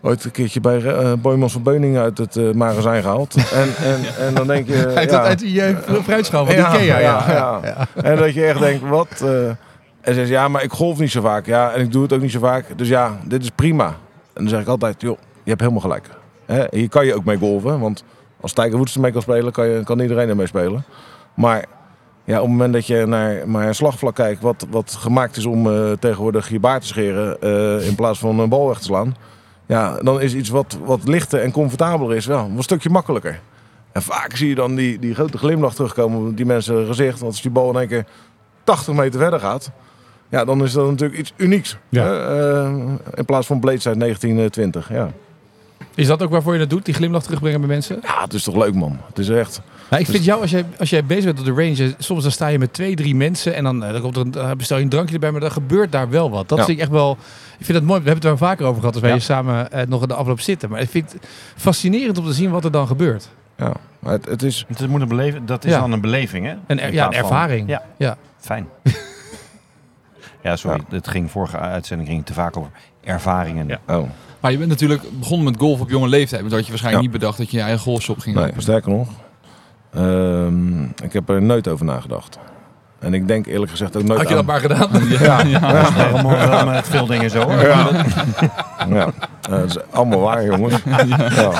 ooit 0.00 0.24
een 0.24 0.30
keertje 0.30 0.60
bij 0.60 0.84
eh 0.84 1.12
Boymans 1.12 1.52
van 1.52 1.62
Beuningen 1.62 2.02
uit 2.02 2.18
het 2.18 2.36
eh, 2.36 2.50
magazijn 2.50 3.02
gehaald. 3.02 3.34
en, 3.62 3.68
en, 3.84 4.26
en 4.26 4.34
dan 4.34 4.46
denk 4.46 4.68
je... 4.68 4.92
Uit, 4.94 5.10
ja, 5.10 5.22
uit 5.22 5.38
die 5.38 5.70
uh, 5.70 5.76
fruitschaal 6.02 6.46
van 6.46 6.54
ja, 6.54 6.74
Ikea. 6.74 6.98
Ja, 6.98 7.24
ja, 7.28 7.60
ja. 7.62 8.02
En 8.02 8.16
dat 8.16 8.34
je 8.34 8.44
echt 8.44 8.58
denkt, 8.58 8.88
wat... 8.88 9.20
en 9.20 9.56
ze 10.04 10.14
zegt, 10.14 10.28
ja, 10.28 10.48
maar 10.48 10.62
ik 10.62 10.72
golf 10.72 10.98
niet 10.98 11.10
zo 11.10 11.20
vaak. 11.20 11.46
Ja, 11.46 11.72
en 11.72 11.80
ik 11.80 11.92
doe 11.92 12.02
het 12.02 12.12
ook 12.12 12.20
niet 12.20 12.30
zo 12.30 12.40
vaak. 12.40 12.78
Dus 12.78 12.88
ja, 12.88 13.18
dit 13.24 13.42
is 13.42 13.50
prima. 13.50 13.86
En 13.86 13.94
dan 14.42 14.48
zeg 14.48 14.60
ik 14.60 14.66
altijd, 14.66 15.00
joh, 15.00 15.18
je 15.42 15.50
hebt 15.50 15.60
helemaal 15.60 15.82
gelijk. 15.82 16.08
Hè? 16.46 16.64
Hier 16.70 16.88
kan 16.88 17.06
je 17.06 17.14
ook 17.14 17.24
mee 17.24 17.38
golven. 17.38 17.80
Want 17.80 18.04
als 18.40 18.52
Tiger 18.52 18.76
Woods 18.76 18.94
ermee 18.94 19.12
kan 19.12 19.22
spelen, 19.22 19.52
kan, 19.52 19.68
je, 19.68 19.84
kan 19.84 20.00
iedereen 20.00 20.28
ermee 20.28 20.46
spelen. 20.46 20.84
Maar 21.34 21.64
ja, 22.24 22.36
op 22.36 22.42
het 22.42 22.50
moment 22.50 22.72
dat 22.72 22.86
je 22.86 23.06
naar 23.06 23.48
maar 23.48 23.66
een 23.66 23.74
slagvlak 23.74 24.14
kijkt... 24.14 24.40
wat, 24.40 24.66
wat 24.70 24.96
gemaakt 24.98 25.36
is 25.36 25.46
om 25.46 25.70
eh, 25.70 25.92
tegenwoordig 25.92 26.48
je 26.48 26.60
baard 26.60 26.80
te 26.80 26.86
scheren... 26.86 27.40
eh, 27.40 27.86
in 27.88 27.94
plaats 27.94 28.18
van 28.18 28.38
een 28.38 28.48
bal 28.48 28.68
weg 28.68 28.78
te 28.78 28.84
slaan... 28.84 29.16
Ja, 29.66 29.96
dan 30.02 30.20
is 30.20 30.34
iets 30.34 30.48
wat, 30.48 30.78
wat 30.84 31.08
lichter 31.08 31.40
en 31.40 31.50
comfortabeler 31.50 32.16
is 32.16 32.26
wel 32.26 32.50
een 32.56 32.62
stukje 32.62 32.90
makkelijker. 32.90 33.40
En 33.92 34.02
vaak 34.02 34.36
zie 34.36 34.48
je 34.48 34.54
dan 34.54 34.74
die, 34.74 34.98
die 34.98 35.14
grote 35.14 35.38
glimlach 35.38 35.74
terugkomen 35.74 36.28
op 36.28 36.36
die 36.36 36.46
mensen 36.46 36.86
gezicht. 36.86 37.18
Want 37.18 37.32
als 37.32 37.42
die 37.42 37.50
bal 37.50 37.70
in 37.70 37.78
één 37.78 37.88
keer 37.88 38.04
80 38.64 38.94
meter 38.94 39.20
verder 39.20 39.40
gaat... 39.40 39.70
Ja, 40.28 40.44
dan 40.44 40.62
is 40.62 40.72
dat 40.72 40.90
natuurlijk 40.90 41.18
iets 41.18 41.32
unieks. 41.36 41.76
Ja. 41.88 42.28
Eh, 42.28 42.72
in 43.14 43.24
plaats 43.24 43.46
van 43.46 43.60
Blades 43.60 43.86
uit 43.86 44.00
1920. 44.00 44.88
Ja. 44.92 45.10
Is 45.94 46.06
dat 46.06 46.22
ook 46.22 46.30
waarvoor 46.30 46.52
je 46.52 46.58
dat 46.58 46.70
doet, 46.70 46.84
die 46.84 46.94
glimlach 46.94 47.22
terugbrengen 47.22 47.60
bij 47.60 47.68
mensen? 47.68 47.98
ja, 48.02 48.22
het 48.22 48.32
is 48.32 48.42
toch 48.42 48.56
leuk 48.56 48.74
man. 48.74 48.98
Het 49.06 49.18
is 49.18 49.28
echt... 49.28 49.60
Nou, 49.94 50.06
ik 50.06 50.12
vind 50.12 50.24
jou, 50.24 50.40
als 50.40 50.50
jij, 50.50 50.64
als 50.78 50.90
jij 50.90 51.04
bezig 51.04 51.24
bent 51.24 51.38
op 51.38 51.44
de 51.44 51.62
range, 51.62 51.94
soms 51.98 52.22
dan 52.22 52.32
sta 52.32 52.46
je 52.46 52.58
met 52.58 52.72
twee, 52.72 52.94
drie 52.94 53.14
mensen 53.14 53.54
en 53.54 53.64
dan, 53.64 53.84
eh, 53.84 53.92
dan, 53.92 54.00
komt 54.00 54.16
er 54.16 54.22
een, 54.22 54.30
dan 54.30 54.56
bestel 54.56 54.76
je 54.76 54.82
een 54.82 54.88
drankje 54.88 55.14
erbij, 55.14 55.30
maar 55.30 55.40
dan 55.40 55.50
gebeurt 55.52 55.92
daar 55.92 56.10
wel 56.10 56.30
wat. 56.30 56.48
Dat 56.48 56.58
Ja. 56.58 56.64
vind 56.64 56.76
ik 56.76 56.82
echt 56.82 56.92
wel, 56.92 57.16
ik 57.58 57.64
vind 57.64 57.78
het 57.78 57.86
mooi. 57.86 58.00
We 58.00 58.06
hebben 58.08 58.30
het 58.30 58.40
er 58.40 58.46
vaker 58.46 58.66
over 58.66 58.78
gehad 58.80 58.92
als 58.94 59.02
wij 59.02 59.10
Ja. 59.12 59.16
hier 59.16 59.24
samen 59.26 59.72
eh, 59.72 59.86
nog 59.86 60.02
in 60.02 60.08
de 60.08 60.14
afloop 60.14 60.40
zitten. 60.40 60.70
Maar 60.70 60.80
ik 60.80 60.88
vind 60.90 61.12
het 61.12 61.26
fascinerend 61.56 62.18
om 62.18 62.24
te 62.24 62.32
zien 62.32 62.50
wat 62.50 62.64
er 62.64 62.70
dan 62.70 62.86
gebeurt. 62.86 63.28
Ja, 63.56 63.72
maar 63.98 64.12
het, 64.12 64.26
het 64.26 64.42
is... 64.42 64.64
Het 64.68 64.88
moet 64.88 65.00
een 65.00 65.08
beleven, 65.08 65.46
dat 65.46 65.64
is 65.64 65.72
Ja. 65.72 65.80
dan 65.80 65.92
een 65.92 66.00
beleving, 66.00 66.46
hè? 66.46 66.54
Een, 66.66 66.80
er- 66.80 66.92
ja, 66.92 67.06
een 67.06 67.12
van- 67.12 67.22
ervaring. 67.22 67.68
Ja, 67.68 67.82
Ja. 67.98 68.16
fijn. 68.38 68.66
ja, 70.42 70.56
sorry. 70.56 70.80
Het 70.88 71.08
ging 71.08 71.30
vorige 71.30 71.58
uitzending 71.58 72.08
ging 72.08 72.20
het 72.20 72.28
te 72.28 72.34
vaak 72.34 72.56
over 72.56 72.70
ervaringen. 73.04 73.68
Ja. 73.68 73.78
Oh, 73.96 74.08
Maar 74.40 74.50
je 74.52 74.58
bent 74.58 74.70
natuurlijk 74.70 75.02
begonnen 75.18 75.44
met 75.50 75.56
golf 75.60 75.80
op 75.80 75.90
jonge 75.90 76.08
leeftijd. 76.08 76.42
Dus 76.42 76.52
had 76.52 76.62
je 76.64 76.68
waarschijnlijk 76.68 77.04
Ja. 77.04 77.10
niet 77.10 77.20
bedacht 77.20 77.38
dat 77.38 77.50
je 77.50 77.56
je 77.56 77.62
eigen 77.62 77.80
golfshop 77.82 78.18
ging 78.18 78.34
nee, 78.36 78.44
openen. 78.44 78.62
sterker 78.62 78.90
nog. 78.90 79.08
Ehm, 79.94 80.82
ik 80.82 81.12
heb 81.12 81.28
er 81.28 81.42
nooit 81.42 81.68
over 81.68 81.84
nagedacht. 81.84 82.38
En 82.98 83.14
ik 83.14 83.28
denk 83.28 83.46
eerlijk 83.46 83.70
gezegd 83.70 83.96
ook 83.96 84.02
nooit 84.04 84.18
Had 84.20 84.28
je 84.28 84.34
dat 84.34 84.42
aan- 84.42 84.46
maar 84.50 84.60
gedaan? 84.60 85.08
Ja, 85.08 85.42
ja. 85.60 86.48
Wel 86.48 86.66
met 86.66 86.88
veel 86.88 87.06
dingen 87.06 87.30
zo. 87.30 87.42
hoor. 87.42 87.60
Ja, 87.60 87.88
ja. 88.88 89.08
Dat 89.50 89.64
is 89.64 89.76
allemaal 89.90 90.20
waar, 90.20 90.44
jongens. 90.44 90.74
Ja. 91.36 91.50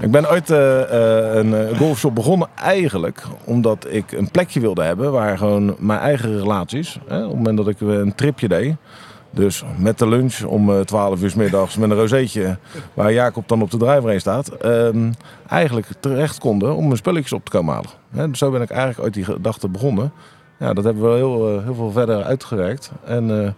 Ik 0.00 0.10
ben 0.10 0.30
ooit 0.30 0.50
eh, 0.50 0.80
eh, 0.82 1.34
een 1.34 1.54
eh, 1.68 1.78
golfshop 1.78 2.14
begonnen 2.14 2.48
eigenlijk 2.62 3.22
omdat 3.44 3.86
ik 3.88 4.12
een 4.12 4.30
plekje 4.30 4.60
wilde 4.60 4.82
hebben 4.82 5.12
waar 5.12 5.38
gewoon 5.38 5.76
mijn 5.78 6.00
eigen 6.00 6.38
relaties, 6.40 6.98
hè, 7.08 7.16
op 7.16 7.28
het 7.28 7.36
moment 7.36 7.56
dat 7.56 7.68
ik 7.68 7.80
een 7.80 8.14
tripje 8.14 8.48
deed, 8.48 8.74
dus 9.30 9.64
met 9.76 9.98
de 9.98 10.08
lunch 10.08 10.42
om 10.42 10.70
eh, 10.70 10.80
12 10.80 11.22
uur 11.22 11.30
's 11.30 11.34
middags 11.34 11.76
met 11.76 11.90
een 11.90 11.96
rozeetje 11.96 12.58
waar 12.94 13.12
Jacob 13.12 13.48
dan 13.48 13.62
op 13.62 13.70
de 13.70 13.76
driver 13.76 14.10
heen 14.10 14.20
staat, 14.20 14.48
ehm, 14.48 15.12
eigenlijk 15.48 15.86
terecht 16.00 16.38
konden 16.38 16.76
om 16.76 16.84
mijn 16.84 16.96
spulletjes 16.96 17.32
op 17.32 17.44
te 17.44 17.50
komen 17.50 17.74
halen. 17.74 18.30
Dus 18.30 18.38
zo 18.38 18.50
ben 18.50 18.62
ik 18.62 18.70
eigenlijk 18.70 19.00
ooit 19.00 19.14
die 19.14 19.24
gedachte 19.24 19.68
begonnen. 19.68 20.12
Ja, 20.58 20.72
dat 20.72 20.84
hebben 20.84 21.10
we 21.10 21.16
heel, 21.16 21.56
eh, 21.56 21.64
heel 21.64 21.74
veel 21.74 21.90
verder 21.90 22.22
uitgewerkt. 22.22 22.90
En 23.04 23.42
eh, 23.44 23.50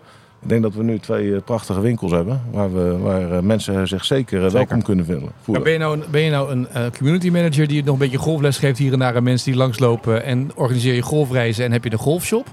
ik 0.42 0.48
denk 0.48 0.62
dat 0.62 0.74
we 0.74 0.82
nu 0.82 0.98
twee 0.98 1.34
eh, 1.34 1.42
prachtige 1.44 1.80
winkels 1.80 2.10
hebben 2.12 2.42
waar, 2.50 2.74
we, 2.74 2.98
waar 2.98 3.32
eh, 3.32 3.38
mensen 3.40 3.88
zich 3.88 4.04
zeker, 4.04 4.44
eh, 4.44 4.50
welkom 4.50 4.82
kunnen 4.82 5.04
vinden, 5.04 5.30
Maar 5.46 5.62
ben 5.62 5.72
je 5.72 5.78
nou 5.78 5.96
een, 5.96 6.04
ben 6.10 6.20
je 6.20 6.30
nou 6.30 6.50
een 6.50 6.68
eh, 6.68 6.82
community 6.98 7.30
manager 7.30 7.66
die 7.66 7.84
nog 7.84 7.92
een 7.92 8.00
beetje 8.00 8.18
golfles 8.18 8.58
geeft 8.58 8.78
hier 8.78 8.92
en 8.92 8.98
daar 8.98 9.16
aan 9.16 9.22
mensen 9.22 9.50
die 9.50 9.60
langslopen 9.60 10.24
en 10.24 10.50
organiseer 10.54 10.94
je 10.94 11.02
golfreizen 11.02 11.64
en 11.64 11.72
heb 11.72 11.84
je 11.84 11.92
een 11.92 11.98
golfshop? 11.98 12.46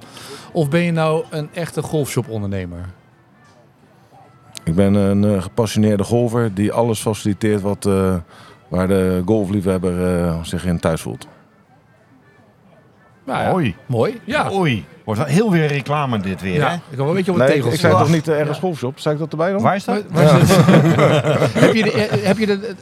Of 0.51 0.70
ben 0.70 0.82
je 0.82 0.91
nou 0.91 1.24
een 1.30 1.49
echte 1.53 1.82
golfshop 1.82 2.30
ondernemer? 2.30 2.80
Ik 4.70 4.76
ben 4.76 4.93
een 4.93 5.24
eh, 5.36 5.41
gepassioneerde 5.41 6.03
golfer 6.03 6.53
die 6.53 6.72
alles 6.72 6.99
faciliteert 6.99 7.61
wat, 7.61 7.86
eh, 7.86 8.15
waar 8.67 8.88
de 8.88 9.22
golfliefhebber 9.26 10.24
eh, 10.26 10.43
zich 10.43 10.65
in 10.65 10.80
thuis 10.80 11.01
voelt. 11.01 11.28
Nou 13.26 13.63
ja, 13.63 13.74
mooi. 13.86 14.20
Ja. 14.24 14.51
Oei. 14.53 14.86
Wordt 15.03 15.20
wel 15.22 15.30
heel 15.30 15.51
weer 15.51 15.65
reclame 15.67 16.20
dit 16.20 16.41
weer, 16.41 16.53
Ja, 16.53 16.67
hè? 16.70 16.74
ik 16.76 16.82
kan 16.89 16.97
wel 16.97 17.07
een 17.09 17.15
beetje 17.15 17.32
op 17.32 17.38
de 17.38 17.43
Nee, 17.43 17.53
tegels. 17.53 17.74
ik 17.74 17.80
zei 17.80 17.93
toch 17.93 18.09
niet 18.09 18.28
ergens 18.28 18.59
golfshop? 18.59 18.99
Zei 18.99 19.13
ik 19.15 19.20
dat 19.22 19.32
erbij 19.32 19.51
dan? 19.51 19.61
Waar 19.61 19.76
is 19.76 19.84
dat? 19.84 20.03
Waar- 20.09 20.26
waar 20.26 20.41
is 20.41 20.49
het? 20.55 20.65
heb, 21.63 21.74
je 21.74 21.84
de, 21.84 22.20
heb, 22.22 22.38
je 22.38 22.45
de, 22.45 22.76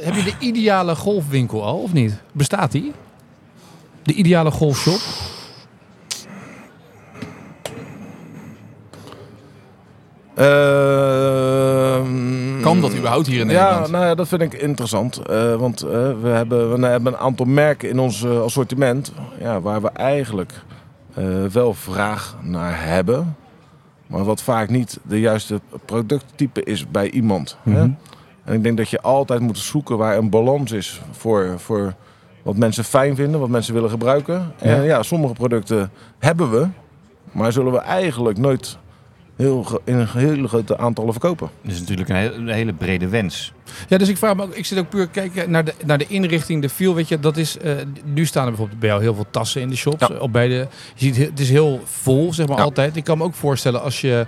heb 0.00 0.14
je 0.14 0.22
de 0.22 0.32
ideale 0.38 0.94
golfwinkel 0.94 1.64
al, 1.64 1.76
of 1.78 1.92
niet? 1.92 2.20
Bestaat 2.32 2.72
die? 2.72 2.92
De 4.02 4.12
ideale 4.12 4.50
golfshop? 4.50 5.00
Kan 12.62 12.80
dat 12.80 12.94
überhaupt 12.96 13.26
hier 13.26 13.40
in 13.40 13.48
Ja, 13.48 13.64
Nederland? 13.64 13.90
nou 13.90 14.04
ja, 14.04 14.14
dat 14.14 14.28
vind 14.28 14.42
ik 14.42 14.52
interessant. 14.54 15.18
Eh, 15.18 15.54
want 15.54 15.82
eh, 15.82 15.90
we, 16.22 16.28
hebben, 16.28 16.80
we 16.80 16.86
hebben 16.86 17.12
een 17.12 17.18
aantal 17.18 17.46
merken 17.46 17.88
in 17.88 17.98
ons 17.98 18.24
eh, 18.24 18.40
assortiment 18.40 19.12
ja, 19.40 19.60
waar 19.60 19.82
we 19.82 19.88
eigenlijk 19.88 20.52
wel 21.52 21.74
vraag 21.74 22.36
naar 22.42 22.86
hebben. 22.86 23.36
Maar 24.06 24.24
wat 24.24 24.42
vaak 24.42 24.68
niet 24.68 24.98
de 25.02 25.20
juiste 25.20 25.60
producttype 25.84 26.62
is 26.64 26.90
bij 26.90 27.10
iemand. 27.10 27.56
hè? 27.62 27.70
Mhm. 27.70 27.90
En 28.44 28.54
ik 28.54 28.62
denk 28.62 28.76
dat 28.76 28.88
je 28.88 29.00
altijd 29.00 29.40
moet 29.40 29.58
zoeken 29.58 29.96
waar 29.96 30.16
een 30.16 30.30
balans 30.30 30.72
is 30.72 31.00
voor, 31.10 31.54
voor 31.56 31.94
wat 32.42 32.56
mensen 32.56 32.84
fijn 32.84 33.14
vinden, 33.16 33.40
wat 33.40 33.48
mensen 33.48 33.74
willen 33.74 33.90
gebruiken. 33.90 34.52
En 34.58 34.82
ja, 34.82 35.02
sommige 35.02 35.34
producten 35.34 35.90
hebben 36.18 36.50
we, 36.50 36.66
maar 37.32 37.52
zullen 37.52 37.72
we 37.72 37.78
eigenlijk 37.78 38.38
nooit 38.38 38.78
heel, 39.36 39.80
in 39.84 39.94
een 39.94 40.08
hele 40.08 40.48
grote 40.48 40.78
aantallen 40.78 41.12
verkopen. 41.12 41.50
Dat 41.62 41.72
is 41.72 41.80
natuurlijk 41.80 42.08
een, 42.08 42.16
he- 42.16 42.32
een 42.32 42.48
hele 42.48 42.72
brede 42.72 43.08
wens. 43.08 43.52
Ja, 43.88 43.98
dus 43.98 44.08
ik 44.08 44.16
vraag 44.16 44.34
me 44.36 44.42
ook, 44.42 44.54
ik 44.54 44.64
zit 44.66 44.78
ook 44.78 44.88
puur 44.88 45.08
kijken 45.08 45.50
naar 45.50 45.64
de, 45.64 45.74
naar 45.84 45.98
de 45.98 46.06
inrichting, 46.06 46.62
de 46.62 46.68
feel, 46.68 46.94
weet 46.94 47.08
je, 47.08 47.20
dat 47.20 47.36
is, 47.36 47.58
eh, 47.58 47.72
nu 48.04 48.26
staan 48.26 48.42
er 48.42 48.48
bijvoorbeeld 48.48 48.80
bij 48.80 48.88
jou 48.88 49.02
heel 49.02 49.14
veel 49.14 49.26
tassen 49.30 49.60
in 49.60 49.68
de 49.68 49.76
shops, 49.76 50.06
Ja. 50.08 50.16
op 50.18 50.32
bij 50.32 50.48
de, 50.48 50.54
je 50.94 51.04
ziet, 51.04 51.16
he- 51.16 51.24
het 51.24 51.40
is 51.40 51.50
heel 51.50 51.80
vol, 51.84 52.32
zeg 52.32 52.46
maar 52.48 52.56
Ja. 52.56 52.62
altijd. 52.62 52.96
Ik 52.96 53.04
kan 53.04 53.18
me 53.18 53.24
ook 53.24 53.34
voorstellen 53.34 53.82
als 53.82 54.00
je 54.00 54.26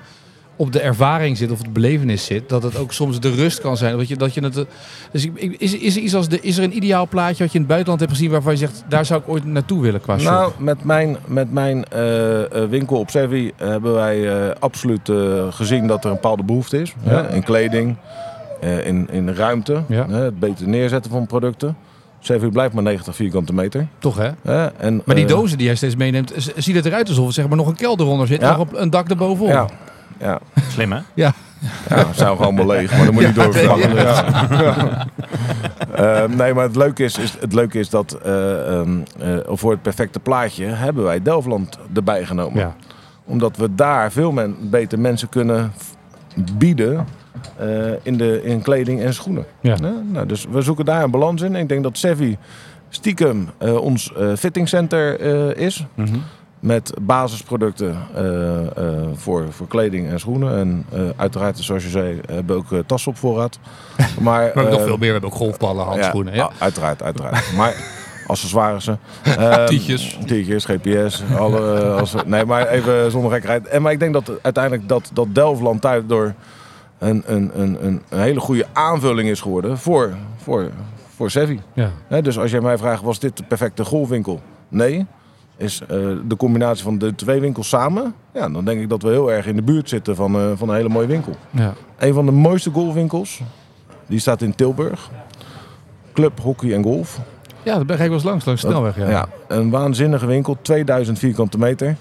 op 0.56 0.72
de 0.72 0.80
ervaring 0.80 1.36
zit 1.36 1.50
of 1.50 1.60
de 1.62 1.70
belevenis 1.70 2.24
zit, 2.24 2.48
dat 2.48 2.62
het 2.62 2.76
ook 2.78 2.92
soms 2.92 3.20
de 3.20 3.30
rust 3.30 3.60
kan 3.60 3.76
zijn. 3.76 3.96
Dat 3.96 4.08
je, 4.08 4.16
dat 4.16 4.34
je 4.34 4.40
het, 4.40 4.56
eh, 4.56 4.64
dus 5.12 5.28
is, 5.58 5.76
is, 5.76 5.96
er 5.96 6.02
iets 6.02 6.14
als 6.14 6.28
de, 6.28 6.40
is 6.40 6.56
er 6.58 6.64
een 6.64 6.76
ideaal 6.76 7.08
plaatje 7.08 7.42
wat 7.42 7.52
je 7.52 7.58
in 7.58 7.64
het 7.64 7.68
buitenland 7.68 8.00
hebt 8.00 8.12
gezien 8.12 8.30
waarvan 8.30 8.52
je 8.52 8.58
zegt, 8.58 8.84
daar 8.88 9.04
zou 9.04 9.20
ik 9.20 9.28
ooit 9.28 9.44
naartoe 9.44 9.82
willen 9.82 10.00
qua 10.00 10.18
shop? 10.18 10.30
Nou, 10.30 10.52
met 10.58 10.84
mijn, 10.84 11.16
met 11.26 11.52
mijn 11.52 11.84
eh, 11.84 12.62
eh, 12.62 12.68
winkel 12.70 12.98
op 12.98 13.10
Sevi 13.10 13.52
hebben 13.56 13.94
wij 13.94 14.54
absoluut 14.58 15.10
gezien 15.50 15.86
dat 15.86 16.04
er 16.04 16.10
een 16.10 16.16
bepaalde 16.16 16.44
behoefte 16.44 16.80
is. 16.80 16.94
Ja. 17.02 17.10
Hè, 17.10 17.34
in 17.34 17.42
kleding, 17.42 17.96
in, 18.84 19.08
in 19.10 19.30
ruimte, 19.34 19.82
Ja. 19.88 20.06
hè, 20.08 20.24
het 20.24 20.38
beter 20.38 20.68
neerzetten 20.68 21.10
van 21.10 21.26
producten. 21.26 21.76
Sevi 22.20 22.48
blijft 22.48 22.74
maar 22.74 22.82
90 22.82 23.16
vierkante 23.16 23.54
meter. 23.54 23.86
Toch 23.98 24.16
hè? 24.16 24.66
En, 24.66 25.02
Maar 25.04 25.14
die 25.16 25.26
dozen 25.26 25.56
die 25.58 25.66
jij 25.66 25.76
steeds 25.76 25.96
meeneemt, 25.96 26.32
ziet 26.56 26.74
het 26.76 26.84
eruit 26.86 27.08
alsof 27.08 27.26
er 27.26 27.32
zeg 27.32 27.48
maar 27.48 27.56
nog 27.56 27.66
een 27.66 27.76
kelder 27.76 28.06
onder 28.06 28.26
zit, 28.26 28.40
Ja. 28.40 28.50
nog 28.50 28.58
op 28.58 28.74
een 28.74 28.90
dak 28.90 29.08
erbovenop. 29.08 29.52
Ja, 29.52 29.66
ja, 30.18 30.40
Slim, 30.68 30.92
hè? 30.92 31.00
ja, 31.14 31.32
het 31.88 32.16
zijn 32.16 32.28
gewoon 32.28 32.38
allemaal 32.38 32.66
leeg, 32.66 32.96
maar 32.96 33.04
dan 33.04 33.14
moet 33.14 33.22
je 33.22 33.32
doorvervangen. 33.32 33.94
Ja. 33.94 35.06
Eh, 35.94 36.24
nee, 36.28 36.54
maar 36.54 36.64
het 36.64 36.76
leuke 36.76 37.04
is, 37.04 37.18
is, 37.18 37.36
het 37.40 37.52
leuke 37.52 37.78
is 37.78 37.90
dat 37.90 38.12
eh, 38.12 38.78
ehm, 38.78 38.98
eh, 39.18 39.36
voor 39.46 39.70
het 39.70 39.82
perfecte 39.82 40.20
plaatje 40.20 40.64
hebben 40.64 41.04
wij 41.04 41.22
Delftland 41.22 41.78
erbij 41.94 42.24
genomen. 42.24 42.58
Ja. 42.58 42.74
Omdat 43.24 43.56
we 43.56 43.74
daar 43.74 44.12
veel 44.12 44.32
men, 44.32 44.56
beter 44.70 44.98
mensen 44.98 45.28
kunnen 45.28 45.72
bieden 46.58 47.06
eh, 47.56 47.92
in, 48.02 48.16
de, 48.16 48.42
in 48.42 48.62
kleding 48.62 49.00
en 49.00 49.14
schoenen. 49.14 49.44
Ja. 49.60 49.76
Nou, 50.12 50.26
dus 50.26 50.46
we 50.50 50.62
zoeken 50.62 50.84
daar 50.84 51.02
een 51.02 51.10
balans 51.10 51.42
in. 51.42 51.54
Ik 51.54 51.68
denk 51.68 51.82
dat 51.82 51.98
Sevi 51.98 52.36
stiekem 52.88 53.48
eh, 53.58 53.76
ons 53.76 54.12
eh 54.12 54.32
fittingcenter 54.36 55.20
eh, 55.20 55.64
is. 55.64 55.86
Met 56.60 56.94
basisproducten 57.00 57.96
eh, 58.14 58.60
eh, 58.66 59.02
voor, 59.14 59.46
voor 59.52 59.66
kleding 59.68 60.08
en 60.08 60.20
schoenen. 60.20 60.56
En 60.58 60.86
eh, 60.92 61.00
uiteraard, 61.16 61.58
zoals 61.58 61.82
je 61.82 61.88
zei, 61.88 62.20
hebben 62.30 62.64
we 62.68 62.76
ook 62.76 62.86
tassen 62.86 63.10
op 63.10 63.16
voorraad. 63.18 63.58
Maar, 64.20 64.50
Maar 64.54 64.64
nog 64.64 64.82
veel 64.82 64.86
meer, 64.96 64.98
we 64.98 65.06
hebben 65.06 65.30
ook 65.30 65.36
golfballen, 65.36 65.84
handschoenen. 65.84 66.34
Ja, 66.34 66.38
ja, 66.38 66.50
u- 66.50 66.62
uiteraard, 66.62 67.02
uiteraard. 67.02 67.52
maar 67.56 67.74
accessoires. 68.26 68.86
Ehm, 69.22 69.66
Tietjes. 69.66 70.18
Tietjes, 70.26 70.64
GPS. 70.64 71.22
Alle, 71.38 71.80
als, 71.90 72.14
nee, 72.26 72.44
maar 72.44 72.66
even 72.68 73.10
zonder 73.10 73.30
gekkerheid. 73.32 73.66
En, 73.66 73.82
maar 73.82 73.92
ik 73.92 73.98
denk 73.98 74.12
dat 74.12 74.30
uiteindelijk 74.42 74.88
dat, 74.88 75.10
dat 75.12 75.26
Delftland 75.34 75.82
daardoor 75.82 76.34
een, 76.98 77.22
een, 77.26 77.50
een, 77.54 77.84
een, 77.86 78.02
een 78.08 78.20
hele 78.20 78.40
goede 78.40 78.66
aanvulling 78.72 79.28
is 79.28 79.40
geworden 79.40 79.78
voor, 79.78 80.14
voor, 80.42 80.70
voor 81.16 81.30
Sevi. 81.30 81.60
Ja. 81.72 81.90
Hè, 82.08 82.22
dus 82.22 82.38
als 82.38 82.50
jij 82.50 82.60
mij 82.60 82.78
vraagt, 82.78 83.02
was 83.02 83.18
dit 83.18 83.36
de 83.36 83.42
perfecte 83.42 83.84
golfwinkel? 83.84 84.40
Nee. 84.68 85.06
Is 85.56 85.80
eh, 85.80 85.88
de 86.28 86.36
combinatie 86.36 86.84
van 86.84 86.98
de 86.98 87.14
twee 87.14 87.40
winkels 87.40 87.68
samen? 87.68 88.14
Ja, 88.32 88.48
dan 88.48 88.64
denk 88.64 88.80
ik 88.80 88.88
dat 88.88 89.02
we 89.02 89.08
heel 89.08 89.32
erg 89.32 89.46
in 89.46 89.56
de 89.56 89.62
buurt 89.62 89.88
zitten 89.88 90.16
van, 90.16 90.34
eh, 90.34 90.50
van 90.54 90.68
een 90.68 90.74
hele 90.74 90.88
mooie 90.88 91.06
winkel. 91.06 91.32
Ja. 91.50 91.72
Een 91.98 92.14
van 92.14 92.26
de 92.26 92.32
mooiste 92.32 92.70
golfwinkels, 92.70 93.40
die 94.06 94.18
staat 94.18 94.42
in 94.42 94.54
Tilburg. 94.54 95.10
Club, 96.12 96.40
hockey 96.40 96.74
en 96.74 96.82
golf. 96.82 97.20
ja, 97.62 97.74
daar 97.74 97.84
ben 97.84 97.96
ik 97.96 98.02
wel 98.02 98.12
eens 98.12 98.22
langs, 98.22 98.44
langs 98.44 98.62
de 98.62 98.68
snelweg. 98.68 98.96
Ja. 98.96 99.08
Ja, 99.08 99.28
een 99.48 99.70
waanzinnige 99.70 100.26
winkel, 100.26 100.56
2000 100.62 101.18
vierkante 101.18 101.58
meter. 101.58 101.96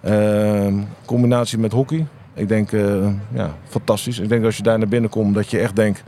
Ehm, 0.00 0.74
combinatie 1.04 1.58
met 1.58 1.72
hockey. 1.72 2.06
Ik 2.34 2.48
denk, 2.48 2.72
eh, 2.72 3.06
ja, 3.32 3.56
fantastisch. 3.68 4.18
Ik 4.18 4.28
denk 4.28 4.44
als 4.44 4.56
je 4.56 4.62
daar 4.62 4.78
naar 4.78 4.88
binnen 4.88 5.10
komt, 5.10 5.34
dat 5.34 5.50
je 5.50 5.58
echt 5.58 5.76
denkt... 5.76 6.02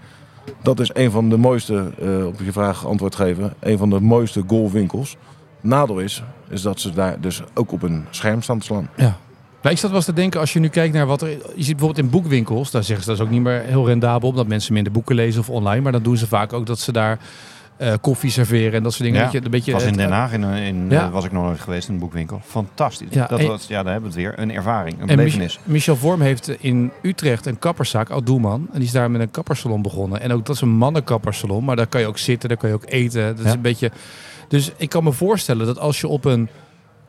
dat 0.63 0.81
is 0.81 0.91
een 0.93 1.11
van 1.11 1.29
de 1.29 1.37
mooiste, 1.37 1.91
op 2.27 2.41
je 2.45 2.53
vraag 2.53 2.87
antwoord 2.87 3.15
geven... 3.15 3.55
een 3.61 3.79
van 3.79 3.91
de 3.91 4.01
mooiste 4.01 4.43
golfwinkels. 4.47 5.17
Nadeel 5.65 5.99
is, 5.99 6.23
is 6.49 6.62
dat 6.62 6.81
ze 6.81 6.93
daar 6.93 7.21
dus 7.21 7.43
ook 7.55 7.73
op 7.73 7.83
een 7.83 8.05
scherm 8.11 8.43
staan 8.43 8.59
te 8.59 8.65
slaan. 8.67 8.89
Ja. 8.97 9.17
Nou, 9.62 9.75
ik 9.77 9.81
zat 9.81 9.89
wel 9.91 9.99
eens 9.99 10.09
te 10.09 10.12
denken, 10.12 10.41
als 10.41 10.53
je 10.53 10.59
nu 10.61 10.69
kijkt 10.69 10.95
naar 10.95 11.07
wat 11.07 11.23
er... 11.23 11.29
Je 11.29 11.37
ziet 11.57 11.77
bijvoorbeeld 11.77 11.99
in 11.99 12.11
boekwinkels, 12.11 12.71
daar 12.71 12.85
zeggen 12.85 13.05
ze 13.05 13.11
dat 13.11 13.19
is 13.21 13.25
ook 13.27 13.33
niet 13.33 13.43
meer 13.43 13.61
heel 13.61 13.87
rendabel... 13.87 14.29
omdat 14.29 14.47
mensen 14.47 14.73
minder 14.73 14.93
boeken 14.93 15.15
lezen 15.15 15.41
of 15.41 15.51
online. 15.51 15.81
Maar 15.81 15.93
dan 15.93 16.03
doen 16.03 16.17
ze 16.17 16.27
vaak 16.27 16.53
ook 16.53 16.67
dat 16.67 16.79
ze 16.79 16.93
daar 16.93 17.19
eh, 17.77 17.93
koffie 18.01 18.31
serveren 18.31 18.73
en 18.73 18.83
dat 18.83 18.93
soort 18.93 19.05
dingen. 19.05 19.19
Ja, 19.19 19.25
dat 19.25 19.33
je, 19.33 19.45
een 19.45 19.51
beetje, 19.51 19.73
was 19.73 19.85
in 19.85 19.93
Den 19.97 20.11
Haag, 20.11 20.33
in, 20.33 20.45
in, 20.45 20.87
Ja. 20.91 21.05
eh, 21.07 21.11
was 21.12 21.25
ik 21.25 21.33
nog 21.33 21.45
nooit 21.45 21.61
geweest 21.61 21.89
in 21.89 21.95
een 21.95 22.01
boekwinkel. 22.01 22.41
Fantastisch. 22.45 23.09
Ja, 23.11 23.27
dat 23.27 23.39
en- 23.39 23.47
was, 23.47 23.67
ja, 23.67 23.83
daar 23.83 23.93
hebben 23.93 24.12
we 24.12 24.21
het 24.21 24.27
weer. 24.27 24.39
Een 24.43 24.53
ervaring, 24.53 24.95
een 25.01 25.09
En 25.09 25.17
belevenis. 25.17 25.59
Mich- 25.62 25.73
Michel 25.73 25.97
Vorm 25.97 26.21
heeft 26.21 26.49
in 26.49 26.91
Utrecht 27.03 27.47
een 27.47 27.59
kapperszaak, 27.59 28.11
Oud 28.11 28.27
Doelman. 28.27 28.61
En 28.73 28.79
die 28.79 28.87
is 28.87 28.93
daar 28.93 29.11
met 29.11 29.21
een 29.21 29.31
kappersalon 29.31 29.83
begonnen. 29.83 30.21
En 30.21 30.33
ook 30.33 30.47
dat 30.47 30.55
is 30.55 30.61
een 30.62 30.69
mannenkappersalon, 30.77 31.65
maar 31.65 31.77
daar 31.77 31.87
kan 31.87 32.01
je 32.01 32.07
ook 32.07 32.19
zitten, 32.19 32.49
daar 32.49 32.59
kan 32.59 32.69
je 32.69 32.75
ook 32.75 32.87
eten. 32.87 33.37
Dat 33.37 33.47
is 33.47 33.53
een 33.53 33.61
beetje... 33.61 33.91
Dus 34.49 34.73
ik 34.77 34.89
kan 34.89 35.05
me 35.05 35.13
voorstellen 35.13 35.67
dat 35.67 35.79
als 35.79 36.01
je 36.01 36.09
op 36.09 36.25
een 36.25 36.49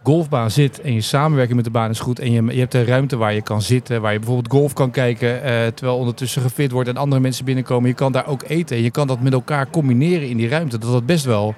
golfbaan 0.03 0.51
zit 0.51 0.81
en 0.81 0.93
je 0.93 1.01
samenwerking 1.01 1.55
met 1.55 1.65
de 1.65 1.71
baan 1.71 1.89
is 1.89 1.99
goed 1.99 2.19
en 2.19 2.31
je, 2.31 2.43
je 2.43 2.59
hebt 2.59 2.73
een 2.73 2.85
ruimte 2.85 3.17
waar 3.17 3.33
je 3.33 3.41
kan 3.41 3.61
zitten, 3.61 4.01
waar 4.01 4.13
je 4.13 4.19
bijvoorbeeld 4.19 4.51
golf 4.51 4.73
kan 4.73 4.91
kijken 4.91 5.43
eh, 5.43 5.67
terwijl 5.67 5.97
ondertussen 5.97 6.41
gefit 6.41 6.71
wordt 6.71 6.89
en 6.89 6.97
andere 6.97 7.21
mensen 7.21 7.45
binnenkomen. 7.45 7.89
Je 7.89 7.95
kan 7.95 8.11
daar 8.11 8.27
ook 8.27 8.43
eten 8.47 8.77
en 8.77 8.83
je 8.83 8.91
kan 8.91 9.07
dat 9.07 9.21
met 9.21 9.33
elkaar 9.33 9.69
combineren 9.69 10.29
in 10.29 10.37
die 10.37 10.49
ruimte. 10.49 10.77
Dat 10.77 10.91
dat 10.91 11.05
best 11.05 11.25
wel 11.25 11.55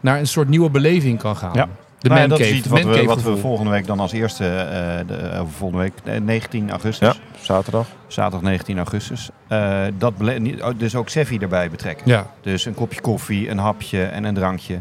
naar 0.00 0.18
een 0.18 0.26
soort 0.26 0.48
nieuwe 0.48 0.70
beleving 0.70 1.18
kan 1.18 1.36
gaan. 1.36 1.54
Ja. 1.54 1.68
De 1.98 2.08
Nou 2.08 2.20
ja, 2.20 2.26
dat 2.26 2.40
is 2.40 2.50
iets 2.50 2.66
wat 2.66 2.82
we, 2.82 3.04
wat 3.04 3.22
volgende 3.22 3.70
week 3.70 3.86
dan 3.86 4.00
als 4.00 4.12
eerste, 4.12 4.44
eh, 4.44 5.06
de, 5.06 5.14
eh, 5.14 5.42
volgende 5.56 5.82
week, 5.82 5.92
eh, 6.04 6.20
19 6.20 6.70
augustus, 6.70 7.08
Ja, 7.08 7.42
zaterdag. 7.42 7.86
zaterdag 8.06 8.42
19 8.42 8.76
augustus, 8.76 9.30
eh, 9.48 9.80
dat 9.98 10.12
oh, 10.20 10.68
dus 10.76 10.94
ook 10.94 11.08
Seffi 11.08 11.38
erbij 11.38 11.70
betrekken. 11.70 12.08
Ja, 12.08 12.30
Dus 12.42 12.64
een 12.64 12.74
kopje 12.74 13.00
koffie, 13.00 13.50
een 13.50 13.58
hapje 13.58 14.02
en 14.02 14.24
een 14.24 14.34
drankje. 14.34 14.80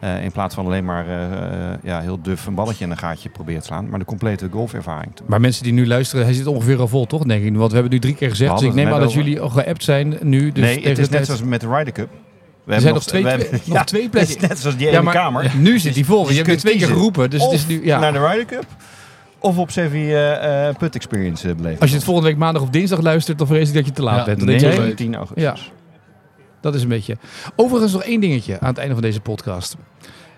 Eh, 0.00 0.24
in 0.24 0.32
plaats 0.32 0.54
van 0.54 0.66
alleen 0.66 0.84
maar 0.84 1.06
eh, 1.06 1.22
eh, 1.24 1.78
ja, 1.82 2.00
heel 2.00 2.18
duf 2.22 2.46
een 2.46 2.54
balletje 2.54 2.84
in 2.84 2.90
een 2.90 2.98
gaatje 2.98 3.28
proberen 3.28 3.60
te 3.60 3.66
slaan. 3.66 3.88
Maar 3.88 3.98
de 3.98 4.04
complete 4.04 4.48
golfervaring. 4.50 5.12
Maar 5.26 5.40
mensen 5.40 5.62
die 5.62 5.72
nu 5.72 5.86
luisteren, 5.86 6.24
hij 6.24 6.34
zit 6.34 6.46
ongeveer 6.46 6.78
al 6.80 6.88
vol, 6.88 7.06
toch? 7.06 7.22
Denk 7.22 7.44
ik. 7.44 7.56
Want 7.56 7.68
we 7.68 7.74
hebben 7.74 7.92
nu 7.92 7.98
drie 7.98 8.14
keer 8.14 8.30
gezegd. 8.30 8.58
Dus 8.58 8.68
ik 8.68 8.74
neem 8.74 8.86
het 8.86 8.94
aan 8.94 9.00
dat 9.00 9.12
jullie 9.12 9.40
al 9.40 9.48
geappt 9.48 9.84
zijn 9.84 10.16
nu. 10.22 10.52
Dus 10.52 10.64
nee, 10.64 10.88
het 10.88 10.98
is 10.98 11.08
net 11.08 11.26
zoals 11.26 11.42
met 11.42 11.60
de 11.60 11.68
Ryder 11.68 11.92
Cup. 11.92 12.08
We 12.64 12.74
Er 12.74 12.80
zijn 12.80 12.94
nog 12.94 13.04
twee, 13.04 13.22
we 13.22 13.28
hebben- 13.28 13.48
nog 13.52 13.64
ja, 13.64 13.84
twee 13.84 14.02
het 14.02 14.10
plekken. 14.10 14.36
is 14.36 14.48
net 14.48 14.58
zoals 14.58 14.76
die 14.76 14.90
Ja, 14.90 15.02
maar 15.02 15.14
kamer. 15.14 15.52
nu 15.60 15.78
zit 15.78 15.94
die 15.94 16.04
vol. 16.04 16.22
Dus 16.24 16.30
Je 16.30 16.36
hebt 16.36 16.46
je 16.48 16.54
er 16.54 16.60
twee 16.60 16.76
keer 16.76 16.86
geroepen. 16.86 17.30
Dus 17.30 17.42
het 17.42 17.52
is 17.52 17.66
nu, 17.66 17.84
ja. 17.84 17.98
naar 17.98 18.12
de 18.12 18.26
Ryder 18.26 18.44
Cup 18.44 18.64
of 19.38 19.58
op 19.58 19.70
Sevi 19.70 20.14
eh, 20.14 20.68
Put 20.78 20.94
Experience 20.94 21.54
beleven. 21.54 21.80
Als 21.80 21.90
je 21.90 21.96
het 21.96 22.04
volgende 22.04 22.28
week 22.30 22.38
maandag 22.38 22.62
of 22.62 22.70
dinsdag 22.70 23.00
luistert, 23.00 23.38
dan 23.38 23.46
vrees 23.46 23.68
ik 23.68 23.74
dat 23.74 23.86
je 23.86 23.92
te 23.92 24.02
laat 24.02 24.24
bent. 24.24 24.38
Dan 24.38 24.48
nee, 24.48 24.58
denk 24.58 24.72
jij, 24.72 24.80
nee. 24.80 24.94
19 24.94 25.14
augustus. 25.14 25.72
Dat 26.60 26.74
is 26.74 26.82
een 26.82 26.88
beetje. 26.88 27.16
Overigens 27.56 27.92
nog 27.92 28.02
één 28.02 28.20
dingetje 28.20 28.60
aan 28.60 28.68
het 28.68 28.78
einde 28.78 28.92
van 28.94 29.02
deze 29.02 29.20
podcast. 29.20 29.76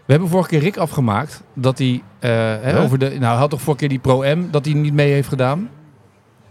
We 0.06 0.16
hebben 0.16 0.28
vorige 0.28 0.48
keer 0.48 0.60
Rick 0.60 0.76
afgemaakt 0.76 1.42
dat 1.54 1.78
hij 1.78 2.02
eh, 2.18 2.82
over 2.82 2.98
de. 2.98 3.06
Nou, 3.08 3.20
hij 3.20 3.34
had 3.36 3.50
toch 3.50 3.60
vorige 3.60 3.78
keer 3.80 3.88
die 3.88 3.98
Pro-M 3.98 4.50
dat 4.50 4.64
hij 4.64 4.74
niet 4.74 4.94
mee 4.94 5.12
heeft 5.12 5.28
gedaan? 5.28 5.68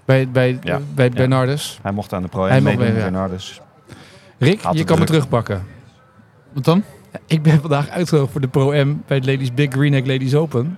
Bij, 0.06 0.30
bij, 0.30 0.60
Ja. 0.64 0.80
bij. 0.94 1.10
Bernardus. 1.10 1.80
Hij 1.82 1.92
mocht 1.92 2.14
aan 2.14 2.22
de 2.22 2.28
Pro 2.28 2.46
Hij 2.46 2.60
M 2.60 2.64
mocht 2.64 2.76
meedoen, 2.78 2.94
mee, 2.94 3.04
ja. 3.04 3.10
Bernardus. 3.10 3.62
Rick, 4.38 4.62
Had 4.62 4.78
je 4.78 4.84
kan 4.84 5.00
me 5.00 5.06
terugpakken. 5.06 5.64
Wat 6.54 6.64
dan? 6.64 6.84
Ik 7.26 7.42
ben 7.42 7.60
vandaag 7.62 7.90
uitgenodigd 7.90 8.32
voor 8.32 8.42
de 8.42 8.48
Pro-M 8.48 8.96
bij 9.08 9.18
het 9.18 9.26
Ladies 9.26 9.54
Big 9.54 9.72
Greenhack 9.72 10.08
Ladies 10.08 10.36
Open. 10.36 10.78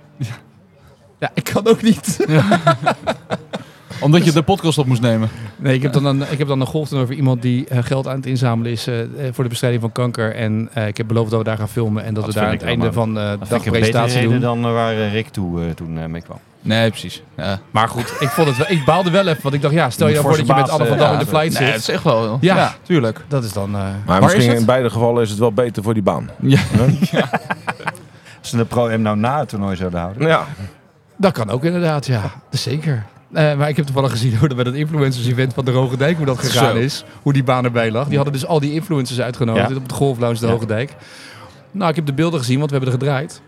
Ja, 1.18 1.30
ik 1.34 1.44
kan 1.44 1.66
ook 1.66 1.82
niet. 1.82 2.16
Omdat 4.02 4.24
je 4.24 4.32
de 4.32 4.42
podcast 4.42 4.78
op 4.78 4.86
moest 4.86 5.00
nemen. 5.00 5.28
Nee, 5.56 5.74
ik 5.74 5.82
heb 5.82 5.92
dan 5.92 6.04
een, 6.04 6.20
ik 6.30 6.38
heb 6.38 6.48
dan 6.48 6.60
een 6.60 6.66
golf 6.66 6.92
over 6.92 7.14
iemand 7.14 7.42
die 7.42 7.66
eh, 7.68 7.78
geld 7.82 8.08
aan 8.08 8.16
het 8.16 8.26
inzamelen 8.26 8.72
is 8.72 8.86
eh, 8.86 9.00
eh, 9.00 9.08
voor 9.32 9.44
de 9.44 9.50
bestrijding 9.50 9.82
van 9.82 9.92
kanker. 9.92 10.34
En 10.34 10.68
eh, 10.72 10.86
ik 10.86 10.96
heb 10.96 11.06
beloofd 11.06 11.30
dat 11.30 11.38
we 11.38 11.44
daar 11.44 11.56
gaan 11.58 11.68
filmen 11.68 12.04
en 12.04 12.14
dat, 12.14 12.24
Dat 12.24 12.34
we 12.34 12.40
daar 12.40 12.48
aan 12.48 12.54
het 12.56 12.62
einde 12.64 12.92
van 12.92 13.18
eh, 13.18 13.30
de 13.30 13.38
Dat 13.38 13.40
een 13.40 13.48
dagpresentatie 13.48 14.14
reden 14.20 14.30
doen. 14.30 14.40
dan 14.62 14.72
waar 14.72 14.94
Rick 15.08 15.28
toe, 15.28 15.74
toen 15.74 15.98
eh, 15.98 16.06
mee 16.06 16.22
kwam. 16.22 16.38
Nee, 16.64 16.90
precies. 16.90 17.22
Ja. 17.36 17.58
Maar 17.70 17.88
goed, 17.88 18.14
ik, 18.20 18.28
vond 18.28 18.48
het 18.48 18.56
wel, 18.56 18.66
ik 18.70 18.84
baalde 18.84 19.10
wel 19.10 19.26
even, 19.26 19.42
want 19.42 19.54
ik 19.54 19.62
dacht, 19.62 19.74
ja, 19.74 19.90
stel 19.90 20.06
je 20.08 20.12
nou 20.14 20.26
voor 20.26 20.36
dat 20.36 20.46
je 20.46 20.54
met 20.54 20.70
Anne 20.70 20.86
van 20.86 20.98
Dam 20.98 21.12
in 21.12 21.18
de 21.18 21.26
flight 21.26 21.58
Nee, 21.58 21.62
zit. 21.64 21.72
het 21.72 21.80
is 21.80 21.88
echt 21.88 22.02
wel. 22.04 22.38
Ja. 22.40 22.56
Ja, 22.56 22.74
tuurlijk. 22.82 23.24
Dat 23.28 23.44
is 23.44 23.52
dan... 23.52 23.74
eh, 23.74 23.82
Maar 24.06 24.22
misschien 24.22 24.54
in 24.54 24.64
beide 24.64 24.90
gevallen 24.90 25.22
is 25.22 25.30
het 25.30 25.38
wel 25.38 25.52
beter 25.52 25.82
voor 25.82 25.94
die 25.94 26.02
baan. 26.02 26.30
Ja. 26.40 26.60
Als 28.40 28.50
ze 28.50 28.56
de 28.56 28.64
Pro 28.64 28.98
M 28.98 29.02
nou 29.02 29.16
na 29.16 29.38
het 29.38 29.48
toernooi 29.48 29.76
zouden 29.76 30.00
houden. 30.00 30.26
Ja, 30.28 30.44
Dat 31.16 31.32
kan 31.32 31.50
ook 31.50 31.64
inderdaad, 31.64 32.06
ja. 32.06 32.20
Dat 32.50 32.60
zeker. 32.60 33.04
Eh, 33.32 33.54
maar 33.56 33.68
ik 33.68 33.76
heb 33.76 33.84
toevallig 33.84 34.10
gezien 34.10 34.36
hoe 34.36 34.48
dat 34.48 34.56
bij 34.56 34.64
dat 34.64 34.74
influencers-event 34.74 35.54
van 35.54 35.64
de 35.64 35.70
Hoge 35.70 35.96
Dijk, 35.96 36.16
hoe 36.16 36.26
dat 36.26 36.38
gegaan 36.38 36.74
Zo. 36.74 36.80
is. 36.80 37.04
Hoe 37.22 37.32
die 37.32 37.44
baan 37.44 37.64
erbij 37.64 37.90
lag. 37.90 38.06
Die 38.06 38.14
hadden 38.16 38.32
dus 38.34 38.46
al 38.46 38.60
die 38.60 38.72
influencers 38.72 39.20
uitgenodigd 39.20 39.68
Ja. 39.70 39.76
op 39.76 39.88
de 39.88 39.94
golflounge 39.94 40.38
de 40.38 40.46
Ja. 40.46 40.52
Hoge 40.52 40.66
Dijk. 40.66 40.94
Nou, 41.70 41.90
ik 41.90 41.96
heb 41.96 42.06
de 42.06 42.12
beelden 42.12 42.38
gezien, 42.40 42.58
want 42.58 42.70
we 42.70 42.76
hebben 42.76 42.94
er 42.94 43.00
gedraaid. 43.00 43.42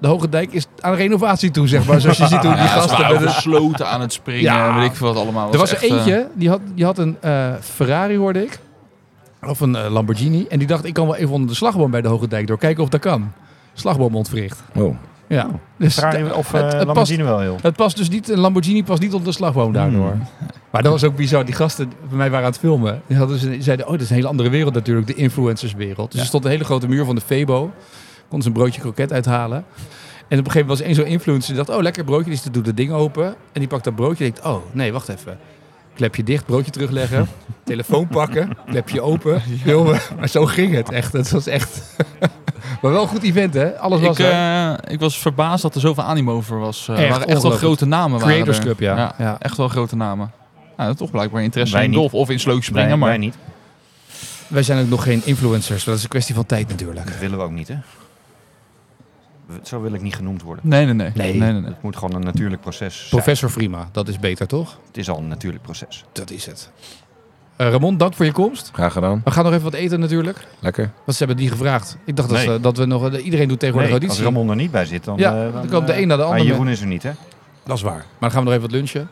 De 0.00 0.08
Hoge 0.08 0.28
Dijk 0.28 0.52
is 0.52 0.66
aan 0.80 0.94
renovatie 0.94 1.50
toe, 1.50 1.68
zeg 1.68 1.86
maar. 1.86 2.00
Zoals 2.00 2.16
je 2.18 2.26
ziet 2.26 2.42
hoe 2.42 2.50
die 2.56 2.62
Ja, 2.62 2.66
ze 2.66 2.88
gasten... 2.88 3.12
met 3.12 3.22
een- 3.22 3.28
gesloten 3.28 3.88
aan 3.88 4.00
het 4.00 4.12
springen 4.12 4.42
Ja. 4.42 4.68
en 4.68 4.74
weet 4.80 4.90
ik 4.90 4.96
veel 4.96 5.06
wat 5.14 5.22
allemaal. 5.22 5.52
er 5.52 5.58
was 5.58 5.70
er 5.70 5.76
echt, 5.76 5.84
eh, 5.84 5.96
eentje, 5.96 6.28
die 6.34 6.48
had, 6.48 6.60
die 6.74 6.84
had 6.84 6.98
een 6.98 7.16
eh, 7.20 7.52
Ferrari, 7.60 8.16
hoorde 8.16 8.42
ik. 8.42 8.58
Of 9.46 9.60
een 9.60 9.88
Lamborghini. 9.88 10.46
En 10.48 10.58
die 10.58 10.66
dacht, 10.68 10.84
ik 10.84 10.92
kan 10.94 11.06
wel 11.06 11.16
even 11.16 11.32
onder 11.32 11.48
de 11.48 11.54
slagboom 11.54 11.90
bij 11.90 12.00
de 12.02 12.08
Hoge 12.08 12.28
Dijk 12.28 12.46
door. 12.46 12.58
Kijken 12.58 12.82
of 12.82 12.88
dat 12.88 13.00
kan. 13.00 13.32
Slagboom 13.72 14.16
ontwricht. 14.16 14.62
oh. 14.74 14.96
Ja. 15.34 15.48
Dus 15.78 15.94
Ferrari 15.94 16.24
de- 16.24 16.34
of 16.34 16.52
het- 16.52 16.60
eh, 16.62 16.66
het 16.66 16.72
past- 16.72 16.86
Lamborghini 16.86 17.22
wel 17.22 17.38
heel. 17.40 17.58
Het 17.62 17.76
past 17.76 17.96
dus 17.96 18.08
niet, 18.08 18.28
een 18.28 18.38
Lamborghini 18.38 18.84
past 18.84 19.00
niet 19.02 19.14
op 19.14 19.24
de 19.24 19.32
slagboom 19.32 19.72
daardoor. 19.72 20.10
Hmm. 20.10 20.26
Maar 20.70 20.82
dat 20.82 20.92
was 20.92 21.04
ook 21.04 21.16
bizar. 21.16 21.44
Die 21.44 21.54
gasten 21.54 21.92
bij 22.08 22.16
mij 22.16 22.30
waren 22.30 22.44
aan 22.46 22.50
het 22.52 22.60
filmen. 22.60 23.02
Die, 23.06 23.16
hadden, 23.16 23.38
ze- 23.38 23.56
zeiden, 23.58 23.86
oh, 23.86 23.92
dat 23.92 24.00
is 24.00 24.08
een 24.10 24.14
hele 24.16 24.28
andere 24.28 24.48
wereld 24.48 24.74
natuurlijk, 24.74 25.06
de 25.06 25.14
influencerswereld. 25.14 26.06
Dus 26.06 26.14
Ja. 26.14 26.20
er 26.20 26.26
stond 26.26 26.44
een 26.44 26.50
hele 26.50 26.64
grote 26.64 26.88
muur 26.88 27.04
van 27.04 27.14
de 27.14 27.20
Febo. 27.20 27.70
Konden 28.28 28.42
ze 28.42 28.46
een 28.48 28.52
broodje 28.62 28.80
kroket 28.80 29.12
uithalen. 29.12 29.56
En 30.28 30.38
op 30.38 30.44
een 30.44 30.50
gegeven 30.50 30.60
moment 30.60 30.78
was 30.78 30.80
één 30.80 30.94
zo'n 30.94 31.04
influencer 31.06 31.54
die 31.54 31.64
dacht, 31.64 31.76
oh, 31.78 31.82
lekker 31.82 32.04
broodje. 32.04 32.30
Dus 32.30 32.42
die 32.42 32.50
doet 32.52 32.66
het 32.66 32.76
ding 32.76 32.92
open. 32.92 33.26
En 33.26 33.34
die 33.60 33.66
pakt 33.68 33.84
dat 33.84 33.94
broodje 33.94 34.24
en 34.24 34.30
denkt, 34.32 34.46
oh, 34.48 34.62
nee, 34.72 34.92
wacht 34.92 35.08
even. 35.08 35.38
Klepje 35.94 36.22
dicht, 36.22 36.46
broodje 36.46 36.70
terugleggen. 36.70 37.28
telefoon 37.64 38.08
pakken, 38.08 38.56
klepje 38.66 39.00
open. 39.00 39.40
Filmen. 39.62 40.00
Maar 40.18 40.28
zo 40.28 40.44
ging 40.46 40.74
het 40.74 40.90
echt. 40.90 41.12
Het 41.12 41.30
was 41.30 41.46
echt... 41.46 41.80
maar 42.82 42.92
wel 42.92 43.02
een 43.02 43.08
goed 43.08 43.22
event, 43.22 43.54
hè? 43.54 43.78
Alles 43.78 44.00
was 44.00 44.18
Ik, 44.18 44.24
er. 44.24 44.30
eh, 44.82 44.92
ik 44.92 45.00
was 45.00 45.18
verbaasd 45.18 45.62
dat 45.62 45.74
er 45.74 45.80
zoveel 45.80 46.04
animo 46.04 46.32
over 46.32 46.58
was. 46.58 46.88
Eh, 46.88 46.94
Echt 46.94 47.02
er 47.04 47.10
waren 47.10 47.26
echt 47.26 47.42
wel 47.42 47.50
grote 47.50 47.86
namen. 47.86 48.18
waren 48.18 48.34
Creators 48.34 48.58
er. 48.58 48.64
Cup, 48.64 48.80
ja. 48.80 49.14
ja. 49.18 49.36
Echt 49.38 49.56
wel 49.56 49.68
grote 49.68 49.96
namen. 49.96 50.30
Nou, 50.76 50.94
toch 50.94 51.10
blijkbaar 51.10 51.42
interesse 51.42 51.74
Wij 51.74 51.84
in 51.84 51.90
niet. 51.90 51.98
golf 51.98 52.14
of 52.14 52.30
in 52.30 52.40
slootspringen. 52.40 52.88
Wij, 52.88 52.96
maar 52.98 53.08
wij 53.08 53.18
niet. 53.18 53.36
Wij 54.48 54.62
zijn 54.62 54.82
ook 54.84 54.88
nog 54.88 55.02
geen 55.02 55.22
influencers. 55.24 55.84
Dat 55.84 55.96
is 55.96 56.02
een 56.02 56.08
kwestie 56.08 56.34
van 56.34 56.46
tijd 56.46 56.68
natuurlijk. 56.68 57.06
Dat 57.06 57.18
willen 57.18 57.38
we 57.38 57.44
ook 57.44 57.50
niet, 57.50 57.68
hè? 57.68 57.76
Zo 59.62 59.80
wil 59.82 59.92
ik 59.92 60.00
niet 60.02 60.14
genoemd 60.14 60.42
worden. 60.42 60.68
Nee, 60.68 60.84
nee, 60.84 60.94
nee. 60.94 61.10
Nee. 61.14 61.34
nee, 61.34 61.52
nee, 61.52 61.60
nee. 61.60 61.70
Het 61.70 61.82
moet 61.82 61.96
gewoon 61.96 62.14
een 62.14 62.22
natuurlijk 62.24 62.60
proces 62.60 62.96
zijn. 62.96 63.08
Professor 63.10 63.48
Frima, 63.50 63.88
dat 63.92 64.08
is 64.08 64.18
beter 64.18 64.46
toch? 64.46 64.78
Het 64.86 64.96
is 64.96 65.08
al 65.10 65.18
een 65.18 65.28
natuurlijk 65.28 65.62
proces. 65.62 66.04
Dat 66.12 66.30
is 66.30 66.46
het. 66.46 66.70
Eh, 67.56 67.70
Ramon, 67.70 67.96
dank 67.96 68.14
voor 68.14 68.24
je 68.24 68.32
komst. 68.32 68.70
Graag 68.72 68.92
gedaan. 68.92 69.20
We 69.24 69.30
gaan 69.30 69.44
nog 69.44 69.52
even 69.52 69.64
wat 69.64 69.74
eten 69.74 70.00
natuurlijk. 70.00 70.46
Lekker. 70.58 70.90
Want 71.04 71.16
ze 71.16 71.24
hebben 71.24 71.36
die 71.36 71.50
gevraagd. 71.50 71.96
Ik 72.04 72.16
dacht 72.16 72.28
dat, 72.28 72.38
ze, 72.38 72.60
dat 72.60 72.76
we 72.76 72.84
nog... 72.84 73.18
Iedereen 73.18 73.48
doet 73.48 73.58
tegenwoordig 73.58 73.90
Nee, 73.90 74.00
als 74.00 74.08
auditie. 74.08 74.24
Ramon 74.24 74.50
er 74.50 74.56
niet 74.56 74.70
bij 74.70 74.84
zit, 74.84 75.04
dan... 75.04 75.18
Ja, 75.18 75.46
eh, 75.46 75.52
dan 75.52 75.68
komt 75.68 75.86
de 75.86 75.92
eh, 75.92 76.00
een 76.00 76.08
naar 76.08 76.16
de 76.16 76.22
maar 76.22 76.32
ander 76.32 76.46
Jeroen 76.46 76.68
is 76.68 76.80
er 76.80 76.86
niet, 76.86 77.02
hè? 77.02 77.10
Dat 77.64 77.76
is 77.76 77.82
waar. 77.82 77.92
Maar 77.92 78.04
dan 78.18 78.30
gaan 78.30 78.38
we 78.38 78.44
nog 78.44 78.54
even 78.54 78.68
wat 78.70 78.76
lunchen. 78.76 79.08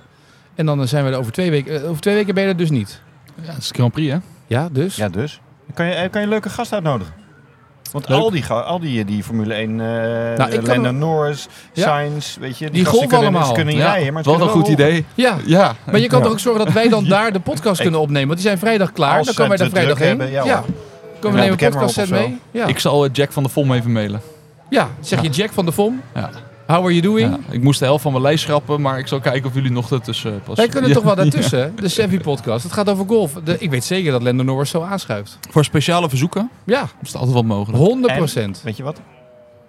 En 0.54 0.66
dan 0.66 0.88
zijn 0.88 1.04
we 1.04 1.10
er 1.10 1.18
over 1.18 1.32
twee 1.32 1.50
weken... 1.50 1.88
over 1.88 2.02
twee 2.02 2.14
weken 2.14 2.34
ben 2.34 2.42
je 2.42 2.48
er 2.48 2.56
dus 2.56 2.70
niet. 2.70 3.00
Ja, 3.42 3.52
het 3.52 3.62
is 3.62 3.70
Grand 3.70 3.92
Prix, 3.92 4.12
hè? 4.12 4.18
Ja, 4.46 4.68
dus? 4.72 4.96
Ja, 4.96 5.08
dus. 5.08 5.40
Kan 5.74 5.86
je, 5.86 5.92
kan 5.92 6.20
je 6.20 6.26
een 6.26 6.32
leuke 6.32 6.48
gast 6.48 6.72
uitnodigen? 6.72 7.14
Want 7.92 8.08
Leuk. 8.08 8.18
al 8.18 8.30
die, 8.30 8.46
al 8.46 8.78
die, 8.80 9.04
die 9.04 9.22
Formule 9.24 9.54
1, 9.54 9.70
eh 9.70 9.86
Nou, 10.36 10.62
Lando 10.62 10.90
Norris, 10.90 11.48
Ja. 11.72 11.82
Sainz, 11.82 12.36
weet 12.36 12.58
je. 12.58 12.70
Die 12.70 12.84
gasten 12.84 12.90
golven 13.00 13.08
kunnen, 13.08 13.26
allemaal. 13.28 13.48
Ze 13.48 13.52
kunnen 13.54 13.76
Ja, 13.76 13.92
rijden, 13.92 14.12
maar 14.12 14.22
wat 14.22 14.40
een 14.40 14.48
goed 14.48 14.68
idee. 14.68 15.04
Ja. 15.14 15.36
Ja. 15.46 15.74
Maar 15.90 16.00
je 16.00 16.06
kan 16.06 16.18
Ja. 16.18 16.24
toch 16.24 16.32
ook 16.32 16.40
zorgen 16.40 16.64
dat 16.64 16.74
wij 16.74 16.88
dan 16.88 17.04
daar 17.14 17.32
de 17.32 17.40
podcast 17.40 17.80
kunnen 17.80 18.00
opnemen. 18.00 18.26
Want 18.28 18.38
die 18.40 18.46
zijn 18.48 18.58
vrijdag 18.58 18.92
klaar. 18.92 19.16
Als 19.18 19.26
dan 19.26 19.34
komen 19.34 19.58
wij 19.58 19.58
daar 19.58 19.66
het 19.66 19.76
vrijdag 19.76 19.98
heen. 19.98 20.08
hebben, 20.08 20.30
ja. 20.30 20.64
Kunnen 21.20 21.38
we 21.40 21.44
Ja, 21.46 21.50
nemen 21.50 21.50
een 21.50 21.56
de 21.72 21.78
podcast 21.78 21.94
set 21.94 22.10
mee? 22.10 22.38
Ja. 22.50 22.66
Ik 22.66 22.78
zal 22.78 23.04
eh, 23.04 23.10
Jack 23.12 23.32
van 23.32 23.42
der 23.42 23.52
Vom 23.52 23.72
even 23.72 23.92
mailen. 23.92 24.20
ja, 24.70 24.88
zeg 25.00 25.22
je 25.22 25.28
Jack 25.28 25.52
van 25.52 25.64
de 25.66 25.72
Vom. 25.72 26.00
Ja. 26.14 26.30
How 26.70 26.84
are 26.84 26.90
you 26.94 27.00
doing? 27.00 27.30
Ja, 27.46 27.52
ik 27.52 27.62
moest 27.62 27.78
de 27.78 27.84
helft 27.84 28.02
van 28.02 28.12
mijn 28.12 28.24
lijst 28.24 28.44
schrappen, 28.44 28.80
maar 28.80 28.98
ik 28.98 29.06
zal 29.06 29.20
kijken 29.20 29.48
of 29.48 29.54
jullie 29.54 29.70
nog 29.70 29.90
ertussen 29.92 30.32
passen. 30.38 30.54
Wij 30.56 30.66
kunnen 30.68 30.88
Ja. 30.88 30.94
toch 30.96 31.04
wel 31.04 31.14
daartussen. 31.24 31.76
De 31.76 31.88
Sevi 31.88 32.20
podcast. 32.20 32.62
Het 32.64 32.72
gaat 32.72 32.88
over 32.88 33.06
golf. 33.06 33.32
De, 33.44 33.56
ik 33.58 33.70
weet 33.70 33.84
zeker 33.84 34.12
dat 34.12 34.22
Lando 34.22 34.42
Norris 34.42 34.70
zo 34.70 34.82
aanschuift. 34.82 35.38
Voor 35.50 35.64
speciale 35.64 36.08
verzoeken 36.08 36.50
Ja, 36.64 36.82
is 36.82 36.88
het 37.08 37.14
altijd 37.16 37.34
wat 37.34 37.44
mogelijk. 37.44 37.82
100 37.84 38.14
procent. 38.16 38.60
Weet 38.64 38.76
je 38.76 38.82
wat? 38.82 39.00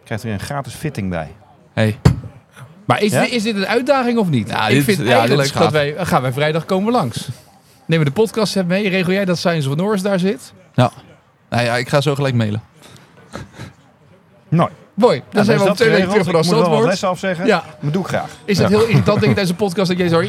Krijgt 0.03 0.23
er 0.23 0.31
een 0.31 0.39
gratis 0.39 0.73
fitting 0.73 1.09
bij. 1.09 1.31
Hey. 1.73 1.99
Maar 2.85 3.01
is, 3.01 3.11
Ja? 3.11 3.21
dit, 3.21 3.31
is 3.31 3.43
dit 3.43 3.55
een 3.55 3.67
uitdaging 3.67 4.17
of 4.17 4.29
niet? 4.29 4.49
Ja, 4.49 4.67
ik 4.67 4.75
dit- 4.75 4.83
vind 4.97 5.09
eigenlijk 5.09 5.53
dat 5.53 5.71
wij... 5.71 5.95
Gaan 5.97 6.21
wij 6.21 6.31
vrijdag 6.33 6.65
komen 6.65 6.91
langs. 6.91 7.27
Nemen 7.85 8.05
we 8.05 8.11
de 8.13 8.19
podcast 8.21 8.63
mee. 8.65 8.89
Regel 8.89 9.13
jij 9.13 9.25
dat 9.25 9.37
Science 9.37 9.69
of 9.69 9.75
Norris 9.75 10.01
daar 10.01 10.19
zit? 10.19 10.53
Nou 10.75 10.91
ja, 11.49 11.75
ik 11.77 11.89
ga 11.89 12.01
zo 12.01 12.15
gelijk 12.15 12.35
mailen. 12.35 12.61
Mooi. 14.49 14.69
Mooi. 15.01 15.21
Dan 15.31 15.45
zijn 15.45 15.59
we 15.59 15.69
op 15.69 15.75
twee 15.75 15.89
weken 15.89 16.09
terug 16.09 16.25
vanaf 16.25 16.45
vanaf 16.45 16.45
Ik 16.45 16.51
moet 16.51 16.59
wel 16.59 16.69
wat 16.69 16.69
Zandvoort. 16.69 16.89
lessen 16.89 17.07
afzeggen. 17.09 17.45
Ja. 17.45 17.63
Dat 17.81 17.93
doe 17.93 18.01
ik 18.01 18.07
graag. 18.07 18.29
Is 18.45 18.57
het 18.57 18.67
heel 18.69 18.81
irritant 18.81 19.05
denk 19.05 19.21
ik 19.21 19.23
tijdens 19.25 19.49
een 19.49 19.55
podcast 19.55 19.87
dat 19.89 19.97
jij 19.97 20.07
zo... 20.07 20.21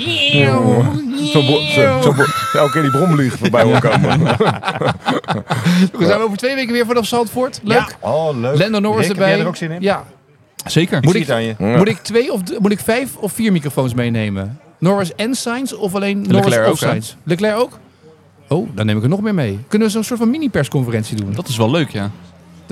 Zo, 1.32 1.38
elke 2.58 2.70
keer 2.72 2.82
die 2.82 2.90
bromlieg 2.90 3.32
voorbij 3.38 3.62
hoor 3.62 3.80
komen. 3.80 4.18
We 5.98 6.04
zijn 6.06 6.18
we 6.18 6.24
over 6.24 6.36
twee 6.36 6.54
weken 6.54 6.72
weer 6.72 6.86
vanaf 6.86 7.06
Zandvoort. 7.06 7.60
Leuk. 7.62 7.78
Ja. 8.00 8.08
Oh, 8.08 8.36
leuk. 8.40 8.58
Lando 8.58 8.78
Norris 8.78 9.06
Rick, 9.06 9.16
erbij. 9.16 9.26
Heb 9.28 9.34
jij 9.36 9.44
er 9.44 9.50
ook 9.50 9.56
zin 9.56 9.70
in? 9.70 9.80
Ja. 9.82 10.04
Zeker. 10.66 10.96
Ik 10.98 11.04
Moet 11.04 11.14
ik- 11.14 11.30
aan 11.30 11.42
je. 11.42 11.54
Moet 11.58 11.88
ik 11.88 11.98
twee 11.98 12.32
of 12.32 12.40
moet 12.58 12.72
ik 12.72 12.80
vijf 12.80 13.16
of 13.16 13.32
vier 13.32 13.52
microfoons 13.52 13.94
meenemen? 13.94 14.58
Norris 14.78 15.14
en 15.14 15.34
Sainz 15.34 15.72
of 15.72 15.94
alleen 15.94 16.24
Norris 16.28 16.58
of? 16.70 16.78
Sainz? 16.78 17.14
Leclerc 17.22 17.58
ook? 17.58 17.78
Oh, 18.48 18.68
dan 18.74 18.86
neem 18.86 18.96
ik 18.96 19.02
er 19.02 19.08
nog 19.08 19.20
meer 19.20 19.34
mee. 19.34 19.58
Kunnen 19.68 19.88
we 19.88 19.94
zo'n 19.94 20.04
soort 20.04 20.18
van 20.18 20.30
mini-persconferentie 20.30 21.16
doen? 21.16 21.32
Dat 21.32 21.48
is 21.48 21.56
wel 21.56 21.70
leuk, 21.70 21.90
ja. 21.90 22.10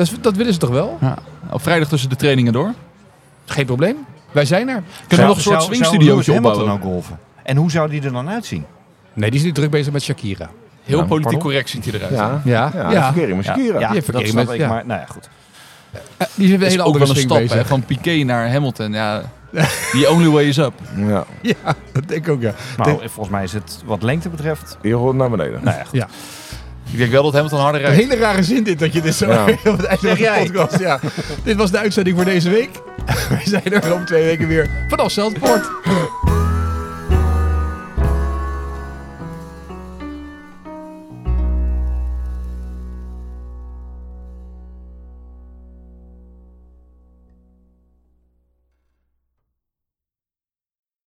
Dat, 0.01 0.09
is- 0.11 0.21
dat 0.21 0.37
willen 0.37 0.53
ze 0.53 0.59
toch 0.59 0.71
wel? 0.71 0.99
Op 1.51 1.63
vrijdag 1.63 1.89
tussen 1.89 2.09
de 2.11 2.17
trainingen 2.17 2.53
door. 2.53 2.73
Geen 3.47 3.67
probleem. 3.67 3.97
Wij 4.33 4.45
zijn 4.45 4.69
er. 4.69 4.83
Kunnen 5.09 5.27
we 5.27 5.33
nog 5.33 5.37
een 5.37 5.43
soort 5.43 5.63
swingstudiootje 5.63 6.33
opbouwen? 6.33 6.67
Nou 6.67 6.81
golven? 6.81 7.19
En 7.43 7.57
hoe 7.57 7.71
zou 7.71 7.91
die 7.91 8.03
er 8.03 8.13
dan 8.13 8.29
uitzien? 8.29 8.65
Nee, 9.13 9.31
die 9.31 9.39
is 9.39 9.45
nu 9.47 9.53
druk 9.53 9.71
bezig 9.71 9.93
met 9.93 10.03
Shakira. 10.03 10.51
Heel 10.83 10.99
Ja, 10.99 11.05
politiek 11.05 11.23
pardon? 11.23 11.41
correct 11.43 11.69
ziet 11.71 11.85
hij 11.85 11.95
eruit. 11.95 12.13
Ja, 12.13 12.41
Ja, 12.45 12.71
ja, 12.75 12.91
ja. 12.91 13.05
verkering 13.13 13.37
met 13.37 13.47
Shakira. 13.47 13.93
dat 13.93 14.05
snap 14.27 14.35
met- 14.35 14.51
ik. 14.55 14.61
ja. 14.61 14.69
Maar 14.69 14.87
nou 14.87 15.01
ja, 15.01 15.07
goed. 15.07 15.29
Eh, 15.93 16.27
Die 16.35 16.47
is 16.47 16.53
een 16.53 16.59
Dat 16.59 16.67
is 16.67 16.73
hele 16.73 16.81
ook 16.81 16.87
andere 16.87 17.05
wel 17.05 17.15
een 17.23 17.29
swing 17.29 17.51
stap, 17.51 17.67
van 17.67 17.85
Piquet 17.85 18.25
naar 18.25 18.51
Hamilton. 18.53 18.93
Ja, 18.93 19.23
the 19.53 20.09
only 20.11 20.29
way 20.29 20.45
is 20.45 20.57
up. 20.57 20.73
Ja, 20.97 21.25
Ja, 21.43 21.75
dat 21.93 22.09
denk 22.09 22.27
ik 22.27 22.33
ook, 22.33 22.41
ja. 22.41 22.53
Nou, 22.77 22.99
volgens 22.99 23.29
mij 23.29 23.43
is 23.45 23.53
het 23.53 23.83
wat 23.85 24.03
lengte 24.03 24.29
betreft... 24.29 24.77
hier 24.83 24.95
hoort 24.97 25.17
naar 25.17 25.31
beneden. 25.31 25.61
Nou 25.65 25.77
ja, 25.77 25.85
goed. 25.85 26.05
Ik 26.93 26.99
denk 26.99 27.11
wel 27.11 27.23
dat 27.23 27.33
Hamilton 27.33 27.61
harder 27.61 27.81
Een 27.85 27.87
rijdt. 27.93 28.03
hele 28.11 28.21
rare 28.23 28.43
zin 28.43 28.63
dit, 28.63 28.79
dat 28.79 28.93
je 28.93 29.01
dit 29.03 29.15
zo 29.15 29.27
Ja. 29.33 29.43
op 29.65 29.77
het 29.77 29.85
einde 29.85 29.87
van 29.89 29.99
Zeg 29.99 30.17
de 30.17 30.23
jij. 30.23 30.43
podcast... 30.45 30.79
Ja. 30.79 31.01
dit 31.45 31.57
was 31.57 31.71
de 31.71 31.79
uitzending 31.79 32.17
voor 32.17 32.25
deze 32.25 32.51
week. 32.51 32.71
Wij 33.29 33.43
zijn 33.45 33.73
er 33.83 33.95
om 33.95 34.05
twee 34.05 34.25
weken 34.25 34.49
weer 34.49 34.69
vanaf 34.89 35.11
Zandvoort. 35.13 35.71